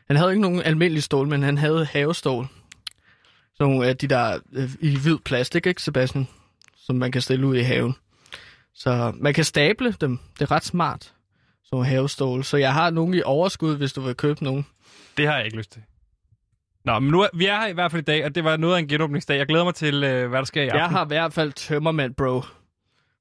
Han 0.09 0.17
havde 0.17 0.31
ikke 0.31 0.41
nogen 0.41 0.61
almindelig 0.61 1.03
stol, 1.03 1.27
men 1.27 1.43
han 1.43 1.57
havde 1.57 1.85
havestol. 1.85 2.47
Sådan 3.55 3.71
nogle 3.73 3.87
af 3.87 3.97
de 3.97 4.07
der 4.07 4.39
øh, 4.53 4.69
i 4.79 4.97
hvid 4.97 5.17
plastik, 5.25 5.65
ikke 5.65 5.81
Sebastian? 5.81 6.27
Som 6.77 6.95
man 6.95 7.11
kan 7.11 7.21
stille 7.21 7.47
ud 7.47 7.55
i 7.55 7.61
haven. 7.61 7.95
Så 8.73 9.13
man 9.15 9.33
kan 9.33 9.43
stable 9.43 9.91
dem. 10.01 10.19
Det 10.33 10.41
er 10.41 10.51
ret 10.51 10.65
smart. 10.65 11.03
Sådan 11.03 11.13
nogle 11.71 11.87
havestol. 11.87 12.43
Så 12.43 12.57
jeg 12.57 12.73
har 12.73 12.89
nogle 12.89 13.17
i 13.17 13.21
overskud, 13.21 13.77
hvis 13.77 13.93
du 13.93 14.01
vil 14.01 14.15
købe 14.15 14.43
nogen. 14.43 14.65
Det 15.17 15.27
har 15.27 15.35
jeg 15.35 15.45
ikke 15.45 15.57
lyst 15.57 15.71
til. 15.71 15.81
Nå, 16.85 16.99
men 16.99 17.11
nu 17.11 17.21
er, 17.21 17.27
vi 17.33 17.45
er 17.45 17.59
her 17.59 17.67
i 17.67 17.73
hvert 17.73 17.91
fald 17.91 18.01
i 18.01 18.05
dag, 18.05 18.25
og 18.25 18.35
det 18.35 18.43
var 18.43 18.57
noget 18.57 18.75
af 18.75 18.79
en 18.79 18.87
genåbningsdag. 18.87 19.37
Jeg 19.37 19.47
glæder 19.47 19.63
mig 19.63 19.75
til, 19.75 20.03
øh, 20.03 20.29
hvad 20.29 20.39
der 20.39 20.45
sker 20.45 20.61
i 20.61 20.67
aften. 20.67 20.79
Jeg 20.79 20.89
har 20.89 21.05
i 21.05 21.07
hvert 21.07 21.33
fald 21.33 21.53
tømmermand, 21.53 22.15
bro. 22.15 22.41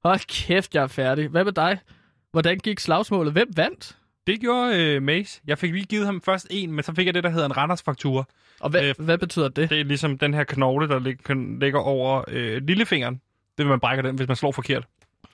Hold 0.03 0.27
kæft, 0.27 0.75
jeg 0.75 0.83
er 0.83 0.87
færdig. 0.87 1.27
Hvad 1.27 1.43
med 1.43 1.53
dig? 1.53 1.79
Hvordan 2.31 2.57
gik 2.57 2.79
slagsmålet? 2.79 3.33
Hvem 3.33 3.47
vandt? 3.55 3.97
Det 4.27 4.39
gjorde 4.39 4.77
øh, 4.77 5.03
Mace. 5.03 5.41
Jeg 5.47 5.57
fik 5.57 5.71
lige 5.73 5.85
givet 5.85 6.05
ham 6.05 6.21
først 6.21 6.47
en, 6.49 6.71
men 6.71 6.83
så 6.83 6.93
fik 6.95 7.05
jeg 7.05 7.13
det, 7.13 7.23
der 7.23 7.29
hedder 7.29 7.45
en 7.45 7.57
Randers-faktura. 7.57 8.23
Og 8.59 8.69
hvad, 8.69 8.83
Øh, 8.83 8.95
hvad 9.05 9.17
betyder 9.17 9.47
det? 9.47 9.69
Det 9.69 9.79
er 9.79 9.83
ligesom 9.83 10.17
den 10.17 10.33
her 10.33 10.43
knogle, 10.43 10.87
der 10.87 10.99
lig- 10.99 11.59
ligger 11.59 11.79
over 11.79 12.23
øh, 12.27 12.61
lillefingeren. 12.63 13.15
Det 13.57 13.65
vil 13.65 13.67
man 13.67 13.79
brækker 13.79 14.01
den, 14.01 14.15
hvis 14.15 14.27
man 14.27 14.37
slår 14.37 14.51
forkert. 14.51 14.87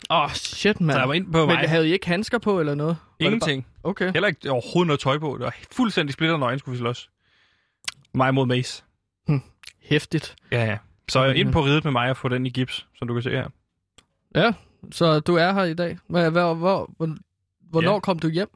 Åh, 0.10 0.17
oh, 0.24 0.30
shit, 0.32 0.82
mand. 0.82 0.95
Så 0.95 1.00
jeg 1.00 1.08
var 1.08 1.13
inde 1.13 1.32
på 1.32 1.38
Men 1.45 1.48
mig. 1.56 1.69
havde 1.69 1.89
I 1.89 1.91
ikke 1.93 2.08
handsker 2.08 2.38
på 2.38 2.60
eller 2.60 2.76
noget? 2.76 2.98
Var 3.19 3.26
Ingenting. 3.26 3.63
Bare... 3.84 3.89
Okay. 3.91 4.13
Heller 4.13 4.28
ikke 4.28 4.52
overhovedet 4.52 4.88
noget 4.88 5.00
tøj 5.00 5.17
på. 5.17 5.36
Det 5.38 5.45
var 5.45 5.56
fuldstændig 5.71 6.13
splitter 6.13 6.38
nøgen, 6.38 6.60
skulle 6.60 6.74
vi 6.74 6.80
slås. 6.80 7.10
Mig 8.13 8.34
mod 8.34 8.45
Mace. 8.45 8.84
Hæftigt. 9.82 10.36
Ja, 10.52 10.65
ja. 10.65 10.78
Så 11.10 11.21
jeg 11.21 11.30
er 11.30 11.34
ind 11.34 11.52
på 11.52 11.62
ridet 11.65 11.84
med 11.84 11.91
mig 11.91 12.10
og 12.10 12.17
få 12.17 12.30
den 12.30 12.45
i 12.45 12.50
gips, 12.50 12.88
som 12.95 13.08
du 13.08 13.13
kan 13.13 13.24
se 13.24 13.30
her. 13.30 13.48
Ja, 14.36 14.52
så 14.91 15.19
du 15.19 15.36
er 15.36 15.54
her 15.54 15.63
i 15.63 15.74
dag. 15.74 15.98
Hvad, 16.08 16.32
hvor, 16.32 16.54
hvor, 16.54 16.89
hvornår 17.69 17.93
Ja. 17.93 18.00
kom 18.00 18.19
du 18.19 18.30
hjem? 18.30 18.50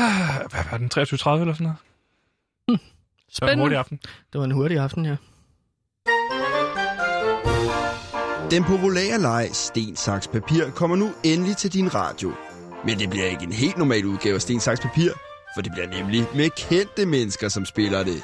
Hvad 0.50 0.64
var 0.70 0.78
den? 0.78 0.90
23.30 0.94 1.00
eller 1.00 1.54
sådan 1.54 1.64
noget? 1.64 1.76
Så 3.32 3.38
var 3.40 3.46
det 3.46 3.52
en 3.52 3.58
Spændende. 3.58 3.62
hurtig 3.64 3.78
aften. 3.78 4.00
Det 4.32 4.38
var 4.38 4.44
en 4.44 4.50
hurtig 4.50 4.78
aften, 4.78 5.04
ja. 5.04 5.16
Den 8.50 8.64
populære 8.64 9.18
leg 9.18 9.48
Sten, 9.52 9.96
Saks, 9.96 10.28
Papir 10.28 10.70
kommer 10.70 10.96
nu 10.96 11.10
endelig 11.24 11.56
til 11.56 11.72
din 11.72 11.94
radio. 11.94 12.32
Men 12.84 12.98
det 12.98 13.10
bliver 13.10 13.26
ikke 13.26 13.42
en 13.44 13.52
helt 13.52 13.78
normal 13.78 14.04
udgave 14.06 14.34
af 14.34 14.40
Sten, 14.42 14.60
Saks, 14.60 14.80
Papir, 14.80 15.10
for 15.54 15.62
det 15.62 15.72
bliver 15.72 15.88
nemlig 15.88 16.26
med 16.34 16.50
kendte 16.56 17.06
mennesker, 17.06 17.48
som 17.48 17.64
spiller 17.64 18.02
det. 18.04 18.22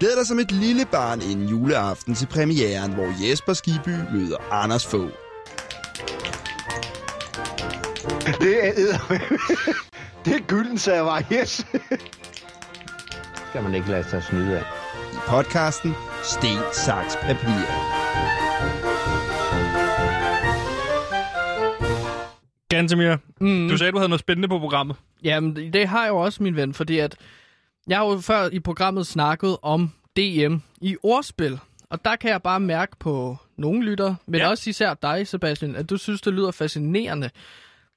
Glæd 0.00 0.16
dig 0.16 0.26
som 0.26 0.38
et 0.38 0.52
lille 0.52 0.86
barn 0.86 1.20
inden 1.22 1.48
juleaften 1.48 2.14
til 2.14 2.26
premieren, 2.26 2.92
hvor 2.92 3.28
Jesper 3.30 3.52
Skiby 3.52 3.96
møder 4.12 4.52
Anders 4.52 4.86
Fogh. 4.86 5.10
Det 8.40 8.66
er 8.66 8.72
Det 10.24 10.34
er 10.34 10.40
gylden 10.46 10.78
server, 10.78 11.20
yes. 11.32 11.66
skal 13.50 13.62
man 13.62 13.74
ikke 13.74 13.90
lade 13.90 14.04
sig 14.04 14.22
snyde 14.22 14.58
af. 14.58 14.62
I 15.12 15.16
podcasten 15.28 15.94
Sten, 16.22 16.58
Saks, 16.72 17.16
Papir. 17.16 17.66
Gantemir, 22.68 23.16
Mm. 23.40 23.68
du 23.68 23.76
sagde, 23.76 23.92
du 23.92 23.96
havde 23.98 24.08
noget 24.08 24.20
spændende 24.20 24.48
på 24.48 24.58
programmet. 24.58 24.96
Jamen, 25.24 25.56
det 25.56 25.72
det 25.72 25.88
har 25.88 26.02
jeg 26.02 26.08
jo 26.10 26.16
også, 26.16 26.42
min 26.42 26.56
ven, 26.56 26.74
fordi 26.74 26.98
at 26.98 27.16
jeg 27.88 27.98
har 27.98 28.06
jo 28.06 28.18
før 28.20 28.48
i 28.52 28.60
programmet 28.60 29.06
snakket 29.06 29.56
om 29.62 29.92
DM 30.16 30.54
i 30.80 30.96
ordspil. 31.02 31.58
Og 31.90 32.04
der 32.04 32.16
kan 32.16 32.30
jeg 32.30 32.42
bare 32.42 32.60
mærke 32.60 32.96
på 32.98 33.36
nogle 33.58 33.84
lytter, 33.84 34.14
men 34.26 34.40
ja. 34.40 34.48
også 34.48 34.70
især 34.70 34.94
dig, 34.94 35.26
Sebastian, 35.28 35.76
at 35.76 35.90
du 35.90 35.96
synes, 35.96 36.20
det 36.20 36.32
lyder 36.32 36.50
fascinerende 36.50 37.30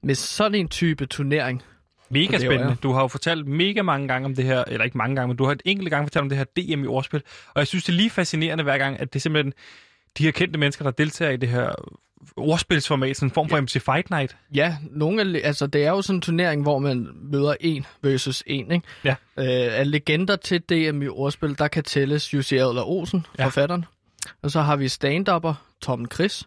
med 0.03 0.15
sådan 0.15 0.55
en 0.55 0.67
type 0.67 1.05
turnering. 1.05 1.63
Mega 2.13 2.37
spændende. 2.37 2.67
ja. 2.67 2.75
Du 2.83 2.91
har 2.91 3.01
jo 3.01 3.07
fortalt 3.07 3.47
mega 3.47 3.81
mange 3.81 4.07
gange 4.07 4.25
om 4.25 4.35
det 4.35 4.45
her, 4.45 4.63
eller 4.67 4.85
ikke 4.85 4.97
mange 4.97 5.15
gange, 5.15 5.27
men 5.27 5.37
du 5.37 5.43
har 5.45 5.51
et 5.51 5.61
enkelt 5.65 5.89
gang 5.89 6.05
fortalt 6.05 6.21
om 6.21 6.29
det 6.29 6.37
her 6.37 6.45
DM 6.45 6.83
i 6.83 6.87
ordspil. 6.87 7.21
Og 7.53 7.59
jeg 7.59 7.67
synes, 7.67 7.83
det 7.83 7.93
er 7.93 7.97
lige 7.97 8.09
fascinerende 8.09 8.63
hver 8.63 8.77
gang, 8.77 8.99
at 8.99 9.13
det 9.13 9.19
er 9.19 9.21
simpelthen 9.21 9.53
de 10.17 10.23
her 10.23 10.31
kendte 10.31 10.59
mennesker, 10.59 10.83
der 10.83 10.91
deltager 10.91 11.31
i 11.31 11.37
det 11.37 11.49
her 11.49 11.69
ordspilsformat, 12.37 13.15
sådan 13.15 13.27
en 13.29 13.33
form 13.33 13.49
for 13.49 13.61
MC 13.61 13.81
Fight 13.81 14.09
Night. 14.09 14.35
Ja, 14.55 14.77
nogle 14.91 15.21
af, 15.21 15.47
altså 15.47 15.67
det 15.67 15.85
er 15.85 15.89
jo 15.89 16.01
sådan 16.01 16.17
en 16.17 16.21
turnering, 16.21 16.61
hvor 16.61 16.79
man 16.79 17.07
møder 17.31 17.55
en 17.59 17.85
versus 18.01 18.43
en, 18.47 18.71
ikke? 18.71 18.87
Ja. 19.03 19.15
Øh, 19.37 19.79
af 19.79 19.91
legender 19.91 20.35
til 20.35 20.61
DM 20.61 21.01
i 21.01 21.07
ordspil, 21.07 21.57
der 21.59 21.67
kan 21.67 21.83
tælles 21.83 22.33
Jussi 22.33 22.57
Adler 22.57 22.83
Olsen, 22.89 23.25
Ja. 23.37 23.43
ja. 23.43 23.47
forfatteren. 23.47 23.85
Og 24.41 24.51
så 24.51 24.61
har 24.61 24.75
vi 24.75 24.85
stand-upper, 24.87 25.53
Tom 25.81 26.05
Chris. 26.13 26.43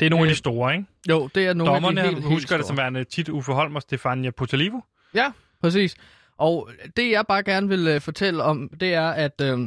Det 0.00 0.06
er 0.06 0.10
nogle 0.10 0.24
af 0.24 0.28
Øh, 0.28 0.30
de 0.30 0.38
store, 0.38 0.72
ikke? 0.72 0.86
Jo, 1.08 1.28
det 1.34 1.46
er 1.46 1.54
nogle 1.54 1.72
Dommerne 1.72 2.00
af 2.00 2.08
de 2.08 2.14
helt, 2.14 2.24
husker 2.24 2.54
helt 2.54 2.58
det 2.58 2.66
som 2.66 2.76
store. 2.76 2.76
værende 2.76 3.04
tit 3.04 3.28
Uffe 3.28 3.52
Holm 3.52 3.76
og 3.76 3.82
Stefania 3.82 4.30
Potalivo. 4.30 4.80
Ja, 5.14 5.32
præcis. 5.60 5.96
Og 6.38 6.70
det 6.96 7.10
jeg 7.10 7.24
bare 7.28 7.42
gerne 7.42 7.68
vil 7.68 7.94
uh, 7.94 8.00
fortælle 8.00 8.42
om, 8.42 8.70
det 8.80 8.94
er, 8.94 9.08
at 9.08 9.40
øh, 9.42 9.58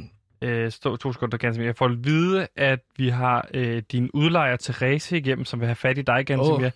Øh, 0.44 0.72
stå 0.72 0.96
to 0.96 1.14
sekunder, 1.14 1.38
Gansimir. 1.38 1.66
Jeg 1.66 1.76
får 1.76 1.86
at 1.86 2.06
vide, 2.06 2.48
at 2.56 2.80
vi 2.98 3.10
har 3.10 3.48
øh, 3.54 3.82
din 3.92 4.10
udlejer 4.14 4.58
Therese 4.58 5.18
igennem, 5.18 5.46
som 5.46 5.60
vil 5.60 5.66
have 5.68 5.76
fat 5.76 5.98
i 5.98 6.02
dig, 6.02 6.26
Gansimir. 6.26 6.66
Åh. 6.66 6.72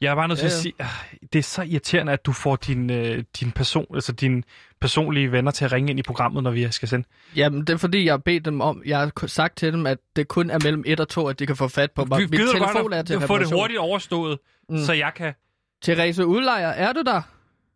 Jeg 0.00 0.10
er 0.10 0.14
bare 0.14 0.28
nødt 0.28 0.38
til 0.38 0.44
Ja, 0.46 0.50
at 0.50 0.56
ja. 0.56 0.60
sige, 0.62 0.74
ah, 0.78 1.28
det 1.32 1.38
er 1.38 1.42
så 1.42 1.62
irriterende, 1.62 2.12
at 2.12 2.26
du 2.26 2.32
får 2.32 2.56
din, 2.56 2.90
øh, 2.90 3.24
din 3.40 3.52
person, 3.52 3.86
altså 3.94 4.12
dine 4.12 4.42
personlige 4.80 5.32
venner 5.32 5.50
til 5.50 5.64
at 5.64 5.72
ringe 5.72 5.90
ind 5.90 5.98
i 5.98 6.02
programmet, 6.02 6.42
når 6.42 6.50
vi 6.50 6.70
skal 6.72 6.88
sende. 6.88 7.08
Jamen, 7.36 7.60
det 7.60 7.70
er 7.70 7.76
fordi, 7.76 8.04
jeg 8.04 8.12
har 8.12 8.18
bedt 8.18 8.44
dem 8.44 8.60
om, 8.60 8.82
jeg 8.86 8.98
har 8.98 9.26
sagt 9.26 9.56
til 9.56 9.72
dem, 9.72 9.86
at 9.86 9.98
det 10.16 10.28
kun 10.28 10.50
er 10.50 10.58
mellem 10.64 10.84
1 10.86 11.00
og 11.00 11.08
2, 11.08 11.26
at 11.28 11.38
de 11.38 11.46
kan 11.46 11.56
få 11.56 11.68
fat 11.68 11.90
på 11.92 12.04
mig. 12.04 12.18
Vi 12.18 12.24
Mit 12.24 12.30
gider 12.40 12.52
telefon 12.52 12.82
godt 12.82 12.94
er 12.94 12.98
at, 12.98 13.06
til 13.06 13.14
at 13.14 13.22
få 13.22 13.38
det 13.38 13.52
hurtigt 13.52 13.80
overstået, 13.80 14.38
mm. 14.68 14.78
Så 14.78 14.92
jeg 14.92 15.12
kan 15.16 15.34
Therese 15.82 16.26
Udlejer, 16.26 16.68
er 16.68 16.92
du 16.92 17.02
der? 17.02 17.22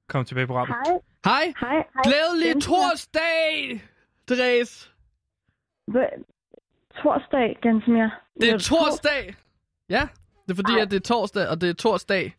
komme 0.09 0.25
tilbage 0.25 0.47
på 0.47 0.53
programmet. 0.53 0.77
Hej, 1.25 1.35
Hej! 1.35 1.53
hej, 1.61 1.77
hej. 1.95 2.03
Glædelig 2.05 2.63
torsdag, 2.63 3.81
Therese! 4.29 4.89
Torsdag, 7.03 7.57
Gansimir. 7.63 8.09
Det 8.41 8.51
er 8.51 8.59
torsdag! 8.59 9.35
Ja, 9.91 10.09
det 10.49 10.53
er 10.53 10.57
fordi, 10.57 10.73
Ej. 10.73 10.81
at 10.83 10.91
det 10.91 10.97
er 10.97 11.01
torsdag, 11.01 11.49
og 11.49 11.61
det 11.61 11.69
er 11.69 11.73
torsdag. 11.75 12.35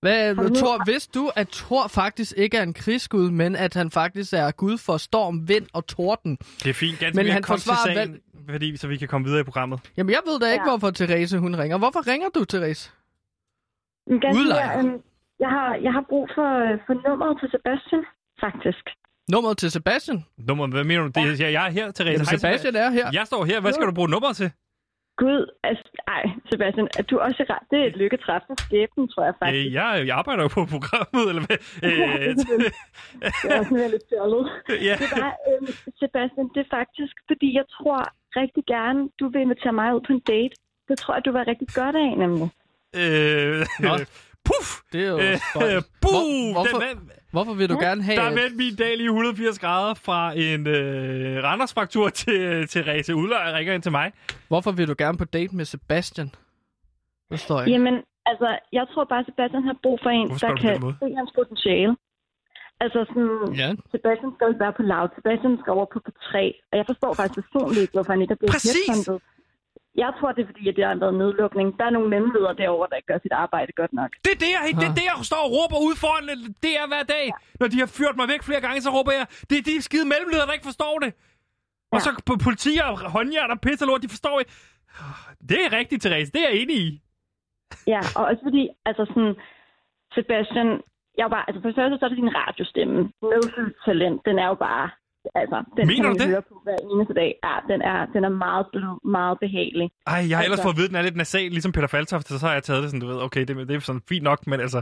Hvad, 0.00 0.34
Thor, 0.54 0.84
vidste 0.86 1.18
du, 1.18 1.30
at 1.36 1.48
Thor 1.48 1.88
faktisk 1.88 2.32
ikke 2.36 2.56
er 2.56 2.62
en 2.62 2.74
krigsgud, 2.74 3.30
men 3.30 3.56
at 3.56 3.74
han 3.74 3.90
faktisk 3.90 4.32
er 4.32 4.50
gud 4.50 4.78
for 4.78 4.96
storm, 4.96 5.48
vind 5.48 5.66
og 5.72 5.86
torden? 5.86 6.36
Det 6.36 6.66
er 6.70 6.74
fint, 6.74 6.98
ganske 6.98 7.16
Men 7.16 7.26
han 7.32 7.42
til 7.42 7.46
forsvarer 7.48 7.94
sagen, 7.94 8.20
fordi, 8.50 8.76
så 8.76 8.88
vi 8.88 8.96
kan 8.96 9.08
komme 9.08 9.24
videre 9.26 9.40
i 9.40 9.44
programmet. 9.44 9.80
Jamen, 9.96 10.10
jeg 10.10 10.20
ved 10.26 10.40
da 10.40 10.52
ikke, 10.52 10.64
Ja. 10.64 10.70
hvorfor 10.70 10.90
Therese 10.90 11.38
hun 11.38 11.54
ringer. 11.56 11.78
Hvorfor 11.78 12.06
ringer 12.06 12.28
du, 12.34 12.44
Therese? 12.44 12.90
Gansimir, 14.08 14.34
Udlejer. 14.40 14.78
øhm, 14.78 15.02
jeg, 15.40 15.48
har, 15.48 15.74
jeg 15.82 15.92
har 15.92 16.04
brug 16.08 16.28
for, 16.34 16.48
øh, 16.72 16.78
for 16.86 17.08
nummeret 17.08 17.36
til 17.40 17.48
Sebastian, 17.50 18.02
faktisk. 18.44 18.84
Nummeret 19.32 19.58
til 19.58 19.70
Sebastian? 19.70 20.24
Nummer, 20.38 20.66
hvad 20.66 20.84
mener 20.84 21.02
du? 21.02 21.08
Det, 21.20 21.40
jeg, 21.40 21.52
jeg 21.52 21.66
er 21.66 21.70
her, 21.70 21.90
Therese. 21.92 22.12
Jamen, 22.12 22.26
Hej, 22.26 22.36
Sebastian 22.36 22.76
er 22.76 22.90
her. 22.90 23.10
Jeg 23.12 23.26
står 23.26 23.44
her. 23.44 23.60
Hvad 23.60 23.72
skal 23.72 23.86
du 23.86 23.92
bruge 23.92 24.08
nummeret 24.10 24.36
til? 24.36 24.50
Gud, 25.22 25.40
altså, 25.68 25.84
ej, 26.16 26.22
Sebastian, 26.50 26.88
er 26.98 27.02
du 27.10 27.14
også 27.26 27.42
ret? 27.52 27.64
Det 27.70 27.78
er 27.82 27.86
et 27.92 27.96
lykketræf 28.02 28.42
for 28.48 28.56
skæbnen, 28.66 29.04
tror 29.12 29.24
jeg 29.28 29.34
faktisk. 29.42 29.66
Øh, 29.66 29.72
jeg, 29.78 29.88
jeg 30.08 30.14
arbejder 30.20 30.42
jo 30.46 30.50
på 30.58 30.62
programmet, 30.74 31.24
eller 31.30 31.42
hvad? 31.46 31.58
Øh, 31.86 32.30
Det 33.42 33.46
er 33.50 33.58
også 33.60 33.72
noget 33.78 33.90
lidt 33.94 34.06
fjollet. 34.10 34.44
ja. 34.88 34.94
Det 35.02 35.08
var, 35.24 35.32
øhm, 35.48 35.66
Sebastian, 36.02 36.46
det 36.54 36.60
er 36.66 36.70
faktisk, 36.78 37.14
fordi 37.30 37.48
jeg 37.58 37.66
tror 37.76 37.98
rigtig 38.40 38.64
gerne, 38.74 39.00
du 39.20 39.24
vil 39.32 39.40
invitere 39.46 39.74
mig 39.80 39.88
ud 39.96 40.02
på 40.06 40.12
en 40.16 40.22
date. 40.34 40.54
Det 40.88 40.96
tror 41.02 41.14
jeg, 41.16 41.22
du 41.28 41.32
var 41.38 41.44
rigtig 41.52 41.68
godt 41.80 41.96
af, 42.04 42.10
nemlig. 42.24 42.48
Øh, 43.00 43.58
Nå. 43.86 43.92
puff! 44.48 44.68
Det 44.92 45.00
er 45.06 45.10
jo 45.14 45.18
Øh, 45.18 45.36
buh! 46.04 46.10
Hvor- 46.12 46.52
hvorfor, 46.56 46.78
Den 46.78 46.88
er- 46.90 47.19
hvorfor 47.30 47.54
vil 47.54 47.68
du 47.68 47.78
gerne 47.86 48.02
have... 48.02 48.16
Der 48.16 48.22
er 48.22 48.34
vendt 48.42 48.56
min 48.56 48.74
dag 48.76 48.96
lige 48.96 49.06
180 49.06 49.58
grader 49.58 49.94
fra 49.94 50.32
en 50.46 50.66
øh, 50.66 51.42
Randersfraktur 51.44 52.08
til 52.08 52.68
Therese 52.68 53.14
Udlejer 53.14 53.56
ringer 53.56 53.74
ind 53.74 53.82
til 53.82 53.92
mig. 53.92 54.12
Hvorfor 54.48 54.72
vil 54.72 54.88
du 54.88 54.94
gerne 54.98 55.18
på 55.18 55.24
date 55.24 55.56
med 55.56 55.64
Sebastian? 55.64 56.30
Det 57.30 57.40
står 57.40 57.60
ikke. 57.60 57.70
Jamen, 57.72 57.94
altså, 58.26 58.58
jeg 58.72 58.84
tror 58.92 59.04
bare, 59.04 59.24
Sebastian 59.24 59.62
har 59.62 59.76
brug 59.82 59.98
for 60.02 60.10
en, 60.10 60.28
Hvorfor 60.28 60.46
der 60.46 60.54
på 60.56 60.62
kan 60.62 60.94
se 61.02 61.14
hans 61.20 61.32
potentiale. 61.38 61.96
Altså 62.84 62.98
sådan, 63.08 63.54
Ja. 63.62 63.68
Sebastian 63.94 64.30
skal 64.34 64.44
jo 64.46 64.50
ikke 64.52 64.64
være 64.66 64.76
på 64.80 64.84
lav. 64.92 65.02
Sebastian 65.18 65.54
skal 65.60 65.70
over 65.78 65.86
på 65.94 65.98
P3. 66.06 66.32
Og 66.70 66.74
jeg 66.78 66.86
forstår 66.90 67.12
faktisk 67.20 67.40
personligt 67.46 67.82
ikke, 67.84 67.94
hvorfor 67.96 68.12
han 68.12 68.22
ikke 68.22 68.34
er 68.36 68.40
blevet 68.40 68.52
Præcis! 68.56 69.08
Jeg 69.94 70.10
tror, 70.18 70.32
det 70.32 70.42
er 70.42 70.46
fordi, 70.52 70.68
at 70.68 70.76
det 70.76 70.84
har 70.84 70.94
været 71.04 71.14
nedlukning. 71.22 71.78
Der 71.78 71.84
er 71.84 71.90
nogle 71.96 72.08
mellemledere 72.14 72.54
derovre, 72.62 72.88
der 72.90 72.96
ikke 72.96 73.06
gør 73.12 73.18
sit 73.22 73.32
arbejde 73.32 73.72
godt 73.80 73.92
nok. 73.92 74.10
Det 74.24 74.32
er 74.36 74.40
det, 74.44 74.50
jeg, 74.56 74.62
det, 74.80 74.86
er 74.90 74.94
det, 75.00 75.04
jeg 75.10 75.16
står 75.30 75.42
og 75.46 75.50
råber 75.56 75.78
ud 75.88 75.94
foran 76.02 76.24
det 76.64 76.72
er 76.80 76.86
hver 76.92 77.02
dag. 77.16 77.26
Når 77.60 77.68
de 77.72 77.78
har 77.82 77.90
fyrt 77.98 78.16
mig 78.20 78.28
væk 78.28 78.42
flere 78.48 78.60
gange, 78.66 78.78
så 78.86 78.90
råber 78.96 79.12
jeg, 79.18 79.26
det 79.50 79.56
er 79.58 79.62
de 79.70 79.82
skide 79.88 80.06
mellemledere, 80.12 80.46
der 80.48 80.52
ikke 80.58 80.70
forstår 80.72 80.94
det. 81.04 81.10
Og 81.92 81.98
Ja. 81.98 82.04
så 82.06 82.10
på 82.28 82.34
politi 82.46 82.72
og 82.88 82.92
håndjern 83.16 83.50
og 83.54 83.60
pisse 83.60 83.84
og 83.84 83.88
lort, 83.88 84.02
de 84.06 84.08
forstår 84.16 84.36
ikke. 84.40 84.52
Det 85.50 85.58
er 85.66 85.70
rigtigt, 85.78 86.02
Therese. 86.02 86.32
Det 86.32 86.40
er 86.44 86.48
jeg 86.50 86.58
enig 86.62 86.76
i. 86.86 86.88
Ja, 87.86 88.00
og 88.16 88.22
også 88.30 88.42
fordi, 88.48 88.62
altså 88.88 89.02
sådan, 89.10 89.34
Sebastian, 90.14 90.70
jeg 91.18 91.26
bare, 91.34 91.44
altså 91.48 91.60
for 91.62 91.72
første, 91.78 91.98
så 91.98 92.04
er 92.04 92.08
det 92.08 92.18
din 92.22 92.36
radiostemme. 92.40 92.98
Medfyldt 93.22 93.76
talent, 93.86 94.20
den 94.28 94.38
er 94.38 94.46
jo 94.52 94.54
bare, 94.54 94.90
altså, 95.42 95.58
den 95.76 95.84
Mener 95.86 96.02
kan 96.02 96.12
du 96.12 96.18
det? 96.22 96.28
høre 96.34 96.42
på 96.50 96.54
hver 96.66 96.78
eneste 96.92 97.14
dag. 97.20 97.30
Ja, 97.48 97.54
den 97.72 97.80
er, 97.92 97.98
den 98.14 98.22
er 98.28 98.32
meget 98.46 98.66
blød, 98.72 98.94
meget 99.18 99.36
behagelig. 99.44 99.86
Ej, 100.06 100.20
jeg 100.30 100.36
har 100.38 100.44
ellers 100.44 100.58
Altså- 100.58 100.66
fået 100.66 100.74
at 100.74 100.78
vide, 100.78 100.88
at 100.88 100.92
den 100.92 101.00
er 101.00 101.06
lidt 101.08 101.16
nasal, 101.22 101.50
ligesom 101.56 101.72
Peter 101.76 101.90
Faltoft, 101.94 102.26
så 102.28 102.46
har 102.46 102.54
jeg 102.58 102.62
taget 102.68 102.82
det 102.82 102.90
sådan, 102.90 103.00
du 103.04 103.10
ved, 103.12 103.20
okay, 103.28 103.42
det, 103.48 103.52
det 103.68 103.74
er 103.76 103.80
sådan 103.80 104.02
fint 104.12 104.24
nok, 104.30 104.40
men 104.50 104.58
altså, 104.66 104.80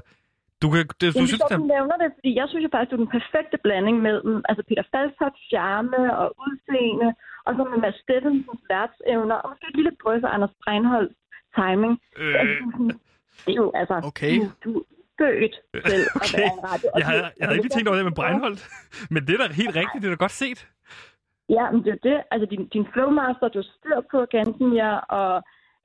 du, 0.63 0.67
kan, 0.73 0.79
det, 1.01 1.01
du 1.01 1.07
Jamen, 1.17 1.29
synes, 1.31 1.43
det 1.51 1.59
du 1.63 1.67
nævner 1.77 1.97
det, 2.03 2.09
fordi 2.19 2.31
jeg 2.41 2.47
synes 2.49 2.63
jo 2.67 2.71
faktisk, 2.75 2.91
det 2.91 2.97
er 2.99 3.03
den 3.05 3.15
perfekte 3.19 3.57
blanding 3.65 3.97
mellem 4.07 4.35
altså 4.51 4.63
Peter 4.69 4.85
Falstofts 4.93 5.43
charme 5.53 6.01
og 6.21 6.27
udseende, 6.45 7.09
og 7.47 7.51
så 7.57 7.63
med 7.71 7.79
Mads 7.85 7.99
Steffensens 8.05 8.63
værtsevner, 8.73 9.37
og 9.43 9.47
måske 9.51 9.65
et 9.73 9.77
lille 9.81 9.93
drøs 10.03 10.23
af 10.29 10.31
Anders 10.37 10.55
Breinholds 10.65 11.15
timing. 11.59 11.95
øh, 12.21 12.35
Det 13.45 13.53
er 13.57 13.61
jo 13.65 13.69
altså, 13.81 13.95
Okay. 14.11 14.35
du, 14.41 14.47
du 14.65 14.73
er 15.25 15.33
født 15.41 15.85
til 15.93 16.01
at 16.05 16.09
okay. 16.21 16.39
være 16.41 16.53
en 16.59 16.63
radio. 16.71 16.87
Jeg 17.01 17.07
havde, 17.11 17.23
jeg 17.39 17.45
havde 17.47 17.57
ikke 17.59 17.67
lige 17.69 17.77
tænkt 17.77 17.89
over 17.89 17.97
det 18.01 18.05
med 18.11 18.17
Breinholt, 18.21 18.61
men 19.13 19.21
det 19.27 19.33
er 19.35 19.41
da 19.47 19.53
helt 19.63 19.75
rigtigt, 19.81 20.01
det 20.03 20.09
er 20.11 20.15
da 20.17 20.21
godt 20.27 20.37
set. 20.43 20.61
Ja, 21.57 21.65
men 21.73 21.81
det 21.85 21.93
er 21.97 22.01
det. 22.09 22.19
Altså, 22.33 22.47
din, 22.53 22.63
din 22.75 22.87
flowmaster, 22.93 23.49
du 23.57 23.63
styr 23.77 23.99
på 24.13 24.19
Gantemir, 24.35 24.91
og 25.19 25.29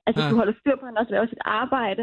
altså, 0.06 0.18
Ja. 0.22 0.30
du 0.30 0.36
holder 0.40 0.54
styr 0.60 0.74
på, 0.80 0.84
at 0.86 0.90
han 0.90 0.98
også 1.02 1.12
laver 1.14 1.26
sit 1.34 1.42
arbejde. 1.62 2.02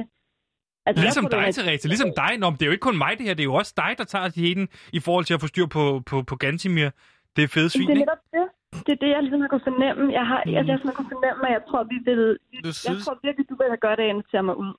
Altså, 0.86 0.98
jeg 1.00 1.06
Ligesom 1.08 1.26
dig, 1.34 1.40
rigtig- 1.40 1.64
Therese. 1.64 1.88
Ligesom 1.94 2.12
dig. 2.22 2.32
Nå, 2.42 2.46
men 2.50 2.56
det 2.58 2.64
er 2.66 2.70
jo 2.72 2.76
ikke 2.78 2.88
kun 2.90 2.98
mig, 3.06 3.14
det 3.18 3.26
her. 3.28 3.34
Det 3.38 3.44
er 3.46 3.52
jo 3.54 3.58
også 3.62 3.74
dig, 3.84 3.92
der 4.00 4.04
tager 4.14 4.30
tiden 4.30 4.64
i 4.98 5.00
forhold 5.06 5.26
til 5.26 5.34
at 5.38 5.42
få 5.44 5.48
styr 5.54 5.68
på, 5.78 5.84
på, 6.10 6.16
på 6.30 6.36
Gantimir. 6.44 6.90
Det 7.36 7.42
er 7.44 7.48
fede 7.56 7.66
Men 7.70 7.70
svin, 7.76 7.88
det 7.88 7.96
er 7.96 8.00
netop 8.06 8.24
det. 8.38 8.46
Det 8.86 8.92
er 8.96 9.00
det, 9.04 9.10
jeg 9.16 9.22
ligesom 9.24 9.42
har 9.44 9.50
kunnet 9.52 9.68
fornemme. 9.72 10.04
Jeg 10.20 10.26
har, 10.32 10.40
mm. 10.46 10.56
altså, 10.58 10.68
jeg 10.70 10.74
har 10.76 10.82
sådan 10.84 10.96
kunnet 11.00 11.12
fornemme, 11.16 11.42
at 11.48 11.54
jeg 11.58 11.64
tror, 11.70 11.82
vi 11.94 11.98
vil... 12.10 12.22
Du 12.66 12.72
Jeg 12.72 12.76
synes, 12.86 13.06
tror 13.06 13.18
virkelig, 13.28 13.46
du 13.52 13.56
vil 13.60 13.68
have 13.74 13.84
godt 13.88 14.00
af 14.04 14.08
at 14.10 14.14
invitere 14.16 14.44
mig 14.50 14.56
ud. 14.64 14.72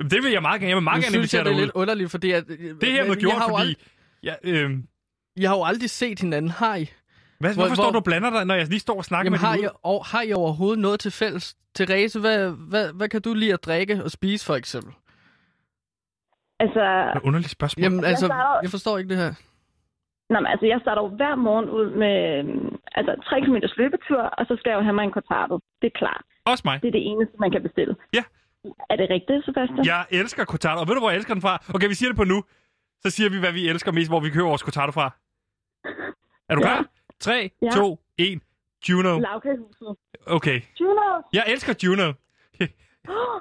Det 0.00 0.22
vil 0.22 0.32
jeg 0.32 0.42
meget 0.42 0.60
gerne. 0.60 0.68
Jeg 0.68 0.76
vil 0.76 0.82
meget 0.84 0.98
nu 0.98 1.02
gerne 1.02 1.12
synes 1.12 1.34
jeg, 1.34 1.44
det 1.44 1.52
er 1.52 1.56
lidt 1.60 1.70
underligt, 1.74 2.10
fordi... 2.10 2.30
At, 2.30 2.48
Det 2.48 2.58
her 2.82 3.02
er 3.04 3.08
men 3.08 3.16
gjort, 3.18 3.32
jeg 3.34 3.42
fordi... 3.48 3.72
Ald- 3.72 3.96
Ja, 4.22 4.34
øh, 4.44 4.70
jeg 5.40 5.50
har 5.50 5.56
jo 5.56 5.64
aldrig 5.64 5.90
set 5.90 6.20
hinanden. 6.20 6.50
Har 6.50 6.76
I? 6.76 6.86
hvad, 7.38 7.54
Hvor- 7.54 7.62
hvorfor 7.62 7.74
står 7.74 7.84
hvor- 7.84 7.90
du 7.92 7.98
og 7.98 8.04
blander 8.04 8.30
dig, 8.30 8.44
når 8.44 8.54
jeg 8.54 8.66
lige 8.68 8.80
står 8.80 8.96
og 8.96 9.04
snakker 9.04 9.26
Jamen, 9.26 9.40
med 9.40 9.48
har 9.48 9.56
I, 9.56 9.68
og, 9.82 10.04
har 10.06 10.22
I 10.22 10.32
overhovedet 10.32 10.78
noget 10.78 11.00
til 11.00 11.10
fælles? 11.10 11.56
Therese, 11.74 12.20
hvad, 12.20 12.50
hvad, 12.50 12.92
hvad 12.92 13.08
kan 13.08 13.22
du 13.22 13.34
lide 13.34 13.52
at 13.52 13.64
drikke 13.64 14.04
og 14.04 14.10
spise, 14.10 14.46
for 14.46 14.54
eksempel? 14.54 14.92
Altså, 16.64 16.82
Hvad 17.14 17.20
underligt 17.28 17.50
spørgsmål. 17.50 17.82
Jamen, 17.82 18.04
altså, 18.04 18.26
starter- 18.26 18.60
jeg 18.62 18.70
forstår 18.70 18.98
ikke 18.98 19.08
det 19.14 19.16
her. 19.24 19.32
nå, 20.32 20.36
men, 20.40 20.46
altså, 20.46 20.66
jeg 20.66 20.78
starter 20.82 21.02
jo 21.02 21.08
hver 21.08 21.34
morgen 21.46 21.68
ud 21.78 21.86
med 22.02 22.14
øhm, 22.38 22.76
altså, 22.98 23.12
3 23.28 23.40
km 23.44 23.56
løbetur, 23.82 24.22
og 24.38 24.42
så 24.48 24.56
skal 24.58 24.70
jeg 24.70 24.76
jo 24.78 24.82
have 24.88 24.96
mig 24.98 25.04
en 25.04 25.14
cortado. 25.18 25.54
Det 25.82 25.86
er 25.92 25.96
klart. 26.02 26.22
Også 26.44 26.62
mig. 26.64 26.76
Det 26.82 26.88
er 26.88 26.92
det 26.98 27.04
eneste, 27.10 27.34
man 27.44 27.50
kan 27.50 27.62
bestille. 27.62 27.94
Ja. 28.18 28.24
Er 28.90 28.96
det 28.96 29.10
rigtigt, 29.10 29.44
Sebastian? 29.44 29.84
Jeg 29.86 30.06
elsker 30.10 30.44
cortado. 30.44 30.80
Og 30.80 30.88
ved 30.88 30.94
du, 30.94 31.00
hvor 31.00 31.10
jeg 31.10 31.16
elsker 31.16 31.34
den 31.34 31.40
fra? 31.42 31.62
Okay, 31.74 31.88
vi 31.88 31.94
siger 31.94 32.08
det 32.08 32.16
på 32.16 32.24
nu. 32.24 32.44
Så 33.02 33.10
siger 33.10 33.30
vi, 33.30 33.38
hvad 33.38 33.52
vi 33.52 33.68
elsker 33.68 33.92
mest, 33.92 34.10
hvor 34.10 34.20
vi 34.20 34.30
køber 34.30 34.46
vores 34.48 34.60
cortado 34.62 34.90
fra. 34.92 35.10
Er 36.48 36.54
du 36.54 36.60
Ja. 36.62 36.66
klar? 36.66 36.86
3, 37.20 37.50
Ja. 37.62 37.70
2, 37.70 37.98
1. 38.18 38.40
Juno. 38.88 39.18
Lavkagehuset. 39.18 39.96
Okay. 40.26 40.60
Juno! 40.80 41.22
Jeg 41.32 41.44
elsker 41.48 41.74
Juno. 41.84 42.02
Jeg 42.60 42.68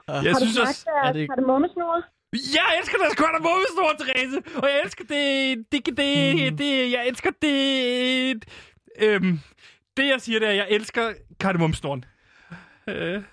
Jeg 0.08 0.32
har 0.32 0.40
synes 0.40 0.56
du 0.56 0.62
også... 0.62 0.90
er 1.04 1.12
det 1.14 1.20
ikke- 1.20 1.32
kardemommesnore? 1.32 2.04
Jeg 2.34 2.78
elsker 2.80 2.98
deres 2.98 3.16
kardemommesnor, 3.16 3.92
Therese. 4.00 4.38
Og 4.64 4.70
jeg 4.70 4.82
elsker 4.84 5.04
det... 5.04 5.58
Det, 5.72 5.86
det, 5.86 5.98
det, 5.98 6.58
det 6.58 6.92
jeg 6.92 7.08
elsker 7.08 7.32
det... 7.42 8.46
Øhm, 9.02 9.40
det, 9.98 10.08
jeg 10.08 10.22
siger, 10.22 10.40
det 10.40 10.46
er, 10.48 10.52
at 10.52 10.58
jeg 10.58 10.68
elsker 10.70 11.14
kardemommesnoren. 11.40 12.06
Øh, 12.88 13.24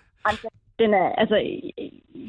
Den 0.78 0.90
er, 0.94 1.08
altså, 1.22 1.36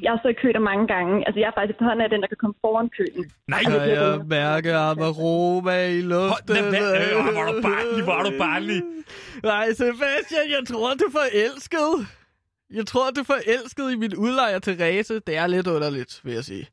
jeg 0.03 0.09
har 0.11 0.19
stået 0.19 0.35
i 0.35 0.41
kø 0.41 0.49
der 0.57 0.59
mange 0.71 0.87
gange. 0.93 1.13
Altså, 1.27 1.39
jeg 1.39 1.47
er 1.47 1.55
faktisk 1.57 1.73
efterhånden 1.75 2.01
af 2.05 2.09
den, 2.09 2.21
der 2.21 2.27
kan 2.27 2.37
komme 2.43 2.55
foran 2.65 2.89
køen. 2.97 3.23
nej, 3.47 3.59
Ej, 3.59 3.63
Kan 3.63 3.89
jeg 3.89 4.19
mærke 4.39 4.69
aroma 4.73 5.77
i 5.99 6.01
luften? 6.11 6.55
Hold 6.55 6.71
da, 6.75 6.87
øh, 6.91 7.33
hvor 7.35 7.43
er 7.43 7.51
du 7.53 7.61
barnlig, 7.71 8.03
hvor 8.07 8.17
er 8.21 8.23
du 8.29 8.33
barnlig. 8.45 8.79
Nej, 9.51 9.65
Sebastian, 9.81 10.45
jeg 10.55 10.63
tror, 10.69 10.87
du 11.01 11.05
er 11.09 11.15
forelsket. 11.21 11.91
Jeg 12.79 12.85
tror, 12.91 13.05
du 13.15 13.21
er 13.25 13.29
forelsket 13.35 13.87
i 13.93 13.97
min 14.03 14.13
udlejer 14.25 14.59
Therese. 14.59 15.19
Det 15.27 15.35
er 15.37 15.47
lidt 15.47 15.67
underligt, 15.75 16.21
vil 16.25 16.33
jeg 16.33 16.43
sige. 16.51 16.65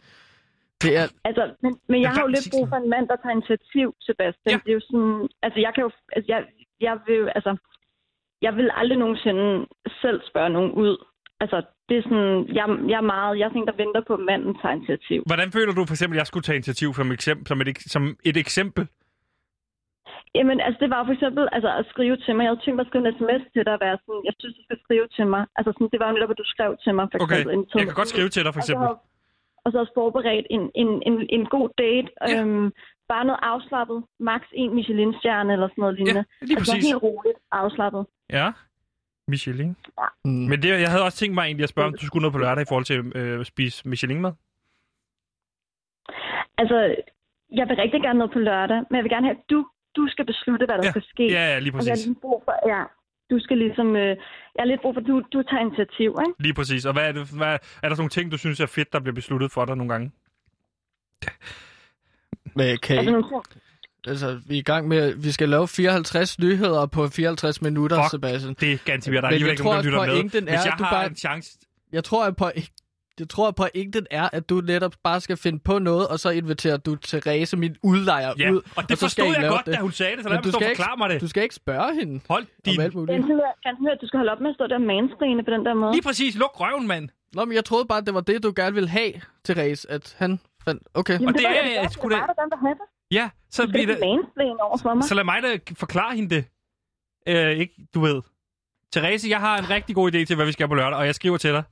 Det 0.83 0.97
er... 1.01 1.07
Altså, 1.29 1.43
men, 1.63 1.73
men 1.91 1.99
jeg 2.03 2.11
har 2.11 2.23
jo 2.23 2.31
lidt 2.37 2.49
brug 2.53 2.69
for 2.69 2.77
en 2.77 2.91
mand, 2.95 3.09
der 3.09 3.17
tager 3.17 3.37
initiativ, 3.39 3.89
Sebastian. 4.01 4.55
Ja. 4.55 4.61
Det 4.65 4.71
er 4.73 4.79
jo 4.81 4.85
sådan, 4.91 5.29
altså 5.43 5.59
jeg 5.67 5.71
kan 5.75 5.83
jo, 5.87 5.91
altså 6.17 6.29
jeg, 6.35 6.41
jeg 6.81 6.95
vil 7.07 7.21
altså, 7.39 7.53
jeg 8.47 8.53
vil 8.57 8.71
aldrig 8.81 8.99
nogensinde 8.99 9.67
selv 10.03 10.19
spørge 10.31 10.51
nogen 10.57 10.73
ud. 10.85 10.95
Altså, 11.41 11.63
det 11.89 11.97
er 11.99 12.03
sådan, 12.03 12.35
jeg, 12.59 12.67
jeg 12.91 12.99
er 13.03 13.09
meget, 13.15 13.39
jeg 13.39 13.45
er 13.45 13.53
sådan 13.55 13.67
der 13.71 13.83
venter 13.85 14.03
på, 14.07 14.13
at 14.15 14.21
manden 14.31 14.53
tager 14.61 14.75
initiativ. 14.79 15.21
Hvordan 15.27 15.51
føler 15.57 15.73
du 15.75 15.83
for 15.87 15.95
eksempel, 15.97 16.17
at 16.17 16.21
jeg 16.23 16.27
skulle 16.27 16.47
tage 16.47 16.57
initiativ 16.61 16.89
som, 16.95 17.13
eksempel, 17.13 17.47
som, 17.47 17.61
et, 17.61 17.79
som 17.95 18.03
et 18.25 18.37
eksempel? 18.37 18.85
Jamen, 20.39 20.59
altså, 20.67 20.79
det 20.83 20.91
var 20.95 21.03
for 21.05 21.13
eksempel 21.17 21.45
altså, 21.57 21.71
at 21.81 21.85
skrive 21.93 22.17
til 22.25 22.33
mig. 22.35 22.43
Jeg 22.45 22.51
havde 22.51 22.63
tænkt 22.65 22.77
mig 22.77 22.85
at 22.87 22.91
skrive 22.91 23.03
en 23.09 23.15
sms 23.19 23.43
til 23.55 23.63
dig, 23.67 23.75
og 23.79 23.83
være 23.87 23.97
sådan, 24.05 24.21
jeg 24.29 24.35
synes, 24.41 24.55
du 24.59 24.63
skal 24.69 24.79
skrive 24.85 25.07
til 25.17 25.27
mig. 25.35 25.43
Altså, 25.57 25.71
sådan, 25.73 25.91
det 25.93 26.01
var 26.01 26.09
jo 26.09 26.15
netop, 26.17 26.31
at 26.35 26.41
du 26.43 26.47
skrev 26.55 26.71
til 26.85 26.93
mig, 26.99 27.05
for 27.13 27.19
Okay, 27.25 27.39
eksempel. 27.39 27.55
en 27.57 27.65
jeg 27.81 27.87
kan 27.91 28.01
godt 28.03 28.13
skrive 28.15 28.31
til 28.35 28.45
dig, 28.45 28.53
for 28.55 28.61
Og 28.61 28.67
så 28.67 28.73
eksempel. 28.73 28.89
Og 29.65 29.69
så 29.73 29.77
også 29.83 29.95
forberedt 30.01 30.47
en, 30.57 30.65
en, 30.83 30.91
en, 31.09 31.15
en 31.37 31.45
god 31.57 31.69
date. 31.85 32.09
Ja. 32.29 32.41
Øhm, 32.41 32.67
bare 33.13 33.25
noget 33.25 33.41
afslappet. 33.53 33.99
Max 34.29 34.43
en 34.53 34.75
Michelin-stjerne 34.75 35.53
eller 35.53 35.69
sådan 35.69 35.83
noget 35.85 35.95
lignende. 35.99 36.25
lige 36.41 36.57
altså 36.57 36.73
præcis. 36.73 36.85
helt 36.91 37.03
roligt 37.03 37.39
afslappet. 37.53 38.03
Ja. 38.39 38.47
Michelin. 39.29 39.77
Mm. 40.25 40.31
Men 40.31 40.63
det, 40.63 40.69
jeg 40.81 40.91
havde 40.91 41.05
også 41.05 41.19
tænkt 41.19 41.35
mig 41.35 41.45
egentlig 41.45 41.63
at 41.65 41.69
spørge, 41.69 41.89
om 41.89 41.95
du 42.01 42.07
skulle 42.07 42.23
noget 42.23 42.33
på 42.33 42.39
lørdag 42.39 42.63
i 42.63 42.69
forhold 42.69 42.85
til 42.85 43.13
øh, 43.15 43.41
at 43.41 43.47
spise 43.47 43.89
Michelin-mad. 43.89 44.33
altså, 46.59 46.97
jeg 47.53 47.69
vil 47.69 47.77
rigtig 47.77 48.01
gerne 48.03 48.19
noget 48.19 48.33
på 48.33 48.39
lørdag, 48.39 48.77
men 48.91 48.97
jeg 48.97 49.05
vil 49.05 49.11
gerne 49.11 49.27
have, 49.27 49.37
at 49.37 49.51
du, 49.51 49.67
du 49.97 50.09
skal 50.09 50.27
beslutte, 50.27 50.67
hvad 50.67 50.77
der 50.79 50.85
Ja, 50.85 50.91
skal 50.91 51.03
ske. 51.03 51.25
Ja, 51.27 51.45
ja, 51.53 51.59
lige 51.59 51.75
Og 51.75 51.87
jeg 51.87 51.91
har 51.91 51.97
præcis. 51.97 52.17
brug 52.23 52.43
for, 52.45 52.69
ja, 52.75 52.83
du 53.31 53.39
skal 53.45 53.59
ligesom, 53.59 53.97
øh, 53.97 54.09
jeg 54.55 54.61
har 54.63 54.65
lidt 54.65 54.81
brug 54.83 54.95
for, 54.95 55.01
at 55.01 55.07
du, 55.07 55.23
du 55.33 55.43
tager 55.43 55.61
initiativ, 55.61 56.11
ikke? 56.27 56.43
Lige 56.43 56.55
præcis. 56.55 56.87
Og 56.87 56.93
hvad 56.93 57.09
er, 57.09 57.13
det, 57.13 57.23
hvad, 57.41 57.53
er 57.55 57.59
der 57.89 57.95
sådan 57.95 57.97
nogle 57.97 58.11
ting, 58.17 58.33
du 58.33 58.39
synes 58.39 58.61
er 58.61 58.67
fedt, 58.67 58.93
der 58.93 59.01
bliver 59.01 59.15
besluttet 59.15 59.53
for 59.53 59.65
dig 59.65 59.77
nogle 59.77 59.93
gange? 59.93 60.13
Men 62.57 62.79
kan 62.79 62.99
Altså 62.99 63.11
I, 63.11 63.13
nogle 63.13 63.29
ting. 63.29 63.63
Altså, 64.07 64.41
vi 64.47 64.55
er 64.55 64.59
i 64.59 64.63
gang 64.63 64.89
med, 64.89 65.15
vi 65.15 65.33
skal 65.33 65.49
lave 65.49 65.69
54 65.69 66.39
nyheder 66.39 66.87
på 66.87 67.09
54 67.09 67.63
minutter, 67.63 67.97
Fuck. 68.03 68.11
Sebastian. 68.11 68.57
Det 68.61 68.73
er 68.73 68.79
ganske 68.85 69.11
mere, 69.11 69.21
der 69.21 69.27
er 69.27 69.31
Men 69.31 69.35
alligevel 69.35 69.49
jeg 69.49 69.53
ikke 69.53 69.63
tror, 69.63 69.73
nogen, 69.73 69.85
der 69.93 70.01
at 70.01 70.07
lytter 70.09 70.15
med. 70.15 70.21
pointen 70.23 70.49
er, 70.49 70.53
Hvis 70.57 70.65
jeg 70.65 70.73
at 70.73 70.79
du 70.79 70.85
bare- 70.85 71.07
en 71.07 71.17
chance... 71.17 71.51
Jeg 71.93 72.05
tror, 72.05 72.25
at 72.25 72.37
på, 72.37 72.51
jeg 73.21 73.29
tror, 73.29 73.49
at 73.49 73.55
pointen 73.55 74.07
er, 74.11 74.29
at 74.33 74.49
du 74.49 74.61
netop 74.61 74.95
bare 75.05 75.21
skal 75.21 75.37
finde 75.37 75.59
på 75.59 75.79
noget, 75.79 76.09
og 76.09 76.21
så 76.21 76.31
inviterer 76.31 76.77
du 76.77 76.97
Therese, 76.97 77.57
min 77.57 77.77
udlejer, 77.83 78.33
Ja, 78.39 78.51
ud. 78.51 78.61
og 78.77 78.89
det 78.89 78.99
så 78.99 79.09
skal 79.09 79.25
I 79.25 79.29
forstod 79.29 79.43
jeg 79.43 79.51
godt, 79.51 79.67
da 79.67 79.77
hun 79.81 79.93
sagde 79.93 80.17
det, 80.17 80.23
så 80.25 80.29
lad 80.29 80.37
mig 80.37 80.45
du 80.45 80.51
stå 80.51 80.59
og 80.59 80.65
forklare 80.77 80.97
mig 80.99 81.11
det. 81.11 81.21
Du 81.21 81.29
skal 81.29 81.43
ikke 81.43 81.55
spørge 81.55 81.95
hende 81.95 82.21
Hold 82.29 82.47
din... 82.65 82.79
om 82.81 82.85
alt 82.85 82.95
muligt. 82.95 83.17
Ganske 83.17 83.33
høre, 83.83 83.93
at 83.93 83.99
du 84.01 84.07
skal 84.07 84.19
holde 84.19 84.33
op 84.33 84.41
med 84.41 84.51
at 84.51 84.55
stå 84.57 84.67
der 84.67 84.75
og 84.75 84.81
mansplane 84.81 85.45
på 85.45 85.51
den 85.51 85.65
der 85.67 85.75
måde. 85.75 85.93
Lige 85.93 86.03
præcis, 86.03 86.35
luk 86.35 86.61
røven, 86.61 86.87
mand. 86.87 87.09
Nå, 87.35 87.45
men 87.45 87.55
jeg 87.55 87.65
troede 87.65 87.85
bare, 87.85 87.99
at 87.99 88.07
det 88.07 88.15
var 88.15 88.21
det, 88.21 88.43
du 88.43 88.53
gerne 88.57 88.75
ville 88.75 88.89
have, 88.89 89.13
Therese, 89.45 89.91
at 89.91 90.15
han 90.19 90.41
fandt... 90.65 90.83
Okay. 90.95 91.13
Jamen, 91.15 91.29
Og 91.29 91.35
det 91.35 91.41
ved 91.43 91.47
er- 91.47 91.55
jeg 91.55 91.73
jeg 91.75 91.83
godt. 91.83 91.93
skulle 91.93 92.17
det 92.17 92.23
da- 92.39 92.43
er 92.43 92.75
Ja, 93.11 93.31
så 93.51 93.67
det... 93.67 93.89
mansplane 93.89 94.63
over 94.63 94.79
for 94.83 94.95
mig. 94.95 95.05
Så 95.05 95.15
lad 95.15 95.25
mig 95.25 95.43
da 95.43 95.59
forklare 95.75 96.17
hende 96.17 96.35
det. 96.35 96.45
Øh, 97.29 97.51
ikke, 97.59 97.75
du 97.95 98.01
ved. 98.01 98.23
Therese, 98.93 99.29
jeg 99.31 99.41
har 99.41 99.59
en 99.59 99.71
rigtig 99.71 99.95
god 99.95 100.13
idé 100.15 100.25
til, 100.25 100.37
hvad 100.37 100.47
vi 100.47 100.53
skal 100.53 100.69
på 100.69 100.75
lørdag, 100.75 100.99
og 100.99 101.07
jeg 101.07 101.15
skriver 101.15 101.37
til 101.39 101.53
dig. 101.53 101.63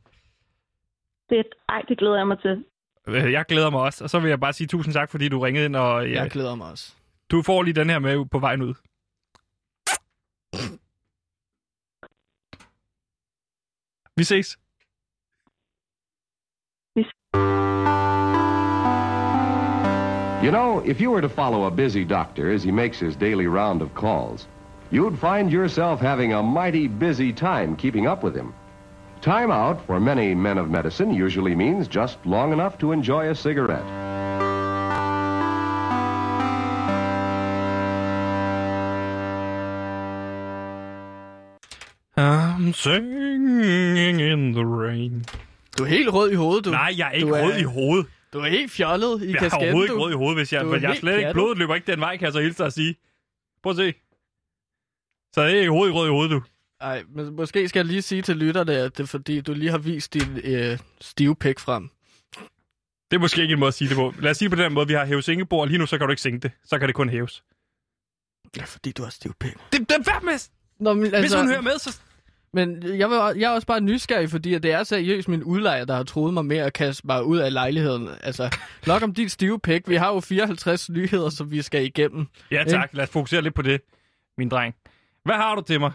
Det, 1.31 1.45
ej, 1.69 1.83
det 1.89 1.99
glæder 1.99 2.17
jeg 2.17 2.27
mig 2.27 2.39
til. 2.43 2.65
Øh, 3.09 3.33
Jeg 3.33 3.45
glæder 3.47 3.71
mig 3.71 3.81
også, 3.81 4.05
og 4.05 4.11
så 4.11 4.21
vil 4.21 4.29
jeg 4.29 4.41
bare 4.41 4.53
sige 4.53 4.67
tusind 4.67 4.95
tak, 4.95 5.11
fordi 5.11 5.29
du 5.29 5.41
ringede 5.41 5.65
ind, 5.65 5.77
og 5.77 6.09
ja, 6.11 6.23
Jeg 6.23 6.31
glæder 6.31 6.55
mig 6.55 6.71
også. 6.71 6.95
du 7.31 7.43
får 7.43 7.63
lige 7.63 7.75
den 7.75 7.91
her 7.91 7.99
med 7.99 8.25
på 8.27 8.39
vejen 8.39 8.63
ud. 8.63 8.75
Vi 14.17 14.25
ses. 14.25 14.59
You 20.43 20.51
know, 20.51 20.81
if 20.85 21.01
you 21.01 21.11
were 21.13 21.21
to 21.21 21.29
follow 21.29 21.65
a 21.67 21.71
busy 21.71 22.05
doctor 22.05 22.51
as 22.51 22.65
he 22.65 22.73
makes 22.73 22.99
his 22.99 23.15
daily 23.15 23.47
round 23.47 23.81
of 23.81 23.95
calls, 23.95 24.49
you'd 24.91 25.17
find 25.19 25.53
yourself 25.53 26.01
having 26.01 26.33
a 26.33 26.43
mighty 26.43 26.89
busy 26.89 27.33
time 27.33 27.77
keeping 27.77 28.09
up 28.09 28.25
with 28.25 28.35
him. 28.35 28.53
Time 29.21 29.53
out 29.53 29.81
for 29.87 30.01
many 30.01 30.35
men 30.35 30.59
of 30.59 30.69
medicine 30.69 31.15
usually 31.15 31.55
means 31.55 31.87
just 31.87 32.19
long 32.27 32.53
enough 32.53 32.77
to 32.79 32.91
enjoy 32.91 33.29
a 33.31 33.35
cigarette. 33.37 33.87
I'm 42.17 42.73
singing 42.75 44.21
in 44.21 44.53
the 44.53 44.65
rain. 44.67 45.25
Du 45.79 45.83
er 45.85 45.89
helt 45.89 46.13
rød 46.15 46.31
i 46.31 46.35
hovedet, 46.35 46.65
du. 46.65 46.71
Nej, 46.71 46.93
jeg 46.99 47.07
er 47.07 47.11
ikke 47.11 47.29
Du 47.29 47.35
er- 47.35 47.43
rød 47.45 47.59
i 47.59 47.63
hovedet. 47.63 48.07
Du 48.33 48.39
er 48.39 48.49
helt 48.49 48.71
fjollet 48.71 49.23
i 49.23 49.27
Jeg 49.27 49.35
har 49.35 49.39
kasketten, 49.39 49.69
overhovedet 49.69 49.91
ikke 49.91 50.01
rød 50.01 50.13
i 50.13 50.15
hovedet, 50.15 50.39
hvis 50.39 50.53
jeg... 50.53 50.61
Er 50.61 50.65
Men 50.65 50.83
jeg 50.83 50.91
er 50.91 50.95
slet 50.95 51.13
ikke... 51.13 51.23
pjattet. 51.23 51.35
Blodet 51.35 51.59
løber 51.59 51.75
ikke 51.75 51.93
den 51.93 52.01
vej, 52.01 52.17
kan 52.17 52.25
jeg 52.25 52.33
så 52.33 52.41
hilse 52.41 52.59
dig 52.59 52.67
at 52.67 52.73
sige. 52.73 52.97
Prøv 53.63 53.71
at 53.71 53.77
se. 53.77 53.95
Så 55.35 55.43
det 55.43 55.55
er 55.55 55.59
ikke 55.59 55.71
hovedet 55.71 55.95
rød 55.95 56.07
i 56.07 56.11
hovedet, 56.11 56.31
du. 56.31 56.43
Ej, 56.81 57.03
men 57.09 57.37
måske 57.37 57.69
skal 57.69 57.79
jeg 57.79 57.87
lige 57.87 58.03
sige 58.03 58.23
til 58.23 58.37
lytterne, 58.37 58.73
at 58.73 58.97
det 58.97 59.03
er 59.03 59.07
fordi, 59.07 59.41
du 59.41 59.53
lige 59.53 59.71
har 59.71 59.79
vist 59.79 60.15
din 60.15 60.41
øh, 60.45 60.79
stive 61.01 61.37
pik 61.37 61.59
frem. 61.59 61.91
Det 63.11 63.17
er 63.17 63.21
måske 63.21 63.43
ikke 63.43 63.53
en 63.53 63.59
måde 63.61 63.69
at 63.69 63.75
sige 63.75 63.89
det 63.89 63.97
på. 63.97 64.15
Lad 64.21 64.31
os 64.31 64.37
sige 64.37 64.49
det 64.49 64.59
på 64.59 64.63
den 64.63 64.73
måde, 64.73 64.87
vi 64.87 64.93
har 64.93 65.05
hævet 65.05 65.25
sængebord, 65.25 65.61
og 65.61 65.69
lige 65.69 65.79
nu 65.79 65.87
så 65.87 65.99
kan 65.99 66.07
du 66.07 66.11
ikke 66.11 66.23
sænke 66.23 66.39
det. 66.39 66.51
Så 66.65 66.79
kan 66.79 66.89
det 66.89 66.95
kun 66.95 67.09
hæves. 67.09 67.45
Ja, 68.57 68.65
fordi 68.65 68.93
du 68.93 69.03
har 69.03 69.11
stive 69.11 69.35
pik. 69.41 69.55
Det, 69.73 69.81
det 69.81 69.91
er 69.91 70.13
værd 70.13 70.23
med! 70.23 70.49
Nå, 70.79 70.93
men, 70.93 71.03
Hvis 71.03 71.13
altså, 71.13 71.39
hun 71.39 71.49
hører 71.49 71.61
med, 71.61 71.79
så... 71.79 72.01
Men 72.55 72.99
jeg, 72.99 73.11
vil, 73.11 73.17
jeg 73.41 73.51
er 73.51 73.55
også 73.55 73.67
bare 73.67 73.81
nysgerrig, 73.81 74.31
fordi 74.31 74.55
at 74.55 74.63
det 74.63 74.73
er 74.73 74.83
seriøst 74.83 75.29
min 75.29 75.43
udlejer, 75.43 75.85
der 75.85 75.95
har 75.95 76.03
troet 76.03 76.35
mig 76.35 76.45
med 76.45 76.57
at 76.57 76.73
kaste 76.73 77.07
mig 77.07 77.25
ud 77.25 77.39
af 77.39 77.53
lejligheden. 77.53 78.09
Altså, 78.23 78.57
nok 78.87 79.03
om 79.03 79.15
dit 79.15 79.31
stive 79.31 79.61
pik. 79.61 79.89
Vi 79.89 79.97
har 79.97 80.15
jo 80.15 80.21
54 80.21 80.91
nyheder, 80.91 81.31
som 81.31 81.51
vi 81.51 81.63
skal 81.63 81.85
igennem. 81.85 82.27
Ja 82.51 82.65
tak, 82.69 82.91
lad 82.93 83.05
os 83.05 83.11
fokusere 83.11 83.43
lidt 83.43 83.55
på 83.55 83.63
det, 83.63 83.81
min 84.39 84.49
dreng. 84.49 84.75
Hvad 85.25 85.35
har 85.35 85.55
du 85.55 85.63
til 85.63 85.81
mig? 85.81 85.93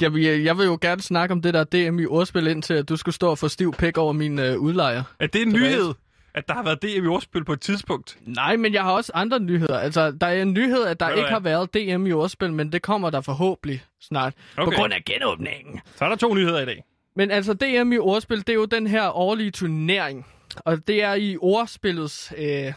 Jeg 0.00 0.14
vil, 0.14 0.42
jeg 0.42 0.58
vil 0.58 0.64
jo 0.64 0.78
gerne 0.80 1.02
snakke 1.02 1.32
om 1.32 1.42
det 1.42 1.54
der 1.54 1.64
DM 1.64 1.98
i 1.98 2.06
ordspil, 2.06 2.46
indtil 2.46 2.74
at 2.74 2.88
du 2.88 2.96
skulle 2.96 3.14
stå 3.14 3.30
og 3.30 3.38
få 3.38 3.48
stiv 3.48 3.72
pik 3.72 3.98
over 3.98 4.12
min 4.12 4.38
øh, 4.38 4.58
udlejer. 4.58 5.02
Er 5.20 5.26
det 5.26 5.42
en 5.42 5.54
Therese? 5.54 5.76
nyhed, 5.76 5.94
at 6.34 6.48
der 6.48 6.54
har 6.54 6.62
været 6.62 6.82
DM 6.82 7.04
i 7.04 7.06
ordspil 7.06 7.44
på 7.44 7.52
et 7.52 7.60
tidspunkt? 7.60 8.18
Nej, 8.26 8.56
men 8.56 8.74
jeg 8.74 8.82
har 8.82 8.92
også 8.92 9.12
andre 9.14 9.40
nyheder. 9.40 9.78
Altså, 9.78 10.10
der 10.10 10.26
er 10.26 10.42
en 10.42 10.52
nyhed, 10.52 10.82
at 10.82 11.00
der 11.00 11.08
ikke 11.08 11.28
har 11.28 11.40
været 11.40 11.74
DM 11.74 12.06
i 12.06 12.12
ordspil, 12.12 12.52
men 12.52 12.72
det 12.72 12.82
kommer 12.82 13.10
der 13.10 13.20
forhåbentlig 13.20 13.82
snart. 14.00 14.34
Okay. 14.56 14.64
På 14.64 14.70
grund 14.80 14.92
af 14.92 15.04
genåbningen. 15.04 15.80
Så 15.96 16.04
er 16.04 16.08
der 16.08 16.16
to 16.16 16.34
nyheder 16.34 16.60
i 16.60 16.64
dag. 16.64 16.84
Men 17.16 17.30
altså, 17.30 17.54
DM 17.54 17.92
i 17.92 17.98
ordspil, 17.98 18.38
det 18.38 18.48
er 18.48 18.54
jo 18.54 18.64
den 18.64 18.86
her 18.86 19.16
årlige 19.16 19.50
turnering. 19.50 20.26
Og 20.56 20.88
det 20.88 21.02
er 21.02 21.14
i 21.14 21.36
ordspillets 21.40 22.32
øh, 22.38 22.72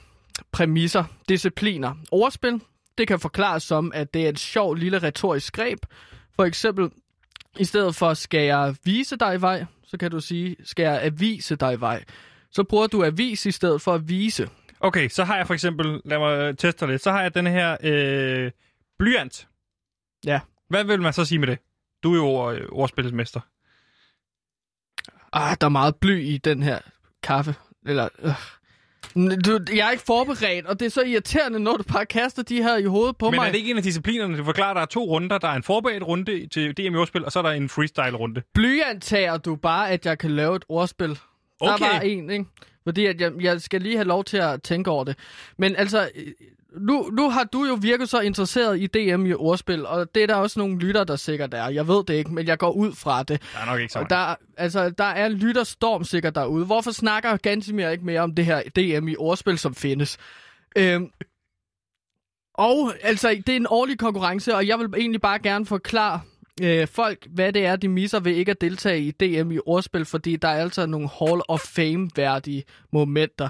præmisser, 0.52 1.04
discipliner. 1.30 1.94
Ordspil, 2.12 2.62
det 2.98 3.08
kan 3.08 3.20
forklares 3.20 3.64
som, 3.64 3.92
at 3.96 4.14
det 4.14 4.26
er 4.26 4.30
et 4.30 4.40
sjovt 4.40 4.80
lille 4.80 5.00
retorisk 5.00 5.54
greb. 5.54 5.80
For 6.36 6.46
eksempel, 6.46 6.90
i 7.60 7.64
stedet 7.64 7.96
for 7.96 8.14
skal 8.14 8.46
jeg 8.46 8.76
vise 8.84 9.18
dig 9.18 9.42
vej, 9.42 9.66
så 9.88 9.98
kan 9.98 10.12
du 10.12 10.20
sige, 10.20 10.56
skal 10.64 10.84
jeg 10.84 11.04
avise 11.04 11.56
dig 11.56 11.82
vej. 11.82 12.04
Så 12.54 12.64
bruger 12.64 12.88
du 12.88 13.04
avis 13.04 13.46
i 13.46 13.52
stedet 13.52 13.82
for 13.82 13.94
at 13.94 14.10
vise. 14.10 14.50
Okay, 14.80 15.10
så 15.10 15.24
har 15.24 15.38
jeg 15.38 15.48
for 15.48 15.54
eksempel, 15.54 16.02
lad 16.06 16.20
mig 16.20 16.58
teste 16.58 16.88
lidt, 16.88 17.04
så 17.04 17.12
har 17.12 17.22
jeg 17.22 17.36
den 17.36 17.48
her 17.48 17.78
øh, 17.84 18.52
blyant. 19.00 19.48
Ja. 20.26 20.40
Hvad 20.70 20.84
vil 20.84 21.02
man 21.02 21.14
så 21.14 21.26
sige 21.26 21.40
med 21.40 21.48
det? 21.48 21.58
Du 22.04 22.12
er 22.12 22.16
jo 22.16 22.26
ord, 22.26 22.58
ordspilsmester. 22.72 23.40
Ah, 25.34 25.58
der 25.62 25.66
er 25.66 25.70
meget 25.70 25.96
bly 25.96 26.24
i 26.24 26.38
den 26.38 26.64
her 26.64 26.80
kaffe. 27.24 27.56
Eller, 27.86 28.10
øh. 28.24 28.32
Du, 29.16 29.60
jeg 29.76 29.88
er 29.88 29.92
ikke 29.92 30.04
forberedt, 30.04 30.66
og 30.66 30.80
det 30.80 30.86
er 30.86 30.90
så 30.90 31.02
irriterende, 31.02 31.60
når 31.60 31.78
du 31.78 31.84
bare 31.84 32.06
kaster 32.06 32.44
de 32.44 32.64
her 32.64 32.78
i 32.78 32.84
hovedet 32.84 33.18
på 33.18 33.30
Men 33.30 33.36
mig. 33.36 33.48
er 33.48 33.52
det 33.52 33.58
ikke 33.58 33.72
en 33.72 33.78
af 33.78 33.84
disciplinerne, 33.84 34.38
du 34.38 34.44
forklarer, 34.44 34.74
der 34.74 34.82
er 34.82 34.86
to 34.86 35.04
runder? 35.04 35.38
Der 35.38 35.48
er 35.48 35.56
en 35.56 35.64
forberedt 35.64 36.04
runde 36.04 36.48
til 36.48 36.78
DM 36.78 36.82
i 36.82 36.98
ordspil, 36.98 37.26
og 37.26 37.32
så 37.32 37.40
er 37.40 37.44
der 37.44 37.50
en 37.52 37.70
freestyle-runde. 37.70 38.42
Blyantager 38.54 39.38
du 39.38 39.56
bare, 39.56 39.90
at 39.92 40.06
jeg 40.06 40.18
kan 40.20 40.32
lave 40.32 40.56
et 40.56 40.66
ordspil? 40.70 41.20
Der 41.64 41.74
Okay. 41.74 41.86
er 41.86 41.92
bare 41.92 42.08
en, 42.08 42.30
ikke? 42.30 42.46
Fordi 42.84 43.06
at 43.06 43.22
jeg, 43.22 43.32
jeg 43.42 43.62
skal 43.62 43.82
lige 43.82 43.96
have 43.96 44.08
lov 44.08 44.24
til 44.24 44.38
at 44.38 44.64
tænke 44.64 44.92
over 44.92 45.04
det. 45.04 45.18
Men 45.58 45.76
altså, 45.76 46.10
nu, 46.78 47.10
nu 47.14 47.30
har 47.30 47.44
du 47.44 47.66
jo 47.66 47.74
virket 47.82 48.10
så 48.10 48.20
interesseret 48.20 48.80
i 48.80 48.88
DM 48.88 49.26
i 49.26 49.34
ordspil, 49.34 49.86
og 49.86 50.16
det 50.16 50.24
er 50.24 50.28
der 50.28 50.36
også 50.36 50.60
nogle 50.60 50.80
lytter, 50.80 51.04
der 51.04 51.16
sikkert 51.16 51.54
er. 51.54 51.70
Jeg 51.70 51.88
ved 51.88 52.04
det 52.04 52.14
ikke, 52.14 52.34
men 52.34 52.48
jeg 52.48 52.58
går 52.58 52.72
ud 52.72 52.94
fra 52.94 53.24
det. 53.24 53.42
Der 53.54 53.60
er 53.60 53.66
nok 53.66 53.80
ikke 53.80 53.94
så 53.94 54.06
der, 54.10 54.36
altså, 54.58 54.90
der 54.90 55.04
er 55.04 55.30
lytterstorm 55.30 56.04
sikkert 56.04 56.36
derude. 56.36 56.66
Hvorfor 56.66 56.92
snakker 56.92 57.38
Gansimir 57.38 57.90
ikke 57.90 58.06
mere 58.06 58.22
om 58.22 58.36
det 58.36 58.46
her 58.46 58.62
DM 58.76 59.08
i 59.08 59.16
ordspil, 59.18 59.58
som 59.58 59.76
findes? 59.76 60.18
Øhm, 60.78 61.10
og 62.56 62.94
altså, 63.02 63.30
det 63.30 63.50
er 63.50 63.56
en 63.56 63.68
årlig 63.70 64.00
konkurrence, 64.00 64.56
og 64.56 64.68
jeg 64.68 64.80
vil 64.80 64.90
egentlig 64.98 65.22
bare 65.22 65.40
gerne 65.40 65.66
forklare 65.66 66.22
øh, 66.62 66.88
folk, 66.88 67.28
hvad 67.30 67.54
det 67.54 67.66
er, 67.66 67.76
de 67.76 67.88
misser 67.88 68.20
ved 68.20 68.32
ikke 68.32 68.52
at 68.52 68.62
deltage 68.62 69.00
i 69.00 69.12
DM 69.12 69.52
i 69.52 69.60
ordspil, 69.66 70.06
fordi 70.06 70.36
der 70.36 70.48
er 70.48 70.62
altså 70.62 70.86
nogle 70.86 71.10
Hall 71.20 71.42
of 71.48 71.60
Fame-værdige 71.60 72.64
momenter. 72.92 73.50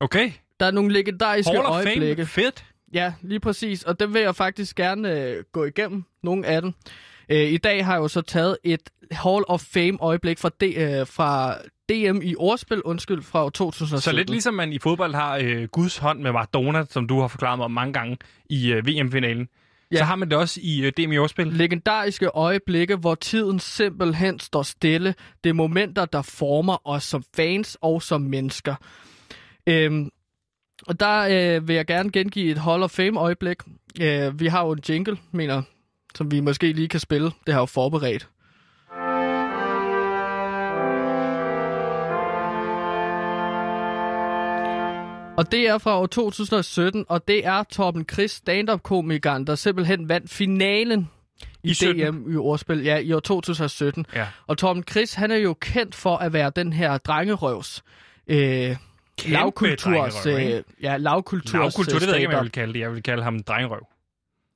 Okay. 0.00 0.32
Der 0.60 0.66
er 0.66 0.70
nogle 0.70 0.92
legendariske 0.92 1.52
Hall 1.52 1.66
of 1.66 1.74
øjeblikke. 1.74 2.26
Fame. 2.26 2.44
Fedt. 2.44 2.64
Ja, 2.92 3.12
lige 3.22 3.40
præcis. 3.40 3.82
Og 3.82 4.00
dem 4.00 4.14
vil 4.14 4.22
jeg 4.22 4.36
faktisk 4.36 4.76
gerne 4.76 5.20
øh, 5.20 5.44
gå 5.52 5.64
igennem, 5.64 6.04
nogle 6.22 6.46
af 6.46 6.62
dem. 6.62 6.72
Øh, 7.28 7.52
I 7.52 7.56
dag 7.56 7.84
har 7.84 7.92
jeg 7.92 8.00
jo 8.00 8.08
så 8.08 8.20
taget 8.20 8.58
et 8.64 8.90
Hall 9.10 9.44
of 9.48 9.60
Fame-øjeblik 9.60 10.38
fra, 10.38 10.48
D, 10.48 10.62
øh, 10.62 11.06
fra 11.06 11.56
DM 11.88 12.20
i 12.22 12.34
ordspil, 12.38 12.82
undskyld, 12.82 13.22
fra 13.22 13.44
år 13.44 13.50
2017. 13.50 14.02
Så 14.02 14.12
lidt 14.12 14.30
ligesom 14.30 14.54
man 14.54 14.72
i 14.72 14.78
fodbold 14.78 15.14
har 15.14 15.40
øh, 15.42 15.68
Guds 15.68 15.98
hånd 15.98 16.20
med 16.20 16.32
Maradona, 16.32 16.84
som 16.90 17.06
du 17.06 17.20
har 17.20 17.28
forklaret 17.28 17.58
mig 17.58 17.64
om 17.64 17.70
mange 17.70 17.92
gange 17.92 18.16
i 18.50 18.72
øh, 18.72 18.86
VM-finalen. 18.86 19.48
Ja. 19.92 19.98
Så 19.98 20.04
har 20.04 20.16
man 20.16 20.30
det 20.30 20.38
også 20.38 20.60
i 20.62 20.84
øh, 20.84 20.92
DM 20.96 21.12
i 21.12 21.18
ordspil. 21.18 21.46
Legendariske 21.46 22.26
øjeblikke, 22.26 22.96
hvor 22.96 23.14
tiden 23.14 23.58
simpelthen 23.58 24.38
står 24.38 24.62
stille. 24.62 25.14
Det 25.44 25.50
er 25.50 25.54
momenter, 25.54 26.04
der 26.04 26.22
former 26.22 26.88
os 26.88 27.04
som 27.04 27.24
fans 27.36 27.78
og 27.80 28.02
som 28.02 28.20
mennesker. 28.20 28.74
Øhm, 29.66 30.10
og 30.86 31.00
der 31.00 31.18
øh, 31.56 31.68
vil 31.68 31.76
jeg 31.76 31.86
gerne 31.86 32.12
gengive 32.12 32.50
et 32.50 32.58
Hall 32.58 32.82
of 32.82 32.90
Fame-øjeblik. 32.90 33.56
Øh, 34.00 34.40
vi 34.40 34.46
har 34.46 34.64
jo 34.66 34.72
en 34.72 34.80
jingle, 34.88 35.16
mener 35.32 35.62
som 36.14 36.30
vi 36.30 36.40
måske 36.40 36.72
lige 36.72 36.88
kan 36.88 37.00
spille. 37.00 37.26
Det 37.26 37.34
har 37.48 37.52
jeg 37.52 37.60
jo 37.60 37.66
forberedt. 37.66 38.28
Og 45.36 45.52
det 45.52 45.68
er 45.68 45.78
fra 45.78 46.00
år 46.00 46.06
2017, 46.06 47.04
og 47.08 47.28
det 47.28 47.46
er 47.46 47.62
Torben 47.62 48.06
Chris, 48.12 48.30
stand-up-komikeren, 48.30 49.46
der 49.46 49.54
simpelthen 49.54 50.08
vandt 50.08 50.30
finalen 50.30 51.10
i, 51.62 51.70
I 51.70 51.74
17? 51.74 52.14
DM 52.14 52.32
i 52.32 52.36
ordspil, 52.36 52.82
ja, 52.82 52.98
i 52.98 53.12
år 53.12 53.20
2017. 53.20 54.06
Ja. 54.14 54.26
Og 54.46 54.58
Torben 54.58 54.84
Chris, 54.90 55.14
han 55.14 55.30
er 55.30 55.36
jo 55.36 55.54
kendt 55.54 55.94
for 55.94 56.16
at 56.16 56.32
være 56.32 56.52
den 56.56 56.72
her 56.72 56.98
drengerøvs 56.98 57.82
øh, 58.26 58.76
lavkulturs, 59.26 60.14
drengerøv, 60.14 60.38
ikke? 60.38 60.56
øh, 60.56 60.62
ja, 60.82 60.96
lavkulturs 60.96 61.52
Lavkultur, 61.52 61.98
det 61.98 62.06
ved 62.06 62.14
jeg 62.14 62.16
ikke, 62.16 62.28
hvad 62.28 62.36
jeg 62.36 62.44
vil 62.44 62.52
kalde 62.52 62.72
det. 62.72 62.80
Jeg 62.80 62.92
vil 62.92 63.02
kalde 63.02 63.22
ham 63.22 63.34
en 63.34 63.42
drengerøv. 63.42 63.86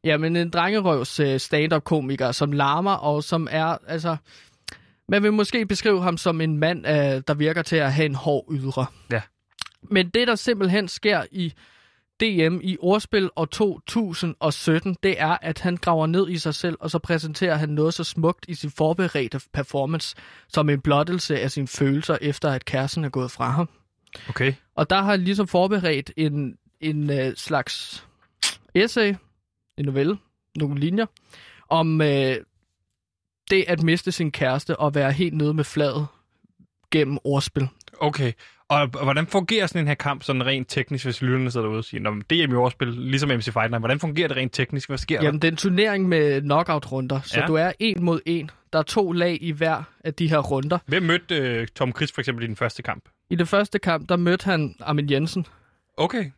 Ja, 0.05 0.17
men 0.17 0.37
en 0.37 0.51
drengerøvs 0.51 1.21
øh, 1.21 1.41
stand-up-komiker, 1.41 2.33
som 2.33 2.53
larmer, 2.53 2.93
og 2.93 3.25
som 3.25 3.49
er, 3.51 3.79
altså... 3.87 4.17
Man 5.09 5.23
vil 5.23 5.33
måske 5.33 5.67
beskrive 5.67 6.03
ham 6.03 6.17
som 6.17 6.41
en 6.41 6.59
mand, 6.59 6.87
øh, 6.87 7.23
der 7.29 7.35
virker 7.35 7.63
til 7.63 7.77
at 7.77 7.93
have 7.93 8.07
en 8.07 8.15
hård 8.15 8.45
ydre. 8.51 8.87
Ja. 9.13 9.21
Men 9.91 10.09
det, 10.09 10.29
der 10.29 10.35
simpelthen 10.35 10.89
sker 10.89 11.25
i 11.33 11.53
DM 12.21 12.61
i 12.63 12.77
Ordspil 12.81 13.31
år 13.37 13.45
2017, 13.45 14.97
det 15.03 15.21
er, 15.21 15.39
at 15.43 15.61
han 15.61 15.77
graver 15.77 16.07
ned 16.07 16.29
i 16.29 16.39
sig 16.39 16.55
selv, 16.55 16.77
og 16.81 16.91
så 16.91 16.99
præsenterer 16.99 17.55
han 17.55 17.69
noget 17.69 17.95
så 17.95 18.05
smukt 18.05 18.45
i 18.49 18.55
sin 18.55 18.71
forberedte 18.71 19.41
performance, 19.53 20.17
som 20.49 20.71
en 20.71 20.81
blottelse 20.81 21.41
af 21.41 21.51
sine 21.51 21.69
følelser, 21.69 22.19
efter 22.21 22.51
at 22.51 22.65
kæresten 22.65 23.05
er 23.05 23.09
gået 23.09 23.31
fra 23.31 23.51
ham. 23.51 23.69
Okay. 24.29 24.55
Og 24.75 24.91
der 24.91 24.97
har 24.97 25.11
han 25.11 25.21
ligesom 25.21 25.49
forberedt 25.49 26.13
en, 26.17 26.59
en 26.81 27.11
øh, 27.11 27.35
slags 27.37 28.07
essay, 28.75 29.15
en 29.79 29.85
novelle, 29.85 30.19
nogle 30.57 30.81
linjer, 30.81 31.07
om 31.69 32.01
øh, 32.01 32.37
det 33.51 33.65
at 33.69 33.83
miste 33.83 34.13
sin 34.13 34.33
kæreste 34.33 34.77
og 34.77 34.95
være 34.95 35.13
helt 35.13 35.35
nede 35.35 35.55
med 35.55 35.65
fladet 35.65 36.07
gennem 36.91 37.19
ordspil. 37.25 37.69
Okay. 38.01 38.33
Og 38.69 38.87
hvordan 38.87 39.27
fungerer 39.27 39.67
sådan 39.67 39.81
en 39.83 39.89
her 39.89 39.95
kamp 39.95 40.23
sådan 40.23 40.47
rent 40.47 40.69
teknisk, 40.69 41.05
hvis 41.05 41.23
lytterne 41.23 41.51
sidder 41.51 41.67
derude 41.67 41.79
og 41.79 41.85
siger, 41.85 42.01
når 42.01 42.11
DM 42.11 42.53
i 42.53 42.55
overspil, 42.55 42.89
ligesom 42.89 43.29
MC 43.29 43.45
Fight 43.53 43.71
Night, 43.71 43.81
hvordan 43.81 44.01
fungerer 44.01 44.29
det 44.29 44.37
rent 44.37 44.53
teknisk? 44.53 44.89
Hvad 44.89 44.99
sker 44.99 45.23
Jamen, 45.23 45.43
det 45.43 45.49
er 45.49 45.53
en 45.53 45.57
turnering 45.57 46.09
med 46.09 46.41
knockout-runder, 46.43 47.21
så 47.21 47.41
Ja. 47.41 47.47
du 47.47 47.55
er 47.55 47.73
en 47.79 48.05
mod 48.05 48.21
en. 48.27 48.51
Der 48.73 48.79
er 48.79 48.83
to 48.83 49.13
lag 49.13 49.39
i 49.41 49.51
hver 49.53 49.83
af 50.05 50.15
de 50.15 50.29
her 50.29 50.39
runder. 50.39 50.69
der? 50.69 50.79
Hvem 50.87 51.03
mødte 51.03 51.37
øh, 51.37 51.67
Tom 51.67 51.93
Chris 51.97 52.13
for 52.13 52.21
eksempel 52.21 52.45
i 52.45 52.47
den 52.47 52.57
første 52.57 52.83
kamp? 52.83 53.05
I 53.31 53.35
det 53.37 53.49
første 53.49 53.79
kamp, 53.79 54.09
der 54.09 54.17
mødte 54.17 54.45
han 54.45 54.75
Armin 54.81 55.11
Jensen, 55.11 55.47
Okay. 55.97 56.31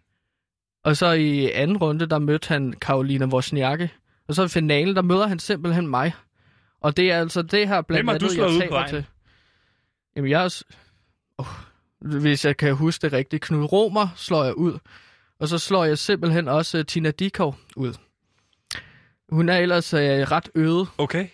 og 0.84 0.96
så 0.96 1.12
i 1.12 1.50
anden 1.50 1.76
runde, 1.76 2.06
der 2.06 2.18
mødte 2.18 2.48
han 2.48 2.72
Karolina 2.72 3.26
Wozniacki. 3.26 3.86
Og 4.28 4.34
så 4.34 4.44
i 4.44 4.48
finalen, 4.48 4.96
der 4.96 5.02
møder 5.02 5.26
han 5.26 5.38
simpelthen 5.38 5.86
mig. 5.88 6.12
Og 6.80 6.96
det 6.96 7.12
er 7.12 7.20
altså 7.20 7.42
det 7.42 7.68
her 7.68 7.82
blandt 7.82 8.06
Hvem 8.06 8.18
du 8.18 8.26
andet, 8.26 8.48
ud 8.48 8.60
jeg 8.60 8.68
taler 8.68 8.86
til. 8.86 9.04
Jamen, 10.16 10.30
jeg 10.30 10.44
er... 10.44 10.62
Oh, 11.38 11.46
hvis 12.00 12.44
jeg 12.44 12.56
kan 12.56 12.74
huske 12.74 13.02
det 13.02 13.12
rigtigt. 13.12 13.42
Knud 13.42 13.64
Romer 13.64 14.08
slår 14.16 14.44
jeg 14.44 14.54
ud. 14.58 14.78
Og 15.40 15.48
så 15.48 15.58
slår 15.58 15.84
jeg 15.84 15.98
simpelthen 15.98 16.48
også 16.48 16.78
uh, 16.78 16.84
Tina 16.84 17.10
Dikov 17.10 17.56
ud. 17.76 17.94
Hun 19.28 19.48
er 19.48 19.56
ellers 19.56 19.94
uh, 19.94 20.00
ret 20.00 20.48
øvet 20.54 20.88
Okay. 20.98 21.26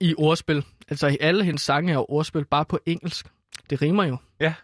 i 0.00 0.14
ordspil. 0.18 0.64
Altså, 0.90 1.06
i 1.06 1.16
alle 1.20 1.44
hendes 1.44 1.62
sange 1.62 1.92
er 1.92 2.10
ordspil, 2.10 2.44
bare 2.44 2.64
på 2.64 2.78
engelsk. 2.86 3.26
Det 3.70 3.82
rimer 3.82 4.04
jo. 4.04 4.16
Ja. 4.40 4.54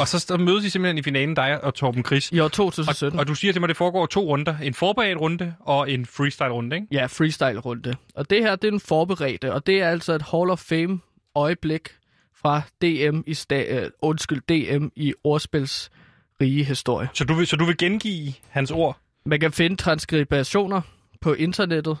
Og 0.00 0.08
så 0.08 0.18
så 0.18 0.36
mødes 0.36 0.64
I 0.64 0.70
simpelthen 0.70 0.98
i 0.98 1.02
finalen, 1.02 1.34
dig 1.34 1.64
og 1.64 1.74
Torben 1.74 2.04
Chris. 2.04 2.32
I 2.32 2.38
år 2.40 2.44
Og, 2.44 2.52
2017. 2.52 3.20
og 3.20 3.28
du 3.28 3.34
siger 3.34 3.52
til 3.52 3.60
mig, 3.60 3.66
at 3.66 3.68
det 3.68 3.76
foregår 3.76 4.06
to 4.06 4.20
runder. 4.20 4.58
En 4.58 4.74
forberedt 4.74 5.20
runde 5.20 5.54
og 5.60 5.90
en 5.90 6.06
freestyle-runde, 6.06 6.76
ikke? 6.76 6.88
Ja, 6.92 7.06
freestyle-runde. 7.06 7.94
Og 8.14 8.30
det 8.30 8.42
her, 8.42 8.56
det 8.56 8.66
er 8.66 8.70
den 8.70 8.80
forberedte, 8.80 9.52
og 9.52 9.66
det 9.66 9.80
er 9.82 9.88
altså 9.88 10.12
et 10.12 10.22
Hall 10.22 10.50
of 10.50 10.58
Fame-øjeblik 10.58 11.88
fra 12.42 12.62
DM 12.82 13.20
i, 13.26 13.32
sta- 13.32 13.74
øh, 13.74 13.90
undskyld, 14.02 14.40
DM 14.48 14.86
i 14.96 15.14
ordspils 15.24 15.90
rige 16.40 16.64
historie. 16.64 17.08
Så 17.14 17.24
du 17.24 17.34
vil, 17.34 17.46
så 17.46 17.56
du 17.56 17.64
vil 17.64 17.76
gengive 17.76 18.32
hans 18.48 18.70
ord? 18.70 18.98
Man 19.24 19.40
kan 19.40 19.52
finde 19.52 19.76
transkribationer 19.76 20.80
på 21.20 21.32
internettet 21.32 21.98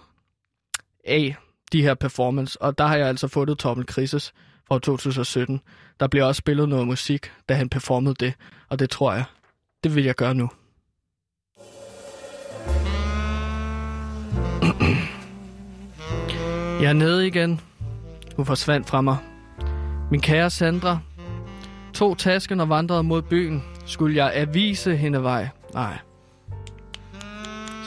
af 1.04 1.36
de 1.72 1.82
her 1.82 1.94
performance, 1.94 2.62
og 2.62 2.78
der 2.78 2.86
har 2.86 2.96
jeg 2.96 3.08
altså 3.08 3.28
fundet 3.28 3.58
Torben 3.58 3.84
Krises 3.84 4.32
fra 4.68 4.78
2017. 4.78 5.60
Der 6.00 6.06
bliver 6.08 6.24
også 6.24 6.38
spillet 6.38 6.68
noget 6.68 6.86
musik, 6.86 7.32
da 7.48 7.54
han 7.54 7.68
performede 7.68 8.14
det, 8.14 8.34
og 8.68 8.78
det 8.78 8.90
tror 8.90 9.12
jeg, 9.12 9.24
det 9.84 9.94
vil 9.94 10.04
jeg 10.04 10.14
gøre 10.14 10.34
nu. 10.34 10.48
Jeg 16.82 16.88
er 16.88 16.92
nede 16.92 17.26
igen. 17.26 17.60
Hun 18.36 18.46
forsvandt 18.46 18.88
fra 18.88 19.00
mig. 19.00 19.16
Min 20.12 20.20
kære 20.20 20.50
Sandra 20.50 20.98
tog 21.94 22.18
tasken 22.18 22.60
og 22.60 22.68
vandrede 22.68 23.02
mod 23.02 23.22
byen. 23.22 23.64
Skulle 23.86 24.16
jeg 24.16 24.32
avise 24.34 24.96
hende 24.96 25.22
vej? 25.22 25.48
Nej. 25.74 25.98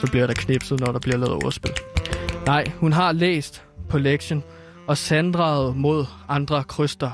Så 0.00 0.10
bliver 0.10 0.26
der 0.26 0.34
knipset, 0.34 0.80
når 0.80 0.92
der 0.92 0.98
bliver 0.98 1.16
lavet 1.16 1.34
overspil. 1.34 1.72
Nej, 2.46 2.64
hun 2.76 2.92
har 2.92 3.12
læst 3.12 3.64
på 3.88 3.98
lektion 3.98 4.42
og 4.86 4.98
sandrede 4.98 5.74
mod 5.74 6.06
andre 6.28 6.64
kryster. 6.64 7.10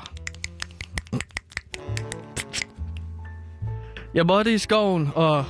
Jeg 4.13 4.25
måtte 4.25 4.53
i 4.53 4.57
skoven 4.57 5.09
og... 5.15 5.45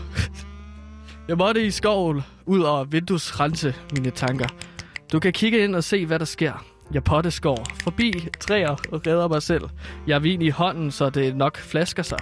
Jeg 1.27 1.37
måtte 1.37 1.65
i 1.65 1.71
skoven 1.71 2.21
ud 2.45 2.61
og 2.61 2.91
vinduesrense 2.91 3.75
mine 3.93 4.09
tanker. 4.11 4.47
Du 5.11 5.19
kan 5.19 5.33
kigge 5.33 5.63
ind 5.63 5.75
og 5.75 5.83
se, 5.83 6.05
hvad 6.05 6.19
der 6.19 6.25
sker. 6.25 6.72
Jeg 6.91 7.03
potteskår 7.03 7.65
forbi 7.83 8.27
træer 8.39 8.75
og 8.91 9.07
redder 9.07 9.27
mig 9.27 9.41
selv. 9.41 9.69
Jeg 10.07 10.15
har 10.15 10.19
vin 10.19 10.41
i 10.41 10.49
hånden, 10.49 10.91
så 10.91 11.09
det 11.09 11.35
nok 11.35 11.57
flasker 11.57 12.03
sig 12.03 12.19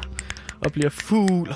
og 0.61 0.71
bliver 0.71 0.89
fugl. 0.89 1.55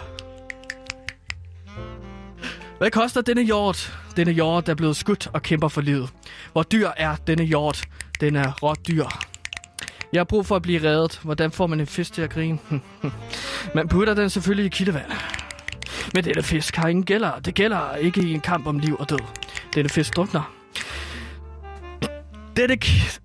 Hvad 2.77 2.91
koster 2.91 3.21
denne 3.21 3.43
hjort? 3.43 3.99
Denne 4.15 4.31
hjort 4.31 4.69
er 4.69 4.75
blevet 4.75 4.95
skudt 4.95 5.27
og 5.33 5.41
kæmper 5.41 5.67
for 5.67 5.81
livet. 5.81 6.09
Hvor 6.51 6.63
dyr 6.63 6.89
er 6.97 7.15
denne 7.15 7.43
hjort? 7.43 7.83
Den 8.21 8.35
er 8.35 8.51
råt 8.63 8.87
dyr. 8.87 9.05
Jeg 10.13 10.19
har 10.19 10.25
brug 10.25 10.45
for 10.45 10.55
at 10.55 10.61
blive 10.61 10.89
reddet. 10.89 11.19
Hvordan 11.23 11.51
får 11.51 11.67
man 11.67 11.79
en 11.79 11.87
fisk 11.87 12.13
til 12.13 12.21
at 12.21 12.29
grine? 12.29 12.59
man 13.75 13.87
putter 13.87 14.13
den 14.13 14.29
selvfølgelig 14.29 14.65
i 14.65 14.69
kildevand. 14.69 15.11
Men 16.13 16.23
denne 16.23 16.43
fisk 16.43 16.75
har 16.75 16.87
ingen 16.87 17.05
gælder. 17.05 17.39
Det 17.39 17.53
gælder 17.53 17.95
ikke 17.95 18.21
i 18.21 18.33
en 18.33 18.41
kamp 18.41 18.67
om 18.67 18.79
liv 18.79 18.95
og 18.99 19.09
død. 19.09 19.19
Denne 19.73 19.89
fisk 19.89 20.15
drukner. 20.15 20.55
Denne 22.57 22.77
k- 22.85 23.19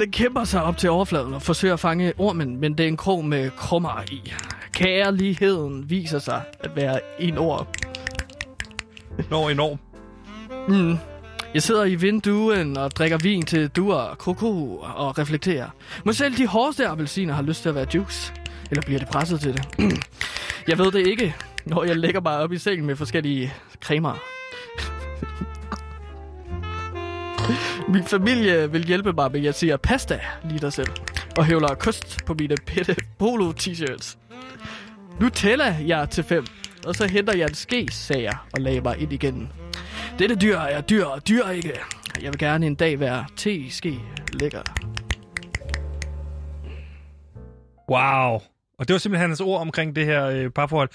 den 0.00 0.10
kæmper 0.10 0.44
sig 0.44 0.62
op 0.62 0.76
til 0.76 0.90
overfladen 0.90 1.34
og 1.34 1.42
forsøger 1.42 1.74
at 1.74 1.80
fange 1.80 2.12
ormen, 2.18 2.56
men 2.60 2.78
det 2.78 2.84
er 2.84 2.88
en 2.88 2.96
krog 2.96 3.24
med 3.24 3.50
krummer 3.50 4.02
i. 4.12 4.32
Kærligheden 4.72 5.90
viser 5.90 6.18
sig 6.18 6.42
at 6.60 6.76
være 6.76 7.00
en 7.18 7.38
ord. 7.38 7.68
Nå, 9.30 9.48
enorm. 9.48 9.78
Mm. 10.68 10.96
Jeg 11.54 11.62
sidder 11.62 11.84
i 11.84 11.94
vinduen 11.94 12.76
og 12.76 12.90
drikker 12.90 13.18
vin 13.22 13.42
til 13.42 13.68
duer, 13.68 14.14
kroko 14.14 14.76
og 14.76 15.18
reflekterer. 15.18 15.68
Må 16.04 16.12
selv 16.12 16.36
de 16.36 16.46
hårdeste 16.46 16.86
appelsiner 16.86 17.34
har 17.34 17.42
lyst 17.42 17.62
til 17.62 17.68
at 17.68 17.74
være 17.74 17.86
juice. 17.94 18.32
Eller 18.70 18.82
bliver 18.82 18.98
det 18.98 19.08
presset 19.08 19.40
til 19.40 19.52
det? 19.52 19.66
jeg 20.68 20.78
ved 20.78 20.92
det 20.92 21.06
ikke, 21.06 21.34
når 21.64 21.84
jeg 21.84 21.96
lægger 21.96 22.20
mig 22.20 22.38
op 22.38 22.52
i 22.52 22.58
sengen 22.58 22.86
med 22.86 22.96
forskellige 22.96 23.52
cremer. 23.84 24.18
Min 27.92 28.04
familie 28.04 28.72
vil 28.72 28.86
hjælpe 28.86 29.12
mig 29.12 29.32
med, 29.32 29.40
at 29.40 29.46
jeg 29.46 29.54
siger 29.54 29.76
pasta 29.76 30.20
lige 30.44 30.58
dig 30.58 30.72
selv. 30.72 30.88
Og 31.38 31.44
hævler 31.44 31.74
kost 31.74 32.24
på 32.26 32.34
mine 32.34 32.54
pitte 32.66 32.96
polo 33.18 33.52
t-shirts. 33.60 34.16
Nu 35.20 35.28
tæller 35.28 35.74
jeg 35.86 36.10
til 36.10 36.24
fem, 36.24 36.46
og 36.86 36.94
så 36.94 37.06
henter 37.06 37.36
jeg 37.36 37.48
en 37.48 37.54
ske, 37.54 37.88
sagde 37.90 38.22
jeg, 38.22 38.36
og 38.52 38.60
lagde 38.60 38.80
mig 38.80 38.98
ind 38.98 39.12
igen. 39.12 39.52
Dette 40.18 40.34
dyr 40.34 40.58
er 40.58 40.80
dyr 40.80 41.04
og 41.04 41.28
dyr 41.28 41.48
ikke. 41.48 41.72
Jeg 42.22 42.32
vil 42.32 42.38
gerne 42.38 42.66
en 42.66 42.74
dag 42.74 43.00
være 43.00 43.24
te-ske 43.36 44.00
lækker. 44.32 44.62
Wow. 47.90 48.40
Og 48.78 48.88
det 48.88 48.92
var 48.92 48.98
simpelthen 48.98 49.30
hans 49.30 49.40
ord 49.40 49.60
omkring 49.60 49.96
det 49.96 50.06
her 50.06 50.26
øh, 50.26 50.50
parforhold. 50.50 50.88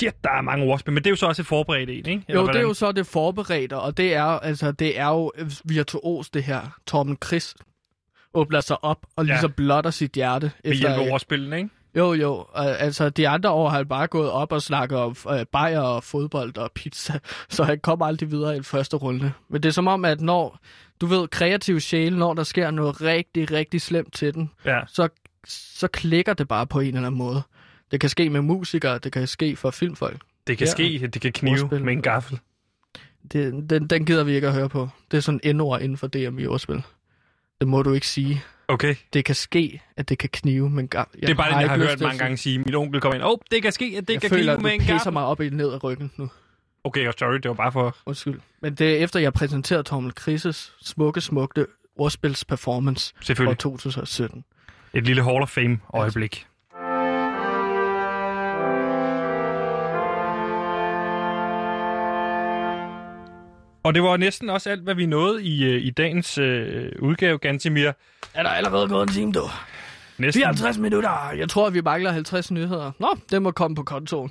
Shit, 0.00 0.24
der 0.24 0.30
er 0.30 0.40
mange 0.42 0.64
ordspil, 0.64 0.92
men 0.94 1.04
det 1.04 1.06
er 1.06 1.10
jo 1.10 1.16
så 1.16 1.26
også 1.26 1.42
et 1.42 1.46
forberedt 1.46 1.90
en, 1.90 1.96
ikke? 1.96 2.10
Eller 2.10 2.22
Jo, 2.28 2.28
det 2.28 2.36
er 2.38 2.42
hvordan? 2.42 2.62
jo 2.62 2.74
så 2.74 2.92
det 2.92 3.06
forberedte, 3.06 3.76
og 3.78 3.96
det 3.96 4.14
er, 4.14 4.22
altså, 4.24 4.72
det 4.72 4.98
er 4.98 5.06
jo 5.08 5.32
virtuos, 5.64 6.30
det 6.30 6.42
her. 6.42 6.60
Torben 6.86 7.18
Chris 7.24 7.54
åbner 8.34 8.60
sig 8.60 8.84
op 8.84 8.98
og 9.16 9.24
Ja. 9.26 9.32
ligesom 9.32 9.52
blotter 9.52 9.90
sit 9.90 10.12
hjerte. 10.12 10.50
Ved 10.64 10.74
hjælp 10.74 10.92
af 10.94 11.10
ordspillene, 11.12 11.56
ikke? 11.56 11.70
Jo, 11.96 12.12
jo. 12.12 12.46
Altså, 12.54 13.10
de 13.10 13.28
andre 13.28 13.50
år 13.50 13.68
har 13.68 13.76
han 13.76 13.88
bare 13.88 14.06
gået 14.06 14.30
op 14.30 14.52
og 14.52 14.62
snakket 14.62 14.98
om 14.98 15.16
øh, 15.30 15.46
bajer 15.52 15.80
og 15.80 16.04
fodbold 16.04 16.56
og 16.58 16.70
pizza, 16.74 17.18
så 17.50 17.64
han 17.64 17.78
kommer 17.80 18.06
aldrig 18.06 18.30
videre 18.30 18.52
i 18.52 18.56
den 18.56 18.64
første 18.64 18.96
runde. 18.96 19.32
Men 19.48 19.62
det 19.62 19.68
er 19.68 19.72
som 19.72 19.86
om, 19.88 20.04
at 20.04 20.20
når, 20.20 20.58
du 21.00 21.06
ved, 21.06 21.28
kreativ 21.28 21.80
sjæl, 21.80 22.16
når 22.16 22.34
der 22.34 22.42
sker 22.42 22.70
noget 22.70 23.02
rigtig, 23.02 23.52
rigtig 23.52 23.80
slemt 23.80 24.12
til 24.14 24.34
den, 24.34 24.50
Ja. 24.64 24.80
så, 24.88 25.08
så 25.46 25.88
klikker 25.88 26.34
det 26.34 26.48
bare 26.48 26.66
på 26.66 26.80
en 26.80 26.86
eller 26.86 27.06
anden 27.06 27.18
måde. 27.18 27.42
Det 27.90 28.00
kan 28.00 28.10
ske 28.10 28.30
med 28.30 28.40
musikere, 28.42 28.98
det 28.98 29.12
kan 29.12 29.26
ske 29.26 29.56
for 29.56 29.70
filmfolk. 29.70 30.20
Det 30.46 30.58
kan 30.58 30.66
Ja. 30.66 30.70
ske, 30.72 31.06
det 31.06 31.22
kan 31.22 31.32
knive 31.32 31.62
Ordspil. 31.62 31.84
med 31.84 31.92
en 31.92 32.02
gaffel. 32.02 32.38
Det, 33.32 33.70
den, 33.70 33.86
den 33.86 34.04
gider 34.06 34.24
vi 34.24 34.32
ikke 34.34 34.46
at 34.48 34.54
høre 34.54 34.68
på. 34.68 34.88
Det 35.10 35.16
er 35.16 35.20
sådan 35.20 35.40
en 35.44 35.60
ord 35.60 35.80
inden 35.80 35.98
for 35.98 36.06
DM 36.06 36.38
i 36.38 36.46
ordspil. 36.46 36.82
Det 37.60 37.68
må 37.68 37.82
du 37.82 37.92
ikke 37.92 38.06
sige. 38.06 38.42
Okay. 38.68 38.94
Det 39.12 39.24
kan 39.24 39.34
ske, 39.34 39.82
at 39.96 40.08
det 40.08 40.18
kan 40.18 40.28
knive, 40.32 40.70
men 40.70 40.88
ga- 40.94 40.98
jeg 40.98 41.06
det 41.22 41.30
er 41.30 41.34
bare 41.34 41.50
det, 41.54 41.60
jeg 41.60 41.70
har 41.70 41.76
hørt 41.76 42.00
mange 42.00 42.18
gange 42.18 42.36
sige. 42.36 42.58
Min 42.58 42.74
onkel 42.74 43.00
kommer 43.00 43.14
ind. 43.14 43.24
Åh, 43.24 43.30
oh, 43.30 43.36
det 43.50 43.62
kan 43.62 43.72
ske, 43.72 43.94
at 43.98 44.08
det 44.08 44.14
Jeg 44.14 44.20
kan 44.20 44.30
føler, 44.30 44.54
knive 44.56 44.62
med 44.62 44.72
en 44.72 44.86
gaffel. 44.86 45.12
mig 45.12 45.24
op 45.24 45.40
i 45.40 45.48
ned 45.50 45.72
af 45.72 45.84
ryggen 45.84 46.10
nu. 46.16 46.30
Okay, 46.84 47.08
og 47.08 47.14
sorry, 47.18 47.34
det 47.34 47.48
var 47.48 47.54
bare 47.54 47.72
for... 47.72 47.96
Undskyld. 48.06 48.40
Men 48.62 48.74
det 48.74 48.90
er 48.92 48.96
efter, 49.04 49.20
jeg 49.20 49.32
præsenterede 49.32 49.82
Tormel 49.82 50.14
Krises 50.14 50.72
smukke, 50.82 51.20
smukke 51.20 51.66
ordspils 51.96 52.44
performance 52.44 53.12
fra 53.16 53.24
Selvfølgelig. 53.24 53.58
2017. 53.58 54.44
Et 54.94 55.04
lille 55.06 55.22
Hall 55.24 55.42
of 55.42 55.48
Fame-øjeblik. 55.48 56.46
Og 63.82 63.94
det 63.94 64.02
var 64.02 64.16
næsten 64.16 64.50
også 64.50 64.70
alt, 64.70 64.82
hvad 64.82 64.94
vi 64.94 65.06
nåede 65.06 65.44
i, 65.44 65.64
øh, 65.64 65.82
i 65.82 65.90
dagens 65.90 66.38
øh, 66.38 66.92
udgave, 66.98 67.38
Gantimir. 67.38 67.90
Er 68.34 68.42
der 68.42 68.50
allerede 68.50 68.88
gået 68.88 69.02
en 69.02 69.08
time, 69.14 69.32
du? 69.32 69.42
Næsten. 70.18 70.40
54 70.40 70.78
minutter. 70.78 71.30
Jeg 71.36 71.48
tror, 71.48 71.70
vi 71.70 71.80
mangler 71.80 72.10
50 72.12 72.50
nyheder. 72.50 72.92
Nå, 72.98 73.18
det 73.30 73.42
må 73.42 73.50
komme 73.50 73.74
på 73.74 73.82
kontoen. 73.82 74.30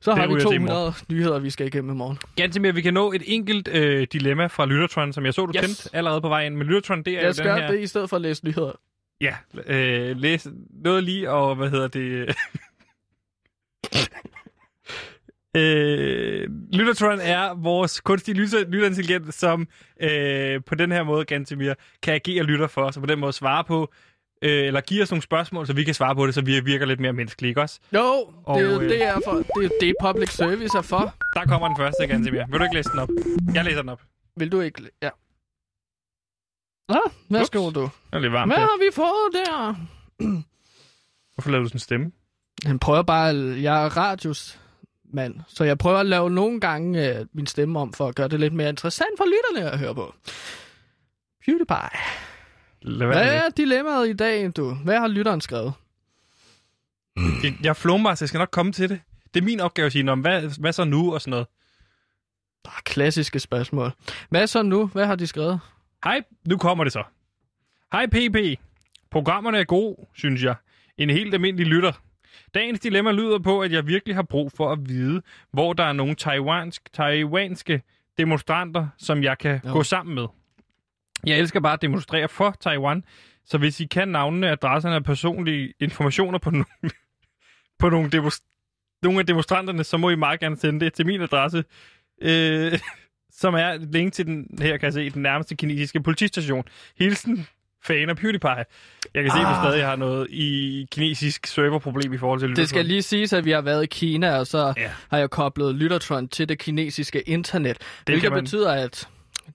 Så 0.00 0.14
har 0.14 0.20
Det 0.20 0.28
vi 0.28 0.34
ryger 0.34 0.46
det 0.48 0.54
i 0.54 0.58
200 0.58 0.92
nyheder, 1.10 1.38
vi 1.38 1.50
skal 1.50 1.66
igennem 1.66 1.90
i 1.90 1.94
morgen. 1.94 2.18
Gantimir, 2.36 2.72
vi 2.72 2.80
kan 2.82 2.94
nå 2.94 3.12
et 3.12 3.22
enkelt 3.26 3.68
øh, 3.68 4.06
dilemma 4.12 4.46
fra 4.46 4.66
Lyttertron, 4.66 5.12
som 5.12 5.24
jeg 5.26 5.34
så, 5.34 5.46
du 5.46 5.52
Yes. 5.56 5.60
kendte 5.66 5.96
allerede 5.96 6.20
på 6.20 6.28
vejen. 6.28 6.56
Men 6.56 6.66
Lyttertron, 6.66 7.02
det 7.02 7.08
er 7.08 7.12
Jeg 7.16 7.22
jo 7.22 7.26
den 7.26 7.34
skal 7.34 7.60
her... 7.60 7.70
det 7.70 7.80
i 7.80 7.86
stedet 7.86 8.10
for 8.10 8.16
at 8.16 8.22
læse 8.22 8.44
nyheder. 8.44 8.72
Ja, 9.20 9.34
øh, 9.66 10.16
læs 10.16 10.46
noget 10.84 11.04
lige, 11.04 11.30
og 11.30 11.54
hvad 11.56 11.70
hedder 11.70 11.88
det... 11.88 12.34
øh, 15.58 16.48
Lyttertron 16.72 17.18
er 17.20 17.54
vores 17.54 18.00
kunstige 18.00 18.34
lytter, 18.34 18.64
lytterintelligens, 18.68 19.34
som 19.34 19.68
øh, 20.00 20.60
på 20.66 20.74
den 20.74 20.92
her 20.92 21.02
måde, 21.02 21.24
Gantemir, 21.24 21.74
kan 22.02 22.14
agere 22.14 22.42
lytter 22.42 22.66
for 22.66 22.82
os, 22.82 22.96
og 22.96 23.02
på 23.02 23.06
den 23.06 23.18
måde 23.18 23.32
svare 23.32 23.64
på, 23.64 23.92
øh, 24.42 24.66
eller 24.66 24.80
give 24.80 25.02
os 25.02 25.10
nogle 25.10 25.22
spørgsmål, 25.22 25.66
så 25.66 25.72
vi 25.72 25.84
kan 25.84 25.94
svare 25.94 26.14
på 26.14 26.26
det, 26.26 26.34
så 26.34 26.40
vi 26.40 26.60
virker 26.60 26.86
lidt 26.86 27.00
mere 27.00 27.12
menneskelige, 27.12 27.48
ikke 27.48 27.60
også? 27.60 27.80
Jo, 27.94 28.30
Og, 28.44 28.58
det 28.60 28.66
er 28.66 28.72
jo 28.74 28.80
øh, 28.80 28.88
det, 28.88 29.02
er 29.04 29.14
for, 29.24 29.32
det, 29.32 29.46
er 29.56 29.62
jo 29.62 29.70
det 29.80 29.94
public 30.02 30.30
service 30.30 30.78
er 30.78 30.82
for. 30.82 31.14
Der 31.34 31.44
kommer 31.44 31.68
den 31.68 31.76
første, 31.76 32.06
Gantemir. 32.06 32.44
Vil 32.50 32.58
du 32.58 32.64
ikke 32.64 32.74
læse 32.74 32.90
den 32.90 32.98
op? 32.98 33.08
Jeg 33.54 33.64
læser 33.64 33.80
den 33.80 33.88
op. 33.88 34.02
Vil 34.36 34.52
du 34.52 34.60
ikke... 34.60 34.82
Ja. 35.02 35.10
Nå, 36.88 37.00
hvad 37.28 37.40
Ups. 37.40 37.46
skriver 37.46 37.70
du? 37.70 37.80
Det 37.82 37.90
er 38.12 38.18
lidt 38.18 38.32
varmt 38.32 38.52
Hvad 38.52 38.56
her. 38.56 38.64
har 38.66 38.78
vi 38.78 38.90
fået 38.94 39.46
der? 39.46 39.74
Hvorfor 41.34 41.50
lavede 41.50 41.64
du 41.64 41.68
sådan 41.68 41.76
en 41.76 41.80
stemme? 41.80 42.12
Han 42.66 42.78
prøver 42.78 43.02
bare... 43.02 43.26
Jeg 43.62 43.84
er 43.84 43.96
radios 43.96 44.60
mand, 45.12 45.40
så 45.48 45.64
jeg 45.64 45.78
prøver 45.78 45.98
at 45.98 46.06
lave 46.06 46.30
nogle 46.30 46.60
gange 46.60 47.18
øh, 47.18 47.26
min 47.32 47.46
stemme 47.46 47.78
om, 47.80 47.92
for 47.92 48.08
at 48.08 48.14
gøre 48.14 48.28
det 48.28 48.40
lidt 48.40 48.54
mere 48.54 48.68
interessant 48.68 49.10
for 49.18 49.24
lytterne 49.24 49.70
at 49.70 49.78
høre 49.78 49.94
på. 49.94 50.14
PewDiePie. 51.46 51.98
Hvad 53.06 53.34
er 53.34 53.48
dilemmaet 53.56 54.08
i 54.08 54.12
dag, 54.12 54.50
du? 54.56 54.74
Hvad 54.74 54.98
har 54.98 55.08
lytteren 55.08 55.40
skrevet? 55.40 55.72
det. 57.42 57.54
Jeg 57.62 57.68
er 57.68 57.72
flowmaster, 57.74 58.24
jeg 58.24 58.28
skal 58.28 58.38
nok 58.38 58.50
komme 58.50 58.72
til 58.72 58.88
det. 58.88 59.00
Det 59.34 59.40
er 59.40 59.44
min 59.44 59.60
opgave 59.60 59.86
at 59.86 59.92
sige, 59.92 60.02
"Nå, 60.02 60.14
men 60.14 60.22
hvad, 60.22 60.60
hvad 60.60 60.72
så 60.72 60.84
nu 60.84 61.14
og 61.14 61.20
sådan 61.20 61.30
noget. 61.30 61.46
Ah, 62.64 62.72
Klassiske 62.84 63.40
spørgsmål. 63.40 63.92
Hvad 64.30 64.46
så 64.46 64.62
nu? 64.62 64.86
Hvad 64.86 65.06
har 65.06 65.14
de 65.14 65.26
skrevet? 65.26 65.60
Hej, 66.04 66.22
nu 66.48 66.56
kommer 66.56 66.84
det 66.84 66.92
så. 66.92 67.02
Hej 67.92 68.06
PP. 68.06 68.60
Programmerne 69.10 69.58
er 69.58 69.64
gode, 69.64 69.96
synes 70.14 70.42
jeg. 70.42 70.54
En 70.98 71.10
helt 71.10 71.34
almindelig 71.34 71.66
lytter. 71.66 71.92
Dagens 72.54 72.80
dilemma 72.80 73.12
lyder 73.12 73.38
på, 73.38 73.60
at 73.60 73.72
jeg 73.72 73.86
virkelig 73.86 74.14
har 74.14 74.22
brug 74.22 74.52
for 74.52 74.72
at 74.72 74.78
vide, 74.88 75.22
hvor 75.52 75.72
der 75.72 75.84
er 75.84 75.92
nogle 75.92 76.14
taiwansk, 76.14 76.92
taiwanske 76.92 77.82
demonstranter, 78.18 78.88
som 78.98 79.22
jeg 79.22 79.38
kan 79.38 79.60
Jo. 79.64 79.72
gå 79.72 79.82
sammen 79.82 80.14
med. 80.14 80.26
Jeg 81.26 81.38
elsker 81.38 81.60
bare 81.60 81.72
at 81.72 81.82
demonstrere 81.82 82.28
for 82.28 82.56
Taiwan, 82.60 83.04
så 83.44 83.58
hvis 83.58 83.80
I 83.80 83.84
kan 83.84 84.08
navnene, 84.08 84.50
adresserne 84.50 84.96
og 84.96 85.04
personlige 85.04 85.72
informationer 85.80 86.38
på, 86.38 86.50
nogle, 86.50 86.64
på 87.78 87.88
nogle, 87.90 88.10
demonst- 88.14 88.98
nogle 89.02 89.18
af 89.20 89.26
demonstranterne, 89.26 89.84
så 89.84 89.96
må 89.96 90.10
I 90.10 90.14
meget 90.16 90.40
gerne 90.40 90.56
sende 90.56 90.80
det 90.84 90.92
til 90.94 91.06
min 91.06 91.20
adresse, 91.20 91.64
øh, 92.22 92.78
som 93.40 93.54
er 93.54 93.76
link 93.92 94.12
til 94.12 94.26
den, 94.26 94.58
her 94.60 94.76
kan 94.76 94.84
jeg 94.86 94.92
se, 94.92 95.10
den 95.10 95.22
nærmeste 95.22 95.56
kinesiske 95.56 96.02
politistation. 96.02 96.64
Hilsen, 96.98 97.46
fan 97.84 98.08
af 98.08 98.16
PewDiePie. 98.16 98.64
Jeg 99.14 99.22
kan 99.22 99.30
se, 99.32 99.38
at 99.38 99.46
vi 99.46 99.52
Ah. 99.52 99.64
stadig 99.64 99.84
har 99.84 99.96
noget 99.96 100.26
i 100.30 100.86
kinesisk 100.90 101.46
serverproblem 101.46 102.12
i 102.12 102.18
forhold 102.18 102.40
til 102.40 102.56
Det 102.56 102.68
skal 102.68 102.84
lige 102.86 103.02
siges, 103.02 103.32
at 103.32 103.44
vi 103.44 103.50
har 103.50 103.60
været 103.60 103.82
i 103.82 103.86
Kina, 103.86 104.38
og 104.38 104.46
så 104.46 104.72
Ja. 104.76 104.90
har 105.10 105.18
jeg 105.18 105.30
koblet 105.30 105.74
Lyttertron 105.74 106.28
til 106.28 106.48
det 106.48 106.58
kinesiske 106.58 107.20
internet. 107.20 107.78
Det 107.78 107.86
hvilket 108.06 108.32
man- 108.32 108.42
betyder, 108.44 108.72
at 108.72 109.08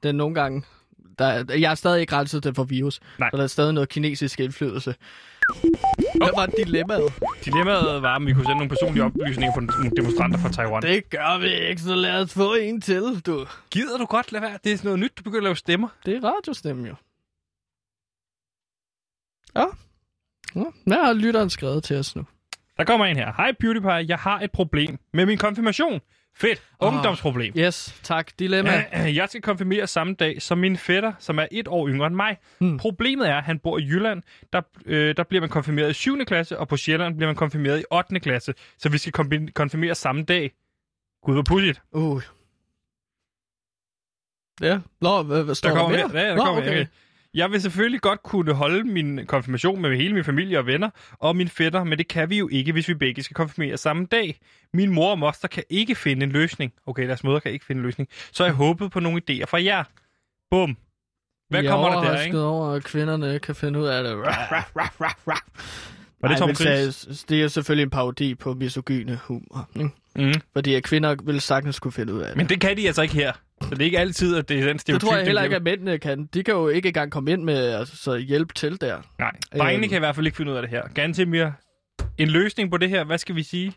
den 0.03 0.15
nogle 0.15 0.35
gange... 0.35 0.63
Der, 1.19 1.25
er- 1.25 1.43
jeg 1.57 1.71
er 1.71 1.75
stadig 1.75 2.01
ikke 2.01 2.15
renset 2.15 2.43
det 2.43 2.55
for 2.55 2.63
virus, 2.63 2.99
Nej. 3.19 3.29
så 3.31 3.37
der 3.37 3.43
er 3.43 3.47
stadig 3.47 3.73
noget 3.73 3.89
kinesisk 3.89 4.39
indflydelse. 4.39 4.95
Hvad 6.15 6.29
var 6.35 6.45
dilemmaet? 6.45 7.13
Dilemmaet 7.45 8.01
var, 8.01 8.15
om 8.15 8.27
vi 8.27 8.33
kunne 8.33 8.43
sende 8.43 8.55
nogle 8.57 8.69
personlige 8.69 9.03
oplysninger 9.03 9.53
på 9.53 9.59
nogle 9.59 9.91
demonstranter 9.97 10.39
fra 10.39 10.49
Taiwan. 10.49 10.81
Det... 10.81 11.09
Gør 11.09 11.39
vi 11.39 11.67
ikke, 11.69 11.81
så 11.81 11.95
lad 11.95 12.21
os 12.21 12.33
få 12.33 12.53
en 12.53 12.81
til, 12.81 13.21
du. 13.25 13.45
Gider 13.71 13.97
du 13.97 14.05
godt 14.05 14.31
lade 14.31 14.41
være? 14.43 14.57
Det 14.63 14.71
er 14.71 14.77
sådan 14.77 14.87
noget 14.87 14.99
nyt, 14.99 15.11
du 15.17 15.23
begynder 15.23 15.39
at 15.39 15.43
lave 15.43 15.55
stemmer. 15.55 15.87
Det 16.05 16.15
er 16.15 16.19
radiostemmen 16.23 16.85
jo. 16.85 16.95
Ja. 19.55 19.65
ja. 20.55 20.63
Hvad 20.85 21.05
har 21.05 21.13
lytteren 21.13 21.49
skrevet 21.49 21.83
til 21.83 21.97
os 21.97 22.15
nu? 22.15 22.25
Der 22.77 22.83
kommer 22.83 23.05
en 23.05 23.15
her. 23.15 23.33
Hej 23.37 23.51
PewDiePie, 23.59 23.91
jeg 23.91 24.17
har 24.17 24.39
et 24.39 24.51
problem 24.51 24.99
med 25.13 25.25
min 25.25 25.37
konfirmation. 25.37 26.01
Fedt. 26.35 26.63
Ah. 26.81 26.93
Ungdomsproblem. 26.93 27.53
Yes, 27.57 27.99
tak. 28.03 28.31
Dilemma. 28.39 28.85
Jeg 29.19 29.29
skal 29.29 29.41
konfirmere 29.41 29.87
samme 29.87 30.13
dag 30.13 30.41
som 30.41 30.57
min 30.57 30.77
fætter, 30.77 31.13
som 31.19 31.39
er 31.39 31.47
et 31.51 31.67
år 31.67 31.87
yngre 31.89 32.07
end 32.07 32.15
mig. 32.15 32.37
Hmm. 32.59 32.77
Problemet 32.77 33.29
er, 33.29 33.35
at 33.35 33.43
han 33.43 33.59
bor 33.59 33.77
i 33.77 33.81
Jylland. 33.81 34.23
Der, 34.53 34.61
øh, 34.85 35.17
der 35.17 35.23
bliver 35.23 35.41
man 35.41 35.49
konfirmeret 35.49 35.89
i 35.89 35.93
7. 35.93 36.25
klasse, 36.25 36.59
og 36.59 36.67
på 36.67 36.77
Sjælland 36.77 37.15
bliver 37.15 37.27
man 37.27 37.35
konfirmeret 37.35 37.79
i 37.79 37.83
8. 37.91 38.19
klasse. 38.19 38.53
Så 38.77 38.89
vi 38.89 38.97
skal 38.97 39.11
konfirmere 39.53 39.95
samme 39.95 40.23
dag. 40.23 40.51
Gud, 41.23 41.33
hvor 41.33 41.43
pudsigt. 41.43 41.81
Uh. 41.91 42.21
Ja. 44.61 44.79
Nå, 45.01 45.23
hvad, 45.23 45.43
hvad 45.43 45.55
står 45.55 45.69
Der 45.69 45.75
der, 45.75 45.87
mere. 45.87 46.21
Ja, 46.21 46.29
der 46.29 46.35
Nå, 46.35 46.43
kommer 46.43 46.61
okay. 46.61 46.75
mere. 46.75 46.87
Jeg 47.33 47.51
vil 47.51 47.61
selvfølgelig 47.61 48.01
godt 48.01 48.23
kunne 48.23 48.53
holde 48.53 48.83
min 48.83 49.25
konfirmation 49.25 49.81
med 49.81 49.97
hele 49.97 50.13
min 50.13 50.23
familie 50.23 50.59
og 50.59 50.65
venner 50.65 50.89
og 51.19 51.35
min 51.35 51.49
fætter, 51.49 51.83
men 51.83 51.97
det 51.97 52.07
kan 52.07 52.29
vi 52.29 52.37
jo 52.37 52.49
ikke, 52.51 52.71
hvis 52.71 52.87
vi 52.87 52.93
begge 52.93 53.23
skal 53.23 53.35
konfirmere 53.35 53.77
samme 53.77 54.05
dag. 54.05 54.39
Min 54.73 54.93
mor 54.93 55.11
og 55.11 55.19
moster 55.19 55.47
kan 55.47 55.63
ikke 55.69 55.95
finde 55.95 56.23
en 56.23 56.31
løsning. 56.31 56.73
Okay, 56.85 57.07
deres 57.07 57.23
mødre 57.23 57.41
kan 57.41 57.51
ikke 57.51 57.65
finde 57.65 57.79
en 57.79 57.85
løsning. 57.85 58.09
Så 58.31 58.43
jeg 58.43 58.53
håbede 58.53 58.89
på 58.89 58.99
nogle 58.99 59.21
idéer 59.29 59.45
fra 59.45 59.63
jer. 59.63 59.83
Bum. 60.51 60.77
Hvad 61.49 61.63
er 61.63 61.69
kommer 61.69 61.89
der 61.89 62.11
der, 62.11 62.21
ikke? 62.21 62.39
over, 62.39 62.71
at 62.71 62.83
kvinderne 62.83 63.39
kan 63.39 63.55
finde 63.55 63.79
ud 63.79 63.85
af 63.85 64.03
det. 64.03 64.17
Var 64.17 65.43
det 66.27 66.37
Tom 66.37 66.55
Chris? 66.55 67.25
Det 67.29 67.43
er 67.43 67.47
selvfølgelig 67.47 67.83
en 67.83 67.89
parodi 67.89 68.35
på 68.35 68.53
misogyne 68.53 69.19
humor. 69.23 69.69
Ikke? 69.75 69.89
Mm. 70.15 70.33
Fordi 70.53 70.73
at 70.75 70.83
kvinder 70.83 71.15
vil 71.23 71.41
sagtens 71.41 71.79
kunne 71.79 71.91
finde 71.91 72.13
ud 72.13 72.19
af 72.21 72.27
det. 72.27 72.37
Men 72.37 72.49
det 72.49 72.61
kan 72.61 72.77
de 72.77 72.87
altså 72.87 73.01
ikke 73.01 73.13
her. 73.13 73.31
Så 73.61 73.69
det 73.69 73.81
er 73.81 73.85
ikke 73.85 73.99
altid, 73.99 74.35
at 74.35 74.49
det 74.49 74.59
er 74.59 74.63
den 74.63 74.73
det 74.73 74.81
stereotyp, 74.81 75.07
tror 75.07 75.15
jeg 75.17 75.25
heller 75.25 75.43
ikke, 75.43 75.55
at 75.55 75.63
mændene 75.63 75.97
kan. 75.97 76.25
De 76.33 76.43
kan 76.43 76.53
jo 76.53 76.67
ikke 76.67 76.87
engang 76.87 77.11
komme 77.11 77.31
ind 77.31 77.43
med 77.43 77.69
altså, 77.69 78.17
hjælp 78.17 78.55
til 78.55 78.81
der. 78.81 79.01
Nej, 79.19 79.31
drengene 79.57 79.83
Øhm. 79.85 79.89
kan 79.89 79.97
i 79.97 79.99
hvert 79.99 80.15
fald 80.15 80.25
ikke 80.25 80.35
finde 80.37 80.51
ud 80.51 80.55
af 80.57 80.61
det 80.61 80.69
her. 80.71 80.87
Gantemir, 80.95 81.47
en 82.17 82.27
løsning 82.27 82.71
på 82.71 82.77
det 82.77 82.89
her, 82.89 83.03
hvad 83.03 83.17
skal 83.17 83.35
vi 83.35 83.43
sige? 83.43 83.73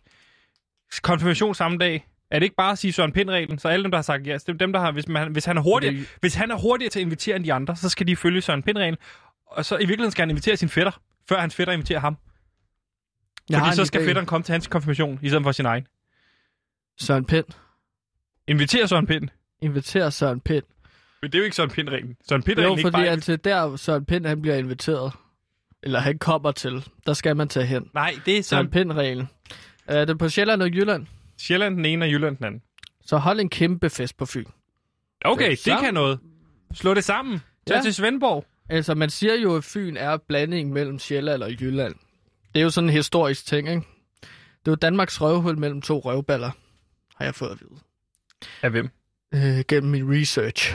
Konfirmation 1.02 1.54
samme 1.54 1.78
dag. 1.78 2.06
Er 2.30 2.38
det 2.38 2.44
ikke 2.46 2.56
bare 2.56 2.72
at 2.72 2.78
sige 2.78 2.92
Søren 2.92 3.12
Pind-reglen? 3.12 3.58
Så 3.58 3.68
alle 3.68 3.82
dem, 3.82 3.90
der 3.90 3.98
har 3.98 4.02
sagt 4.02 4.26
ja, 4.26 4.32
det 4.34 4.48
er 4.48 4.52
dem, 4.52 4.72
der 4.72 4.80
har, 4.80 4.92
hvis, 4.92 5.08
man, 5.08 5.32
hvis, 5.32 5.44
han 5.44 5.56
er 5.56 5.62
hurtigere, 5.62 5.94
Det- 5.94 6.16
hvis 6.20 6.34
han 6.34 6.50
er 6.50 6.56
hurtigere 6.56 6.90
til 6.90 7.00
at 7.00 7.04
invitere 7.04 7.36
end 7.36 7.44
de 7.44 7.52
andre, 7.52 7.76
så 7.76 7.88
skal 7.88 8.06
de 8.06 8.16
følge 8.16 8.40
Søren 8.40 8.62
Pind-reglen. 8.62 8.96
Og 9.46 9.64
så 9.64 9.74
i 9.74 9.78
virkeligheden 9.78 10.10
skal 10.10 10.22
han 10.22 10.30
invitere 10.30 10.56
sin 10.56 10.68
fætter, 10.68 11.00
før 11.28 11.40
hans 11.40 11.54
fætter 11.54 11.72
inviterer 11.72 12.00
ham. 12.00 12.16
Jeg 13.50 13.58
Fordi 13.60 13.76
så 13.76 13.84
skal 13.84 14.00
idé. 14.00 14.06
fætteren 14.06 14.26
komme 14.26 14.44
til 14.44 14.52
hans 14.52 14.66
konfirmation, 14.66 15.18
i 15.22 15.28
stedet 15.28 15.44
for 15.44 15.52
sin 15.52 15.66
egen. 15.66 15.86
Søren 16.98 17.24
Pind. 17.24 17.44
Inviterer 18.48 18.86
Søren 18.86 19.06
Pind. 19.06 19.28
Inviterer 19.62 20.10
Søren 20.10 20.40
Pind. 20.40 20.62
Men 21.22 21.30
det 21.32 21.38
er 21.38 21.38
jo 21.38 21.44
ikke 21.44 21.56
Søren 21.56 21.70
Pind-reglen. 21.70 22.16
Søren 22.28 22.42
Jo, 22.42 22.44
Pind-reglen 22.46 22.72
er 22.72 22.76
ikke 22.76 22.82
fordi 22.82 22.92
bare... 23.04 23.08
at 23.08 23.22
til 23.22 23.44
der 23.44 23.76
Søren 23.76 24.04
Pind 24.04 24.26
han 24.26 24.42
bliver 24.42 24.56
inviteret, 24.56 25.12
eller 25.82 25.98
han 26.00 26.18
kommer 26.18 26.52
til, 26.52 26.84
der 27.06 27.12
skal 27.12 27.36
man 27.36 27.48
tage 27.48 27.66
hen. 27.66 27.90
Nej, 27.94 28.14
det 28.26 28.38
er 28.38 28.42
Søren 28.42 28.42
Søren 28.42 28.70
Pind-reglen. 28.70 29.28
Er 29.86 30.04
det 30.04 30.18
på 30.18 30.28
Sjælland 30.28 30.62
og 30.62 30.68
Jylland? 30.68 31.06
Sjælland 31.40 31.76
den 31.76 31.84
ene 31.84 32.04
og 32.04 32.10
Jylland 32.10 32.36
den 32.36 32.44
anden. 32.46 32.62
Så 33.04 33.16
hold 33.16 33.40
en 33.40 33.48
kæmpe 33.50 33.90
fest 33.90 34.16
på 34.16 34.26
Fyn. 34.26 34.44
Okay, 35.24 35.50
Det 35.50 35.64
det 35.64 35.78
kan 35.80 35.94
noget. 35.94 36.18
Slå 36.74 36.94
det 36.94 37.04
sammen. 37.04 37.40
Tag 37.66 37.76
Ja. 37.76 37.82
til 37.82 37.94
Svendborg. 37.94 38.44
Altså, 38.68 38.94
man 38.94 39.10
siger 39.10 39.34
jo, 39.34 39.56
at 39.56 39.64
Fyn 39.64 39.96
er 39.96 40.16
blanding 40.28 40.72
mellem 40.72 40.98
Sjælland 40.98 41.42
og 41.42 41.50
Jylland. 41.60 41.94
Det 42.54 42.60
er 42.60 42.64
jo 42.64 42.70
sådan 42.70 42.88
en 42.90 42.92
historisk 42.94 43.46
ting, 43.46 43.68
ikke? 43.68 43.80
Det 44.60 44.68
er 44.68 44.70
jo 44.70 44.74
Danmarks 44.74 45.20
røvhul 45.20 45.58
mellem 45.58 45.82
to 45.82 45.98
røvballer, 45.98 46.50
har 47.16 47.24
jeg 47.24 47.34
fået 47.34 47.50
at 47.50 47.60
vide. 47.60 47.80
Af 48.62 48.70
hvem? 48.70 48.88
Øh, 49.34 49.64
gennem 49.68 49.90
min 49.90 50.20
research, 50.20 50.74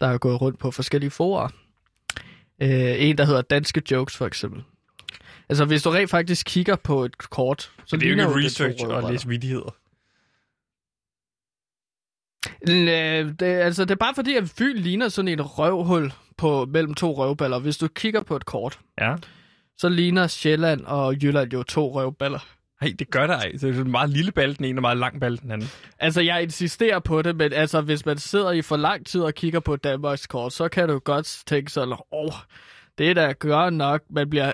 der 0.00 0.06
er 0.06 0.18
gået 0.18 0.40
rundt 0.40 0.58
på 0.58 0.70
forskellige 0.70 1.10
forer. 1.10 1.48
Øh, 2.62 2.94
en, 2.98 3.18
der 3.18 3.24
hedder 3.24 3.42
Danske 3.42 3.82
Jokes, 3.90 4.16
for 4.16 4.26
eksempel. 4.26 4.62
Altså, 5.48 5.64
hvis 5.64 5.82
du 5.82 5.90
rent 5.90 6.10
faktisk 6.10 6.46
kigger 6.46 6.76
på 6.76 7.04
et 7.04 7.18
kort, 7.18 7.62
så 7.62 7.70
Så 7.86 7.96
det 7.96 8.02
er 8.02 8.10
jo 8.10 8.12
ikke 8.12 8.46
research 8.46 8.84
røvballer. 8.84 9.10
læse 9.10 9.28
vidigheder. 9.28 9.74
Det, 12.66 13.42
altså, 13.42 13.84
det 13.84 13.90
er 13.90 13.96
bare 13.96 14.14
fordi, 14.14 14.34
at 14.36 14.48
Fyn 14.58 14.76
ligner 14.76 15.08
sådan 15.08 15.28
et 15.28 15.58
røvhul 15.58 16.12
på, 16.36 16.64
mellem 16.64 16.94
to 16.94 17.12
røvballer. 17.12 17.58
Hvis 17.58 17.78
du 17.78 17.88
kigger 17.88 18.22
på 18.22 18.36
et 18.36 18.44
kort, 18.46 18.80
Ja. 19.00 19.16
så 19.78 19.88
ligner 19.88 20.26
Sjælland 20.26 20.84
og 20.84 21.14
Jylland 21.22 21.52
jo 21.52 21.62
to 21.62 21.94
røvballer. 21.94 22.46
Nej, 22.80 22.92
det 22.98 23.10
gør 23.10 23.26
der 23.26 23.34
ej. 23.36 23.56
Så 23.56 23.66
det 23.66 23.76
er 23.76 23.80
en 23.84 23.90
meget 23.90 24.10
lille 24.10 24.32
balle 24.32 24.54
den 24.54 24.64
ene, 24.64 24.78
og 24.78 24.82
meget 24.82 24.96
lang 24.98 25.20
balle 25.20 25.38
den 25.38 25.50
anden. 25.50 25.68
Altså, 25.98 26.20
jeg 26.20 26.42
insisterer 26.42 26.98
på 26.98 27.22
det, 27.22 27.36
men 27.36 27.52
altså, 27.52 27.80
hvis 27.80 28.06
man 28.06 28.18
sidder 28.18 28.50
i 28.50 28.62
for 28.62 28.76
lang 28.76 29.06
tid 29.06 29.20
og 29.20 29.34
kigger 29.34 29.60
på 29.60 29.76
Danmarks 29.76 30.26
kort, 30.26 30.52
så 30.52 30.68
kan 30.68 30.88
du 30.88 30.98
godt 30.98 31.42
tænke 31.46 31.72
sådan, 31.72 31.92
åh, 31.92 31.98
oh, 32.12 32.32
det 32.98 33.10
er 33.10 33.14
da 33.14 33.32
gør 33.32 33.70
nok, 33.70 34.02
man 34.10 34.30
bliver, 34.30 34.44
man 34.46 34.52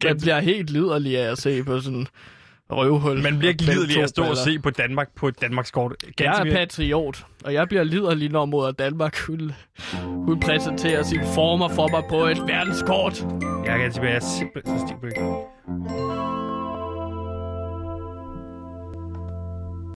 Ganske- 0.00 0.24
bliver 0.24 0.40
helt 0.40 0.70
liderlig 0.70 1.18
af 1.18 1.30
at 1.32 1.38
se 1.38 1.64
på 1.64 1.80
sådan, 1.80 2.06
røvhul. 2.70 3.22
Man 3.22 3.38
bliver 3.38 3.52
ikke 3.52 3.98
af 3.98 4.02
at 4.02 4.08
stå 4.08 4.24
og 4.24 4.36
se 4.36 4.58
på 4.58 4.70
Danmark 4.70 5.14
på 5.14 5.28
et 5.28 5.40
Danmarks 5.40 5.70
kort. 5.70 5.94
Jeg 6.02 6.26
er 6.26 6.32
Ganske 6.34 6.54
patriot, 6.54 7.26
og 7.44 7.54
jeg 7.54 7.68
bliver 7.68 7.84
liderlig, 7.84 8.30
når 8.30 8.44
mod 8.44 8.68
at 8.68 8.78
Danmark 8.78 9.18
hun, 9.26 9.52
hun 10.04 10.40
præsenterer 10.40 11.02
sine 11.02 11.24
former 11.34 11.68
for 11.68 11.88
mig 11.88 12.02
på 12.10 12.24
et 12.26 12.38
verdenskort. 12.38 13.26
Jeg 13.66 13.78
kan 13.78 13.92
sige, 13.92 14.02
at 14.04 14.08
jeg 14.08 14.16
er 14.16 14.20
simpelthen 14.20 14.78
så 14.78 14.86
stiv 14.86 15.57
Música 15.68 16.37